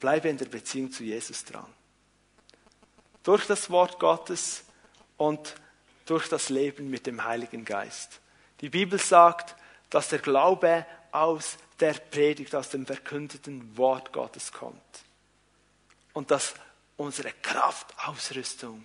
Bleibe 0.00 0.30
in 0.30 0.38
der 0.38 0.46
Beziehung 0.46 0.90
zu 0.90 1.04
Jesus 1.04 1.44
dran. 1.44 1.70
Durch 3.22 3.46
das 3.46 3.68
Wort 3.68 3.98
Gottes 3.98 4.64
und 5.18 5.54
durch 6.06 6.30
das 6.30 6.48
Leben 6.48 6.88
mit 6.88 7.06
dem 7.06 7.24
Heiligen 7.24 7.66
Geist. 7.66 8.20
Die 8.62 8.70
Bibel 8.70 8.98
sagt, 8.98 9.54
dass 9.94 10.08
der 10.08 10.18
Glaube 10.18 10.84
aus 11.12 11.56
der 11.78 11.92
Predigt, 11.92 12.52
aus 12.56 12.68
dem 12.68 12.84
verkündeten 12.84 13.76
Wort 13.76 14.12
Gottes 14.12 14.50
kommt. 14.50 14.82
Und 16.12 16.32
dass 16.32 16.54
unsere 16.96 17.30
Kraftausrüstung 17.30 18.84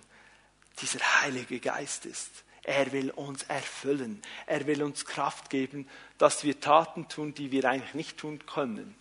dieser 0.80 1.00
Heilige 1.22 1.58
Geist 1.58 2.06
ist. 2.06 2.30
Er 2.62 2.92
will 2.92 3.10
uns 3.10 3.42
erfüllen. 3.42 4.22
Er 4.46 4.64
will 4.68 4.84
uns 4.84 5.04
Kraft 5.04 5.50
geben, 5.50 5.88
dass 6.16 6.44
wir 6.44 6.60
Taten 6.60 7.08
tun, 7.08 7.34
die 7.34 7.50
wir 7.50 7.64
eigentlich 7.64 7.94
nicht 7.94 8.16
tun 8.16 8.46
können. 8.46 8.94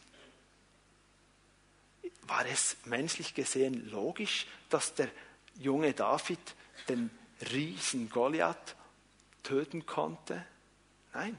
War 2.23 2.47
es 2.47 2.75
menschlich 2.85 3.35
gesehen 3.35 3.87
logisch, 3.91 4.47
dass 4.71 4.95
der 4.95 5.09
junge 5.59 5.93
David 5.93 6.39
den 6.87 7.11
Riesen 7.53 8.09
Goliath 8.09 8.75
töten 9.43 9.85
konnte? 9.85 10.43
Nein 11.13 11.37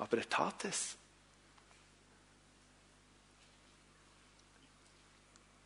aber 0.00 0.16
er 0.18 0.28
tat 0.28 0.64
es. 0.64 0.96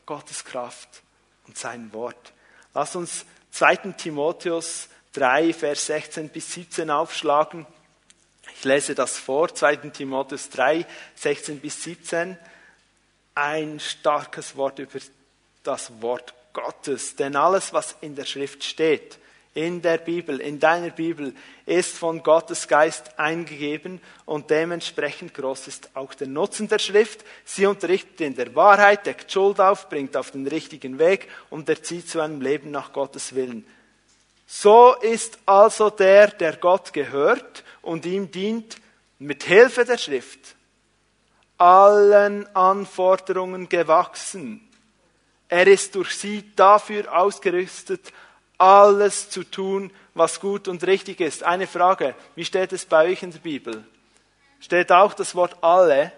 Gottes 0.04 0.44
Kraft 0.44 1.02
und 1.46 1.56
sein 1.56 1.92
Wort. 1.94 2.32
Lass 2.74 2.94
uns 2.96 3.24
2. 3.52 3.76
Timotheus 3.96 4.88
3, 5.12 5.54
Vers 5.54 5.86
16 5.86 6.28
bis 6.28 6.52
17 6.52 6.90
aufschlagen. 6.90 7.66
Ich 8.56 8.64
lese 8.64 8.94
das 8.94 9.16
vor, 9.16 9.54
2. 9.54 9.76
Timotheus 9.76 10.50
3, 10.50 10.84
16 11.14 11.60
bis 11.60 11.82
17. 11.84 12.36
Ein 13.34 13.80
starkes 13.80 14.56
Wort 14.56 14.78
über 14.80 14.98
das 15.62 16.02
Wort 16.02 16.34
Gottes. 16.52 17.16
Denn 17.16 17.36
alles, 17.36 17.72
was 17.72 17.96
in 18.00 18.16
der 18.16 18.26
Schrift 18.26 18.64
steht, 18.64 19.18
in 19.54 19.80
der 19.80 19.98
Bibel, 19.98 20.40
in 20.40 20.58
deiner 20.58 20.90
Bibel, 20.90 21.32
ist 21.64 21.96
von 21.96 22.22
Gottes 22.22 22.68
Geist 22.68 23.18
eingegeben 23.18 24.00
und 24.24 24.50
dementsprechend 24.50 25.32
groß 25.32 25.68
ist 25.68 25.90
auch 25.94 26.12
der 26.14 26.26
Nutzen 26.26 26.68
der 26.68 26.80
Schrift. 26.80 27.24
Sie 27.44 27.64
unterrichtet 27.64 28.20
in 28.20 28.34
der 28.34 28.54
Wahrheit, 28.54 29.06
deckt 29.06 29.30
Schuld 29.30 29.60
auf, 29.60 29.88
bringt 29.88 30.16
auf 30.16 30.32
den 30.32 30.46
richtigen 30.46 30.98
Weg 30.98 31.28
und 31.50 31.68
erzieht 31.68 32.08
zu 32.08 32.20
einem 32.20 32.40
Leben 32.40 32.72
nach 32.72 32.92
Gottes 32.92 33.34
Willen. 33.34 33.64
So 34.46 34.94
ist 35.00 35.38
also 35.46 35.88
der, 35.88 36.28
der 36.28 36.56
Gott 36.56 36.92
gehört 36.92 37.64
und 37.80 38.04
ihm 38.04 38.30
dient, 38.30 38.76
mit 39.18 39.44
Hilfe 39.44 39.84
der 39.84 39.98
Schrift 39.98 40.56
allen 41.56 42.46
Anforderungen 42.54 43.68
gewachsen. 43.68 44.68
Er 45.48 45.66
ist 45.66 45.94
durch 45.94 46.16
sie 46.16 46.50
dafür 46.56 47.16
ausgerüstet, 47.16 48.12
alles 48.64 49.28
zu 49.28 49.44
tun, 49.44 49.90
was 50.14 50.40
gut 50.40 50.68
und 50.68 50.86
richtig 50.86 51.20
ist. 51.20 51.42
Eine 51.42 51.66
Frage, 51.66 52.14
wie 52.34 52.46
steht 52.46 52.72
es 52.72 52.86
bei 52.86 53.10
euch 53.10 53.22
in 53.22 53.30
der 53.30 53.40
Bibel? 53.40 53.84
Steht 54.58 54.90
auch 54.90 55.12
das 55.12 55.34
Wort 55.34 55.62
alle? 55.62 56.12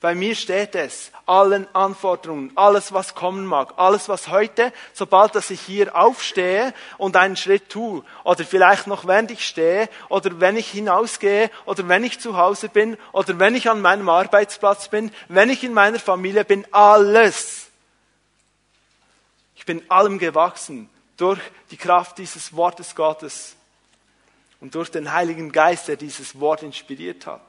Bei 0.00 0.16
mir 0.16 0.34
steht 0.34 0.74
es, 0.74 1.12
allen 1.26 1.66
Anforderungen, 1.72 2.50
alles 2.56 2.92
was 2.92 3.14
kommen 3.14 3.46
mag, 3.46 3.74
alles 3.76 4.08
was 4.08 4.28
heute, 4.28 4.72
sobald 4.92 5.34
dass 5.34 5.50
ich 5.50 5.60
hier 5.60 5.96
aufstehe 5.96 6.74
und 6.98 7.16
einen 7.16 7.36
Schritt 7.36 7.70
tue, 7.70 8.02
oder 8.24 8.44
vielleicht 8.44 8.88
noch 8.88 9.06
während 9.06 9.30
ich 9.30 9.46
stehe, 9.46 9.88
oder 10.08 10.40
wenn 10.40 10.56
ich 10.56 10.70
hinausgehe, 10.70 11.50
oder 11.66 11.88
wenn 11.88 12.02
ich 12.02 12.18
zu 12.18 12.36
Hause 12.36 12.68
bin, 12.68 12.98
oder 13.12 13.38
wenn 13.38 13.54
ich 13.54 13.70
an 13.70 13.80
meinem 13.80 14.08
Arbeitsplatz 14.08 14.88
bin, 14.88 15.10
wenn 15.28 15.48
ich 15.48 15.62
in 15.62 15.72
meiner 15.72 16.00
Familie 16.00 16.44
bin, 16.44 16.66
alles. 16.72 17.68
Ich 19.54 19.64
bin 19.64 19.88
allem 19.88 20.18
gewachsen 20.18 20.90
durch 21.16 21.40
die 21.70 21.76
Kraft 21.76 22.18
dieses 22.18 22.54
Wortes 22.54 22.94
Gottes 22.94 23.56
und 24.60 24.74
durch 24.74 24.90
den 24.90 25.12
Heiligen 25.12 25.52
Geist, 25.52 25.88
der 25.88 25.96
dieses 25.96 26.38
Wort 26.40 26.62
inspiriert 26.62 27.26
hat. 27.26 27.42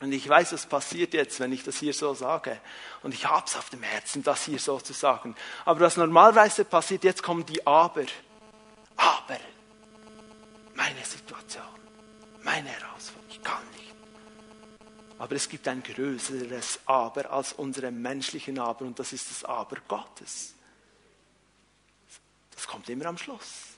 Und 0.00 0.12
ich 0.12 0.28
weiß, 0.28 0.52
was 0.52 0.66
passiert 0.66 1.12
jetzt, 1.14 1.40
wenn 1.40 1.52
ich 1.52 1.64
das 1.64 1.78
hier 1.78 1.92
so 1.92 2.14
sage. 2.14 2.60
Und 3.02 3.14
ich 3.14 3.26
habe 3.26 3.44
es 3.46 3.56
auf 3.56 3.68
dem 3.70 3.82
Herzen, 3.82 4.22
das 4.22 4.44
hier 4.44 4.58
so 4.58 4.78
zu 4.78 4.92
sagen. 4.92 5.34
Aber 5.64 5.80
was 5.80 5.96
normalerweise 5.96 6.64
passiert, 6.64 7.02
jetzt 7.02 7.22
kommen 7.22 7.44
die 7.44 7.66
Aber. 7.66 8.04
Aber. 8.96 9.38
Meine 10.74 11.04
Situation. 11.04 11.64
Meine 12.42 12.68
Herausforderung. 12.68 13.28
Ich 13.30 13.42
kann 13.42 13.62
nicht. 13.72 13.94
Aber 15.18 15.34
es 15.34 15.48
gibt 15.48 15.66
ein 15.66 15.82
größeres 15.82 16.80
Aber 16.86 17.32
als 17.32 17.54
unsere 17.54 17.90
menschlichen 17.90 18.60
Aber. 18.60 18.84
Und 18.84 19.00
das 19.00 19.12
ist 19.12 19.30
das 19.30 19.44
Aber 19.44 19.78
Gottes. 19.88 20.54
Das 22.58 22.66
kommt 22.66 22.88
immer 22.88 23.06
am 23.06 23.16
Schluss. 23.16 23.76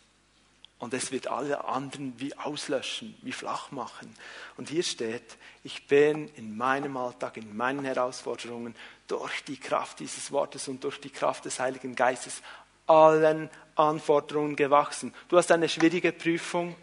Und 0.78 0.94
es 0.94 1.12
wird 1.12 1.26
alle 1.26 1.66
anderen 1.66 2.18
wie 2.18 2.34
auslöschen, 2.38 3.14
wie 3.20 3.32
flach 3.32 3.70
machen. 3.72 4.16
Und 4.56 4.70
hier 4.70 4.82
steht, 4.82 5.36
ich 5.62 5.86
bin 5.86 6.28
in 6.28 6.56
meinem 6.56 6.96
Alltag, 6.96 7.36
in 7.36 7.54
meinen 7.54 7.84
Herausforderungen 7.84 8.74
durch 9.06 9.44
die 9.44 9.58
Kraft 9.58 10.00
dieses 10.00 10.32
Wortes 10.32 10.66
und 10.66 10.82
durch 10.82 10.98
die 10.98 11.10
Kraft 11.10 11.44
des 11.44 11.60
Heiligen 11.60 11.94
Geistes 11.94 12.40
allen 12.86 13.50
Anforderungen 13.74 14.56
gewachsen. 14.56 15.12
Du 15.28 15.36
hast 15.36 15.52
eine 15.52 15.68
schwierige 15.68 16.12
Prüfung 16.12 16.74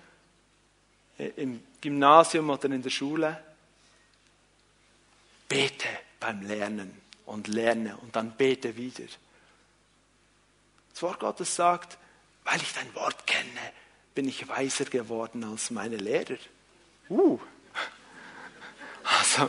im 1.17 1.63
Gymnasium 1.81 2.51
oder 2.51 2.65
in 2.65 2.83
der 2.83 2.91
Schule. 2.91 3.43
Bete 5.49 5.87
beim 6.19 6.43
Lernen 6.43 7.01
und 7.25 7.47
lerne 7.47 7.97
und 7.97 8.15
dann 8.15 8.37
bete 8.37 8.77
wieder. 8.77 9.05
Das 10.97 11.03
Wort 11.03 11.19
Gottes 11.19 11.55
sagt, 11.55 11.95
weil 12.43 12.59
ich 12.59 12.73
dein 12.73 12.95
Wort 12.95 13.27
kenne, 13.27 13.71
bin 14.15 14.27
ich 14.27 14.47
weiser 14.47 14.85
geworden 14.85 15.43
als 15.43 15.69
meine 15.69 15.95
Lehrer. 15.95 16.37
Uh. 17.07 17.37
Also, 19.03 19.47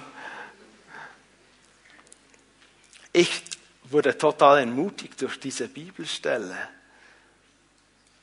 ich 3.15 3.45
wurde 3.85 4.19
total 4.19 4.59
ermutigt 4.59 5.23
durch 5.23 5.41
diese 5.41 5.69
Bibelstelle. 5.69 6.55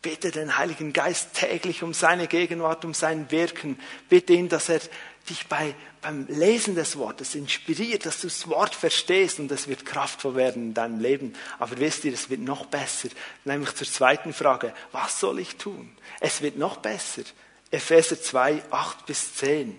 Bitte 0.03 0.29
den 0.29 0.55
Heiligen 0.59 0.93
Geist 0.93 1.33
täglich 1.33 1.81
um 1.81 1.95
seine 1.95 2.27
Gegenwart, 2.27 2.85
um 2.85 2.93
sein 2.93 3.31
Wirken. 3.31 3.79
Bitte 4.07 4.33
ihn, 4.33 4.49
dass 4.49 4.69
er 4.69 4.81
dich 5.29 5.47
bei, 5.47 5.75
beim 6.01 6.27
Lesen 6.27 6.75
des 6.75 6.97
Wortes 6.97 7.35
inspiriert, 7.35 8.05
dass 8.05 8.21
du 8.21 8.27
das 8.27 8.47
Wort 8.47 8.75
verstehst 8.75 9.39
und 9.39 9.51
es 9.51 9.67
wird 9.67 9.85
kraftvoll 9.85 10.35
werden 10.35 10.67
in 10.67 10.73
deinem 10.73 10.99
Leben. 10.99 11.33
Aber 11.59 11.77
wisst 11.79 12.05
ihr, 12.05 12.13
es 12.13 12.29
wird 12.29 12.41
noch 12.41 12.67
besser. 12.67 13.09
Nämlich 13.43 13.73
zur 13.75 13.87
zweiten 13.87 14.33
Frage, 14.33 14.73
was 14.91 15.19
soll 15.19 15.39
ich 15.39 15.55
tun? 15.55 15.95
Es 16.19 16.41
wird 16.41 16.57
noch 16.57 16.77
besser. 16.77 17.23
Epheser 17.71 18.21
2, 18.21 18.63
8 18.69 19.05
bis 19.05 19.35
10. 19.35 19.77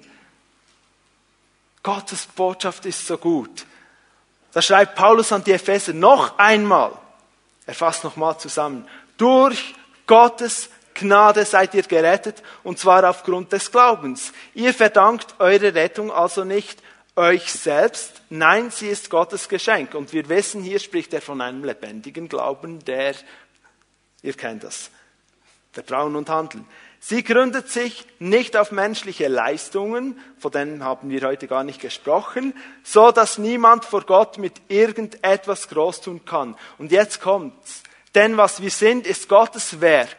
Gottes 1.82 2.26
Botschaft 2.26 2.84
ist 2.86 3.06
so 3.06 3.16
gut. 3.16 3.64
Da 4.52 4.60
schreibt 4.60 4.96
Paulus 4.96 5.32
an 5.32 5.44
die 5.44 5.52
Epheser 5.52 5.92
noch 5.92 6.38
einmal. 6.38 6.92
Er 7.66 7.74
fasst 7.74 8.04
nochmal 8.04 8.38
zusammen. 8.38 8.88
Durch 9.16 9.74
Gottes 10.06 10.68
Gnade 10.98 11.44
seid 11.44 11.74
ihr 11.74 11.82
gerettet, 11.82 12.42
und 12.62 12.78
zwar 12.78 13.08
aufgrund 13.08 13.52
des 13.52 13.70
Glaubens. 13.70 14.32
Ihr 14.54 14.74
verdankt 14.74 15.34
eure 15.38 15.74
Rettung 15.74 16.10
also 16.10 16.44
nicht 16.44 16.82
euch 17.16 17.50
selbst, 17.50 18.20
nein, 18.28 18.70
sie 18.70 18.88
ist 18.88 19.08
Gottes 19.08 19.48
Geschenk. 19.48 19.94
Und 19.94 20.12
wir 20.12 20.28
wissen, 20.28 20.62
hier 20.62 20.78
spricht 20.78 21.14
er 21.14 21.22
von 21.22 21.40
einem 21.40 21.64
lebendigen 21.64 22.28
Glauben, 22.28 22.84
der, 22.84 23.14
ihr 24.22 24.34
kennt 24.34 24.64
das, 24.64 24.90
Vertrauen 25.72 26.14
und 26.14 26.28
Handeln. 26.28 26.66
Sie 27.00 27.22
gründet 27.22 27.68
sich 27.68 28.06
nicht 28.18 28.56
auf 28.56 28.72
menschliche 28.72 29.28
Leistungen, 29.28 30.18
von 30.38 30.50
denen 30.50 30.82
haben 30.82 31.08
wir 31.08 31.22
heute 31.22 31.46
gar 31.46 31.62
nicht 31.62 31.80
gesprochen, 31.80 32.54
so 32.82 33.12
dass 33.12 33.38
niemand 33.38 33.84
vor 33.84 34.02
Gott 34.02 34.38
mit 34.38 34.54
irgendetwas 34.68 35.68
groß 35.68 36.00
tun 36.00 36.24
kann. 36.24 36.56
Und 36.78 36.92
jetzt 36.92 37.20
kommt's. 37.20 37.82
Denn 38.14 38.36
was 38.36 38.60
wir 38.60 38.70
sind, 38.70 39.06
ist 39.06 39.28
Gottes 39.28 39.80
Werk. 39.80 40.16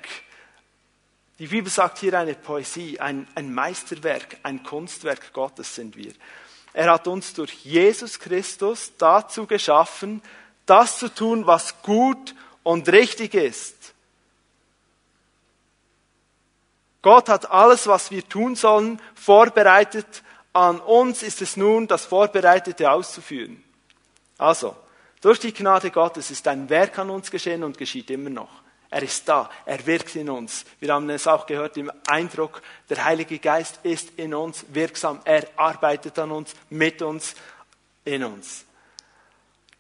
Die 1.39 1.47
Bibel 1.47 1.71
sagt 1.71 1.99
hier 1.99 2.17
eine 2.17 2.33
Poesie, 2.33 2.99
ein, 2.99 3.27
ein 3.35 3.53
Meisterwerk, 3.53 4.37
ein 4.43 4.63
Kunstwerk 4.63 5.33
Gottes 5.33 5.75
sind 5.75 5.95
wir. 5.95 6.13
Er 6.73 6.91
hat 6.91 7.07
uns 7.07 7.33
durch 7.33 7.53
Jesus 7.63 8.19
Christus 8.19 8.91
dazu 8.97 9.45
geschaffen, 9.45 10.21
das 10.65 10.97
zu 10.97 11.13
tun, 11.13 11.45
was 11.45 11.81
gut 11.81 12.35
und 12.63 12.89
richtig 12.89 13.35
ist. 13.35 13.93
Gott 17.01 17.29
hat 17.29 17.49
alles, 17.51 17.87
was 17.87 18.11
wir 18.11 18.27
tun 18.27 18.55
sollen, 18.55 18.99
vorbereitet. 19.13 20.23
An 20.53 20.79
uns 20.79 21.23
ist 21.23 21.41
es 21.41 21.55
nun, 21.55 21.87
das 21.87 22.05
Vorbereitete 22.05 22.91
auszuführen. 22.91 23.63
Also, 24.37 24.75
durch 25.21 25.39
die 25.39 25.53
Gnade 25.53 25.91
Gottes 25.91 26.31
ist 26.31 26.47
ein 26.47 26.69
Werk 26.69 26.97
an 26.99 27.09
uns 27.11 27.31
geschehen 27.31 27.63
und 27.63 27.77
geschieht 27.77 28.09
immer 28.09 28.29
noch. 28.29 28.49
Er 28.89 29.03
ist 29.03 29.27
da, 29.27 29.49
er 29.65 29.85
wirkt 29.85 30.15
in 30.15 30.29
uns. 30.29 30.65
Wir 30.79 30.93
haben 30.93 31.09
es 31.09 31.27
auch 31.27 31.45
gehört 31.45 31.75
im 31.77 31.91
Eindruck, 32.07 32.61
der 32.89 33.03
Heilige 33.03 33.37
Geist 33.39 33.79
ist 33.83 34.11
in 34.17 34.33
uns 34.33 34.65
wirksam. 34.69 35.19
Er 35.25 35.47
arbeitet 35.57 36.17
an 36.19 36.31
uns, 36.31 36.53
mit 36.69 37.01
uns, 37.01 37.35
in 38.05 38.23
uns. 38.23 38.65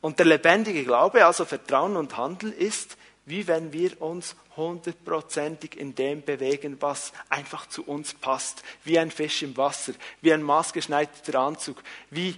Und 0.01 0.19
der 0.19 0.25
lebendige 0.25 0.83
Glaube, 0.83 1.25
also 1.25 1.45
Vertrauen 1.45 1.95
und 1.95 2.17
Handeln, 2.17 2.53
ist, 2.53 2.97
wie 3.25 3.47
wenn 3.47 3.73
wir 3.73 4.01
uns 4.01 4.35
hundertprozentig 4.57 5.77
in 5.77 5.95
dem 5.95 6.23
bewegen, 6.23 6.77
was 6.81 7.13
einfach 7.29 7.67
zu 7.69 7.83
uns 7.83 8.13
passt. 8.13 8.63
Wie 8.83 8.99
ein 8.99 9.11
Fisch 9.11 9.43
im 9.43 9.55
Wasser, 9.55 9.93
wie 10.21 10.33
ein 10.33 10.43
maßgeschneiderter 10.43 11.39
Anzug, 11.39 11.81
wie, 12.09 12.35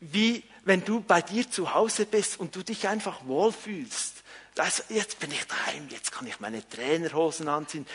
wie 0.00 0.42
wenn 0.64 0.84
du 0.84 1.00
bei 1.00 1.22
dir 1.22 1.50
zu 1.50 1.74
Hause 1.74 2.06
bist 2.06 2.40
und 2.40 2.54
du 2.56 2.62
dich 2.62 2.88
einfach 2.88 3.24
wohlfühlst. 3.26 4.24
Also 4.58 4.82
jetzt 4.88 5.18
bin 5.18 5.30
ich 5.30 5.46
daheim, 5.46 5.88
jetzt 5.90 6.12
kann 6.12 6.26
ich 6.26 6.40
meine 6.40 6.66
Trainerhosen 6.68 7.48
anziehen. 7.48 7.86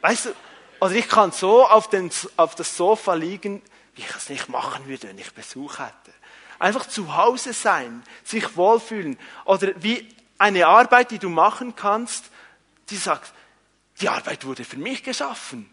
Weißt 0.00 0.26
du, 0.26 0.34
oder 0.80 0.94
ich 0.94 1.08
kann 1.08 1.32
so 1.32 1.66
auf, 1.66 1.88
den, 1.88 2.10
auf 2.36 2.54
das 2.54 2.76
Sofa 2.76 3.14
liegen, 3.14 3.62
wie 3.94 4.02
ich 4.02 4.14
es 4.14 4.28
nicht 4.28 4.48
machen 4.48 4.86
würde, 4.86 5.08
wenn 5.08 5.18
ich 5.18 5.32
Besuch 5.32 5.78
hätte. 5.78 6.12
Einfach 6.58 6.86
zu 6.86 7.16
Hause 7.16 7.52
sein, 7.52 8.02
sich 8.22 8.56
wohlfühlen. 8.56 9.18
Oder 9.44 9.72
wie 9.76 10.08
eine 10.38 10.66
Arbeit, 10.66 11.10
die 11.10 11.18
du 11.18 11.28
machen 11.28 11.76
kannst, 11.76 12.26
die 12.90 12.96
sagt, 12.96 13.32
die 14.00 14.08
Arbeit 14.08 14.44
wurde 14.44 14.64
für 14.64 14.76
mich 14.76 15.02
geschaffen. 15.02 15.70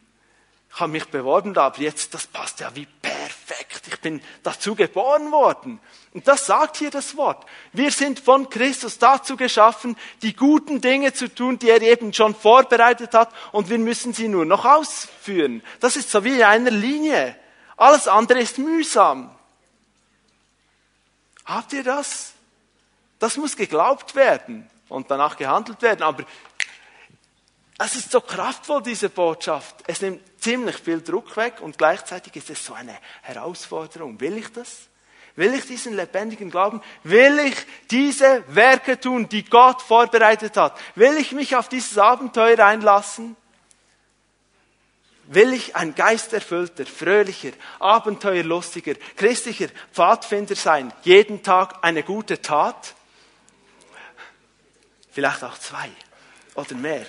Ich 0.74 0.80
habe 0.80 0.92
mich 0.92 1.06
beworben, 1.06 1.58
aber 1.58 1.80
jetzt, 1.80 2.14
das 2.14 2.28
passt 2.28 2.60
ja 2.62 2.74
wie 2.76 2.86
perfekt. 2.86 3.88
Ich 3.88 4.00
bin 4.00 4.22
dazu 4.44 4.76
geboren 4.76 5.32
worden. 5.32 5.80
Und 6.14 6.28
das 6.28 6.46
sagt 6.46 6.78
hier 6.78 6.92
das 6.92 7.16
Wort. 7.16 7.46
Wir 7.72 7.90
sind 7.92 8.20
von 8.20 8.50
Christus 8.50 8.98
dazu 8.98 9.38
geschaffen, 9.38 9.96
die 10.22 10.36
guten 10.36 10.82
Dinge 10.82 11.14
zu 11.14 11.34
tun, 11.34 11.58
die 11.58 11.70
er 11.70 11.82
eben 11.82 12.14
schon 12.14 12.36
vorbereitet 12.36 13.14
hat, 13.14 13.34
und 13.54 13.70
wir 13.70 13.80
müssen 13.80 14.14
sie 14.14 14.28
nur 14.28 14.46
noch 14.46 14.66
ausführen. 14.66 15.64
Das 15.80 15.96
ist 15.96 16.10
so 16.10 16.24
wie 16.24 16.36
in 16.36 16.44
einer 16.44 16.72
Linie. 16.72 17.38
Alles 17.78 18.08
andere 18.08 18.40
ist 18.42 18.58
mühsam. 18.58 19.34
Habt 21.46 21.72
ihr 21.74 21.84
das? 21.84 22.34
Das 23.20 23.38
muss 23.38 23.56
geglaubt 23.56 24.16
werden 24.16 24.70
und 24.90 25.10
danach 25.10 25.38
gehandelt 25.38 25.82
werden. 25.82 26.04
Aber 26.04 26.26
Es 27.84 27.96
ist 27.96 28.12
so 28.12 28.22
kraftvoll, 28.22 28.84
diese 28.84 29.10
Botschaft. 29.10 29.76
Es 29.88 30.02
nimmt 30.02 30.22
ziemlich 30.40 30.76
viel 30.76 31.02
Druck 31.02 31.36
weg 31.36 31.62
und 31.62 31.80
gleichzeitig 31.80 32.36
ist 32.36 32.52
es 32.52 32.64
so 32.64 32.76
eine 32.76 32.96
Herausforderung. 33.24 34.20
Will 34.20 34.38
ich 34.38 34.52
das? 34.54 34.88
Will 35.36 35.54
ich 35.54 35.66
diesen 35.66 35.96
lebendigen 35.96 36.50
Glauben? 36.50 36.82
Will 37.04 37.40
ich 37.40 37.56
diese 37.90 38.44
Werke 38.48 39.00
tun, 39.00 39.30
die 39.30 39.46
Gott 39.46 39.82
vorbereitet 39.82 40.58
hat? 40.58 40.78
Will 40.96 41.18
ich 41.18 41.32
mich 41.32 41.56
auf 41.56 41.70
dieses 41.70 41.98
Abenteuer 41.98 42.60
einlassen? 42.60 43.38
Will 45.26 45.54
ich 45.54 45.78
ein 45.78 45.96
geisterfüllter, 45.96 46.86
fröhlicher, 46.86 47.52
abenteuerlustiger, 47.80 48.96
christlicher 49.16 49.70
Pfadfinder 49.94 50.56
sein? 50.56 50.92
Jeden 51.04 51.42
Tag 51.42 51.76
eine 51.82 52.04
gute 52.04 52.42
Tat? 52.42 52.96
Vielleicht 55.12 55.44
auch 55.44 55.58
zwei 55.58 55.90
oder 56.56 56.76
mehr. 56.76 57.06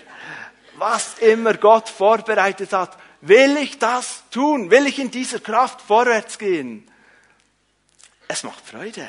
Was 0.77 1.19
immer 1.19 1.55
Gott 1.55 1.89
vorbereitet 1.89 2.73
hat, 2.73 2.97
will 3.23 3.57
ich 3.57 3.81
das 3.81 4.23
tun? 4.31 4.71
Will 4.71 4.87
ich 4.87 5.01
in 5.01 5.11
dieser 5.11 5.41
Kraft 5.41 5.81
vorwärts 5.81 6.39
gehen? 6.39 6.89
Es 8.29 8.43
macht 8.43 8.65
Freude. 8.65 9.09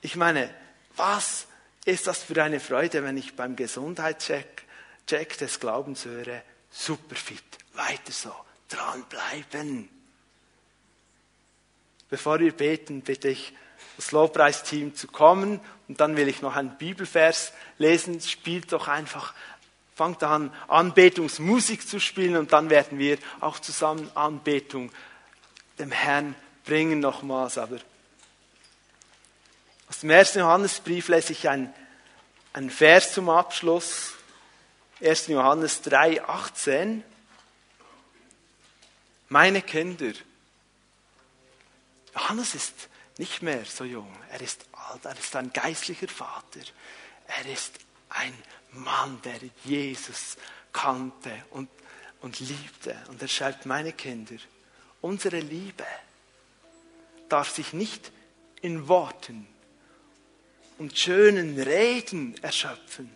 Ich 0.00 0.16
meine, 0.16 0.52
was 0.96 1.46
ist 1.84 2.06
das 2.06 2.22
für 2.22 2.42
eine 2.42 2.60
Freude, 2.60 3.02
wenn 3.04 3.16
ich 3.16 3.34
beim 3.34 3.56
Gesundheitscheck 3.56 4.62
Check 5.06 5.36
des 5.38 5.58
Glaubens 5.58 6.04
höre, 6.04 6.42
super 6.70 7.16
fit, 7.16 7.42
weiter 7.74 8.12
so, 8.12 8.34
dranbleiben. 8.68 9.88
Bevor 12.08 12.38
wir 12.40 12.52
beten, 12.52 13.02
bitte 13.02 13.28
ich 13.28 13.52
das 13.96 14.12
Lobpreisteam 14.12 14.94
zu 14.94 15.08
kommen 15.08 15.60
und 15.88 16.00
dann 16.00 16.16
will 16.16 16.28
ich 16.28 16.40
noch 16.40 16.56
einen 16.56 16.76
Bibelvers 16.78 17.52
lesen. 17.78 18.20
Spielt 18.20 18.72
doch 18.72 18.88
einfach, 18.88 19.34
fangt 19.94 20.22
an, 20.22 20.52
Anbetungsmusik 20.68 21.86
zu 21.86 22.00
spielen 22.00 22.36
und 22.36 22.52
dann 22.52 22.70
werden 22.70 22.98
wir 22.98 23.18
auch 23.40 23.58
zusammen 23.58 24.10
Anbetung 24.14 24.90
dem 25.78 25.90
Herrn 25.90 26.34
bringen 26.64 27.00
nochmals. 27.00 27.58
Aber 27.58 27.78
aus 29.92 29.98
dem 29.98 30.08
ersten 30.08 30.38
Johannesbrief 30.38 31.08
lese 31.08 31.34
ich 31.34 31.50
einen, 31.50 31.70
einen 32.54 32.70
Vers 32.70 33.12
zum 33.12 33.28
Abschluss. 33.28 34.14
1. 35.02 35.26
Johannes 35.26 35.82
3, 35.82 36.24
18. 36.24 37.04
Meine 39.28 39.60
Kinder. 39.60 40.12
Johannes 42.14 42.54
ist 42.54 42.88
nicht 43.18 43.42
mehr 43.42 43.66
so 43.66 43.84
jung. 43.84 44.10
Er 44.30 44.40
ist 44.40 44.64
alt. 44.72 45.04
Er 45.04 45.18
ist 45.18 45.36
ein 45.36 45.52
geistlicher 45.52 46.08
Vater. 46.08 46.60
Er 47.26 47.52
ist 47.52 47.74
ein 48.08 48.32
Mann, 48.70 49.20
der 49.20 49.40
Jesus 49.62 50.38
kannte 50.72 51.44
und, 51.50 51.68
und 52.22 52.40
liebte. 52.40 52.96
Und 53.08 53.20
er 53.20 53.28
schreibt, 53.28 53.66
meine 53.66 53.92
Kinder, 53.92 54.36
unsere 55.02 55.40
Liebe 55.40 55.84
darf 57.28 57.50
sich 57.50 57.74
nicht 57.74 58.10
in 58.62 58.88
Worten 58.88 59.51
und 60.82 60.98
schönen 60.98 61.60
Reden 61.60 62.34
erschöpfen. 62.42 63.08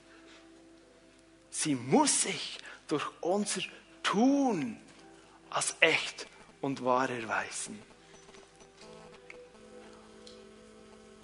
Sie 1.51 1.75
muss 1.75 2.23
sich 2.23 2.59
durch 2.87 3.05
unser 3.21 3.61
Tun 4.05 4.77
als 5.51 5.75
echt 5.81 6.29
und 6.61 6.85
wahr 6.85 7.11
erweisen. 7.11 7.83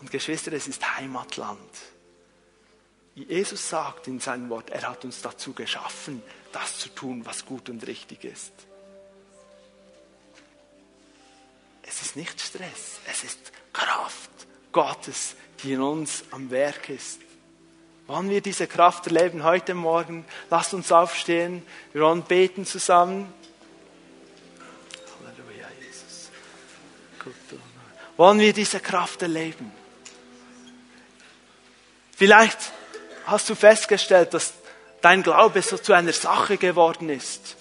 Und 0.00 0.10
Geschwister, 0.10 0.52
es 0.52 0.66
ist 0.66 0.96
Heimatland. 0.96 1.70
Jesus 3.14 3.68
sagt 3.68 4.08
in 4.08 4.18
seinem 4.18 4.50
Wort, 4.50 4.70
er 4.70 4.88
hat 4.88 5.04
uns 5.04 5.22
dazu 5.22 5.52
geschaffen, 5.52 6.24
das 6.50 6.76
zu 6.76 6.88
tun, 6.88 7.24
was 7.24 7.46
gut 7.46 7.68
und 7.68 7.86
richtig 7.86 8.24
ist. 8.24 8.52
Es 11.84 12.02
ist 12.02 12.16
nicht 12.16 12.40
Stress, 12.40 12.98
es 13.08 13.22
ist 13.22 13.52
Kraft 13.72 14.32
Gottes, 14.72 15.36
die 15.62 15.74
in 15.74 15.80
uns 15.80 16.24
am 16.30 16.50
Werk 16.50 16.88
ist. 16.88 17.20
Wollen 18.06 18.28
wir 18.28 18.40
diese 18.40 18.66
Kraft 18.66 19.06
erleben 19.06 19.44
heute 19.44 19.74
Morgen? 19.74 20.24
Lasst 20.50 20.74
uns 20.74 20.90
aufstehen. 20.90 21.64
Wir 21.92 22.02
wollen 22.02 22.22
beten 22.22 22.66
zusammen. 22.66 23.32
Halleluja, 25.24 25.68
Jesus. 25.80 26.30
Wollen 28.16 28.40
wir 28.40 28.52
diese 28.52 28.80
Kraft 28.80 29.22
erleben? 29.22 29.72
Vielleicht 32.16 32.58
hast 33.24 33.48
du 33.48 33.54
festgestellt, 33.54 34.34
dass 34.34 34.54
dein 35.00 35.22
Glaube 35.22 35.62
so 35.62 35.78
zu 35.78 35.92
einer 35.92 36.12
Sache 36.12 36.56
geworden 36.56 37.08
ist. 37.08 37.56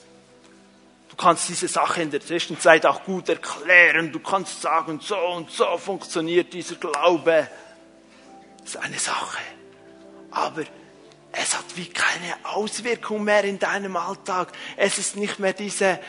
Du 1.09 1.15
kannst 1.15 1.49
diese 1.49 1.67
Sache 1.67 2.01
in 2.01 2.09
der 2.09 2.21
Zwischenzeit 2.21 2.85
auch 2.85 3.03
gut 3.03 3.29
erklären. 3.29 4.11
Du 4.11 4.19
kannst 4.19 4.61
sagen, 4.61 4.99
so 5.01 5.17
und 5.17 5.51
so 5.51 5.77
funktioniert 5.77 6.51
dieser 6.53 6.75
Glaube. 6.75 7.47
Ist 8.63 8.77
eine 8.77 8.99
Sache. 8.99 9.41
Aber 10.31 10.63
es 11.31 11.57
hat 11.57 11.65
wie 11.75 11.87
keine 11.87 12.33
Auswirkung 12.43 13.23
mehr 13.23 13.43
in 13.43 13.59
deinem 13.59 13.95
Alltag. 13.95 14.51
Es 14.77 14.97
ist 14.97 15.15
nicht 15.15 15.39
mehr 15.39 15.53
diese, 15.53 15.99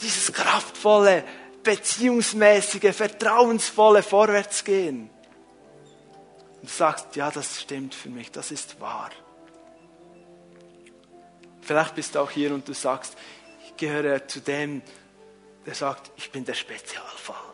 dieses 0.00 0.32
kraftvolle, 0.32 1.24
beziehungsmäßige, 1.62 2.94
vertrauensvolle 2.94 4.02
Vorwärtsgehen. 4.02 5.10
Und 6.60 6.70
du 6.70 6.74
sagst, 6.74 7.16
ja, 7.16 7.30
das 7.30 7.60
stimmt 7.60 7.94
für 7.94 8.08
mich, 8.08 8.30
das 8.30 8.50
ist 8.50 8.80
wahr. 8.80 9.10
Vielleicht 11.60 11.94
bist 11.94 12.14
du 12.14 12.20
auch 12.20 12.30
hier 12.30 12.52
und 12.52 12.66
du 12.68 12.74
sagst, 12.74 13.16
ich 13.64 13.76
gehöre 13.76 14.26
zu 14.26 14.40
dem, 14.40 14.82
der 15.64 15.74
sagt, 15.74 16.10
ich 16.16 16.30
bin 16.30 16.44
der 16.44 16.54
Spezialfall. 16.54 17.51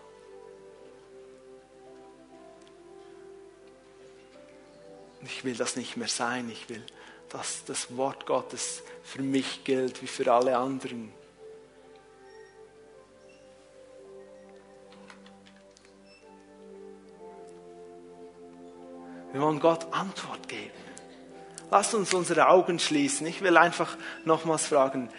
Ich 5.25 5.45
will 5.45 5.55
das 5.55 5.77
nicht 5.77 5.97
mehr 5.97 6.09
sein. 6.09 6.49
Ich 6.51 6.69
will, 6.69 6.83
dass 7.29 7.65
das 7.65 7.97
Wort 7.97 8.27
Gottes 8.27 8.83
für 9.03 9.23
mich 9.23 9.65
gilt 9.65 10.03
wie 10.03 10.07
für 10.07 10.33
alle 10.33 10.57
anderen. 10.57 11.13
Wir 19.33 19.43
wollen 19.43 19.61
Gott 19.61 19.93
Antwort 19.93 20.49
geben. 20.49 20.73
Lasst 21.71 21.95
uns 21.95 22.15
unsere 22.15 22.49
Augen 22.49 22.79
schließen. 22.79 23.27
Ich 23.27 23.43
will 23.43 23.59
einfach 23.59 23.97
nochmals 24.25 24.67
fragen, 24.67 25.11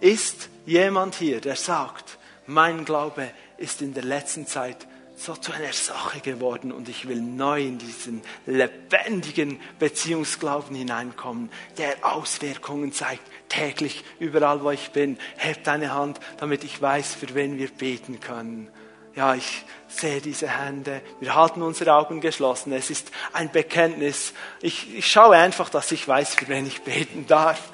ist 0.00 0.50
jemand 0.66 1.14
hier, 1.14 1.40
der 1.40 1.56
sagt, 1.56 2.18
mein 2.46 2.84
Glaube 2.84 3.30
ist 3.56 3.80
in 3.80 3.94
der 3.94 4.04
letzten 4.04 4.46
Zeit 4.46 4.86
so 5.16 5.34
zu 5.34 5.52
einer 5.52 5.72
Sache 5.72 6.20
geworden 6.20 6.72
und 6.72 6.88
ich 6.88 7.08
will 7.08 7.20
neu 7.20 7.62
in 7.62 7.78
diesen 7.78 8.22
lebendigen 8.46 9.60
Beziehungsglauben 9.78 10.74
hineinkommen, 10.74 11.50
der 11.78 11.96
Auswirkungen 12.02 12.92
zeigt, 12.92 13.22
täglich, 13.48 14.04
überall 14.18 14.62
wo 14.62 14.70
ich 14.70 14.90
bin. 14.90 15.18
Heb 15.36 15.64
deine 15.64 15.94
Hand, 15.94 16.18
damit 16.38 16.64
ich 16.64 16.82
weiß, 16.82 17.14
für 17.14 17.34
wen 17.34 17.58
wir 17.58 17.68
beten 17.68 18.20
können. 18.20 18.68
Ja, 19.14 19.36
ich 19.36 19.64
sehe 19.86 20.20
diese 20.20 20.48
Hände. 20.48 21.00
Wir 21.20 21.36
halten 21.36 21.62
unsere 21.62 21.94
Augen 21.94 22.20
geschlossen. 22.20 22.72
Es 22.72 22.90
ist 22.90 23.12
ein 23.32 23.50
Bekenntnis. 23.52 24.34
Ich, 24.60 24.92
ich 24.96 25.10
schaue 25.10 25.36
einfach, 25.36 25.70
dass 25.70 25.92
ich 25.92 26.06
weiß, 26.06 26.34
für 26.34 26.48
wen 26.48 26.66
ich 26.66 26.82
beten 26.82 27.26
darf. 27.28 27.70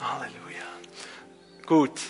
Halleluja. 0.00 0.64
Gut, 1.64 2.00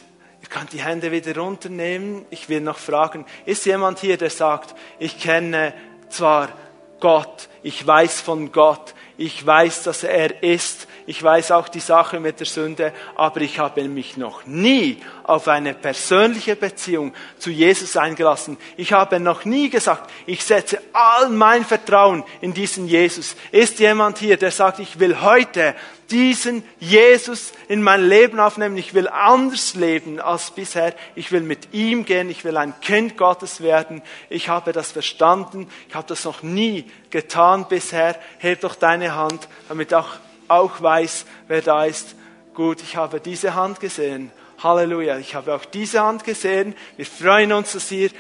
könnt 0.51 0.73
die 0.73 0.83
Hände 0.83 1.13
wieder 1.13 1.37
runternehmen. 1.37 2.27
Ich 2.31 2.49
will 2.49 2.61
noch 2.61 2.79
fragen, 2.79 3.25
ist 3.47 3.65
jemand 3.65 4.01
hier, 4.01 4.19
der 4.19 4.31
sagt, 4.31 4.75
ich 4.99 5.19
kenne 5.19 5.73
zwar 6.09 6.51
Gott, 6.99 7.49
ich 7.63 7.87
weiß 7.87 8.21
von 8.21 8.53
Gott, 8.53 8.95
ich 9.17 9.45
weiß, 9.47 9.85
dass 9.85 10.03
er 10.03 10.43
ist, 10.43 10.87
ich 11.11 11.21
weiß 11.21 11.51
auch 11.51 11.67
die 11.67 11.81
Sache 11.81 12.21
mit 12.21 12.39
der 12.39 12.47
Sünde, 12.47 12.93
aber 13.17 13.41
ich 13.41 13.59
habe 13.59 13.83
mich 13.89 14.17
noch 14.17 14.47
nie 14.47 15.03
auf 15.25 15.49
eine 15.49 15.75
persönliche 15.75 16.55
Beziehung 16.55 17.15
zu 17.37 17.51
Jesus 17.51 17.97
eingelassen. 17.97 18.57
Ich 18.77 18.93
habe 18.93 19.19
noch 19.19 19.45
nie 19.45 19.71
gesagt, 19.71 20.09
ich 20.27 20.45
setze 20.45 20.81
all 20.93 21.29
mein 21.31 21.65
Vertrauen 21.65 22.23
in 22.41 22.55
diesen 22.55 22.87
Jesus. 22.87 23.35
Ist 23.51 23.81
jemand 23.81 24.19
hier, 24.19 24.37
der 24.37 24.53
sagt, 24.53 24.79
ich 24.79 25.01
will 25.01 25.21
heute 25.21 25.75
diesen 26.13 26.63
Jesus 26.79 27.55
in 27.67 27.83
mein 27.83 28.09
Leben 28.09 28.39
aufnehmen. 28.39 28.77
Ich 28.77 28.95
will 28.95 29.09
anders 29.09 29.75
leben 29.75 30.21
als 30.21 30.53
bisher. 30.53 30.95
Ich 31.17 31.33
will 31.33 31.41
mit 31.41 31.75
ihm 31.75 32.05
gehen. 32.05 32.31
Ich 32.31 32.45
will 32.45 32.57
ein 32.57 32.73
Kind 32.83 33.17
Gottes 33.17 33.63
werden. 33.63 34.01
Ich 34.29 34.49
habe 34.49 34.73
das 34.73 34.93
verstanden. 34.93 35.69
Ich 35.89 35.95
habe 35.97 36.07
das 36.07 36.25
noch 36.25 36.45
nie 36.45 36.89
getan 37.11 37.67
bisher. 37.69 38.15
Heb 38.39 38.61
doch 38.61 38.77
deine 38.77 39.17
Hand, 39.17 39.49
damit 39.69 39.93
auch, 39.93 40.07
auch 40.51 40.81
weiß, 40.83 41.25
wer 41.49 41.63
da 41.63 41.85
ist. 41.85 42.15
Gut, 42.55 42.83
ich 42.83 42.97
habe 42.97 43.21
diese 43.21 43.55
Hand 43.55 43.81
gesehen. 43.81 44.33
Halleluja. 44.63 45.19
Ich 45.19 45.35
habe 45.35 45.55
auch 45.55 45.65
diese 45.65 46.03
Hand 46.03 46.25
gesehen. 46.25 46.75
Wir 46.97 47.07
freuen 47.07 47.53
uns, 47.53 47.73
dass 47.73 47.91
ihr 47.91 48.11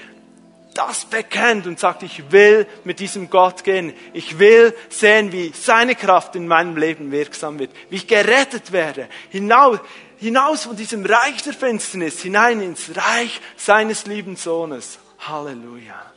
das 0.74 1.04
bekennt 1.04 1.66
und 1.66 1.78
sagt, 1.78 2.02
ich 2.02 2.30
will 2.30 2.66
mit 2.84 3.00
diesem 3.00 3.28
Gott 3.28 3.64
gehen. 3.64 3.92
Ich 4.12 4.38
will 4.38 4.74
sehen, 4.88 5.32
wie 5.32 5.52
seine 5.54 5.94
Kraft 5.94 6.36
in 6.36 6.46
meinem 6.46 6.76
Leben 6.76 7.10
wirksam 7.10 7.58
wird, 7.58 7.72
wie 7.90 7.96
ich 7.96 8.06
gerettet 8.06 8.72
werde, 8.72 9.08
hinaus, 9.30 9.78
hinaus 10.18 10.64
von 10.64 10.76
diesem 10.76 11.04
Reich 11.04 11.42
der 11.42 11.54
Finsternis, 11.54 12.20
hinein 12.22 12.60
ins 12.60 12.90
Reich 12.96 13.40
seines 13.56 14.06
lieben 14.06 14.36
Sohnes. 14.36 14.98
Halleluja. 15.18 16.09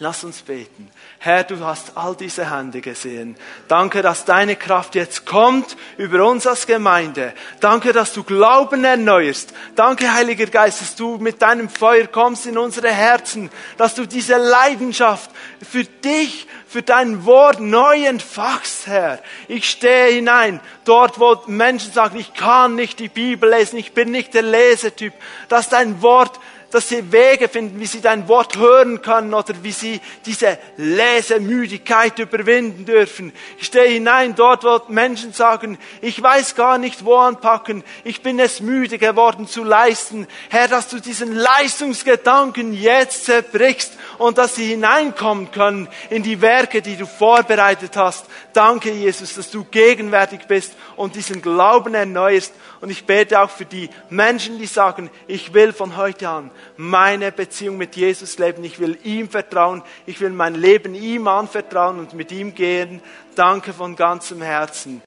Lass 0.00 0.24
uns 0.24 0.42
beten. 0.42 0.90
Herr, 1.20 1.44
du 1.44 1.64
hast 1.64 1.96
all 1.96 2.16
diese 2.16 2.50
Hände 2.50 2.80
gesehen. 2.80 3.36
Danke, 3.68 4.02
dass 4.02 4.24
deine 4.24 4.56
Kraft 4.56 4.96
jetzt 4.96 5.24
kommt 5.24 5.76
über 5.96 6.28
uns 6.28 6.48
als 6.48 6.66
Gemeinde. 6.66 7.32
Danke, 7.60 7.92
dass 7.92 8.12
du 8.12 8.24
Glauben 8.24 8.84
erneuerst. 8.84 9.54
Danke, 9.76 10.12
Heiliger 10.12 10.46
Geist, 10.46 10.80
dass 10.80 10.96
du 10.96 11.18
mit 11.18 11.40
deinem 11.40 11.68
Feuer 11.68 12.08
kommst 12.08 12.44
in 12.46 12.58
unsere 12.58 12.90
Herzen, 12.90 13.50
dass 13.76 13.94
du 13.94 14.04
diese 14.04 14.36
Leidenschaft 14.36 15.30
für 15.62 15.84
dich, 15.84 16.48
für 16.66 16.82
dein 16.82 17.24
Wort 17.24 17.60
neu 17.60 18.04
entfachst, 18.04 18.88
Herr. 18.88 19.20
Ich 19.46 19.70
stehe 19.70 20.12
hinein, 20.12 20.58
dort, 20.84 21.20
wo 21.20 21.40
Menschen 21.46 21.92
sagen, 21.92 22.18
ich 22.18 22.34
kann 22.34 22.74
nicht 22.74 22.98
die 22.98 23.08
Bibel 23.08 23.48
lesen, 23.48 23.78
ich 23.78 23.92
bin 23.92 24.10
nicht 24.10 24.34
der 24.34 24.42
Lesetyp, 24.42 25.12
dass 25.48 25.68
dein 25.68 26.02
Wort 26.02 26.40
dass 26.74 26.88
sie 26.88 27.12
Wege 27.12 27.48
finden, 27.48 27.78
wie 27.78 27.86
sie 27.86 28.00
dein 28.00 28.26
Wort 28.26 28.56
hören 28.56 29.00
können 29.00 29.32
oder 29.32 29.54
wie 29.62 29.70
sie 29.70 30.00
diese 30.26 30.58
Lesemüdigkeit 30.76 32.18
überwinden 32.18 32.84
dürfen. 32.84 33.32
Ich 33.58 33.66
stehe 33.68 33.88
hinein 33.88 34.34
dort, 34.34 34.64
wo 34.64 34.80
Menschen 34.88 35.32
sagen, 35.32 35.78
ich 36.00 36.20
weiß 36.20 36.56
gar 36.56 36.78
nicht, 36.78 37.04
wo 37.04 37.14
anpacken, 37.14 37.84
ich 38.02 38.22
bin 38.22 38.40
es 38.40 38.60
müde 38.60 38.98
geworden 38.98 39.46
zu 39.46 39.62
leisten. 39.62 40.26
Herr, 40.50 40.66
dass 40.66 40.88
du 40.88 40.98
diesen 40.98 41.36
Leistungsgedanken 41.36 42.72
jetzt 42.74 43.26
zerbrichst 43.26 43.92
und 44.18 44.38
dass 44.38 44.56
sie 44.56 44.66
hineinkommen 44.66 45.52
können 45.52 45.88
in 46.10 46.24
die 46.24 46.40
Werke, 46.40 46.82
die 46.82 46.96
du 46.96 47.06
vorbereitet 47.06 47.96
hast. 47.96 48.26
Danke, 48.52 48.90
Jesus, 48.90 49.34
dass 49.34 49.50
du 49.52 49.64
gegenwärtig 49.64 50.40
bist 50.48 50.74
und 50.96 51.14
diesen 51.14 51.42
Glauben 51.42 51.94
erneuerst. 51.94 52.54
Und 52.80 52.90
ich 52.90 53.04
bete 53.04 53.40
auch 53.40 53.50
für 53.50 53.64
die 53.64 53.90
Menschen, 54.10 54.58
die 54.58 54.66
sagen, 54.66 55.10
ich 55.26 55.54
will 55.54 55.72
von 55.72 55.96
heute 55.96 56.28
an 56.28 56.50
meine 56.76 57.32
Beziehung 57.32 57.76
mit 57.76 57.96
Jesus 57.96 58.38
leben. 58.38 58.64
Ich 58.64 58.78
will 58.78 58.98
ihm 59.04 59.28
vertrauen. 59.28 59.82
Ich 60.06 60.20
will 60.20 60.30
mein 60.30 60.54
Leben 60.54 60.94
ihm 60.94 61.28
anvertrauen 61.28 61.98
und 61.98 62.14
mit 62.14 62.32
ihm 62.32 62.54
gehen. 62.54 63.00
Danke 63.34 63.72
von 63.72 63.96
ganzem 63.96 64.42
Herzen. 64.42 65.02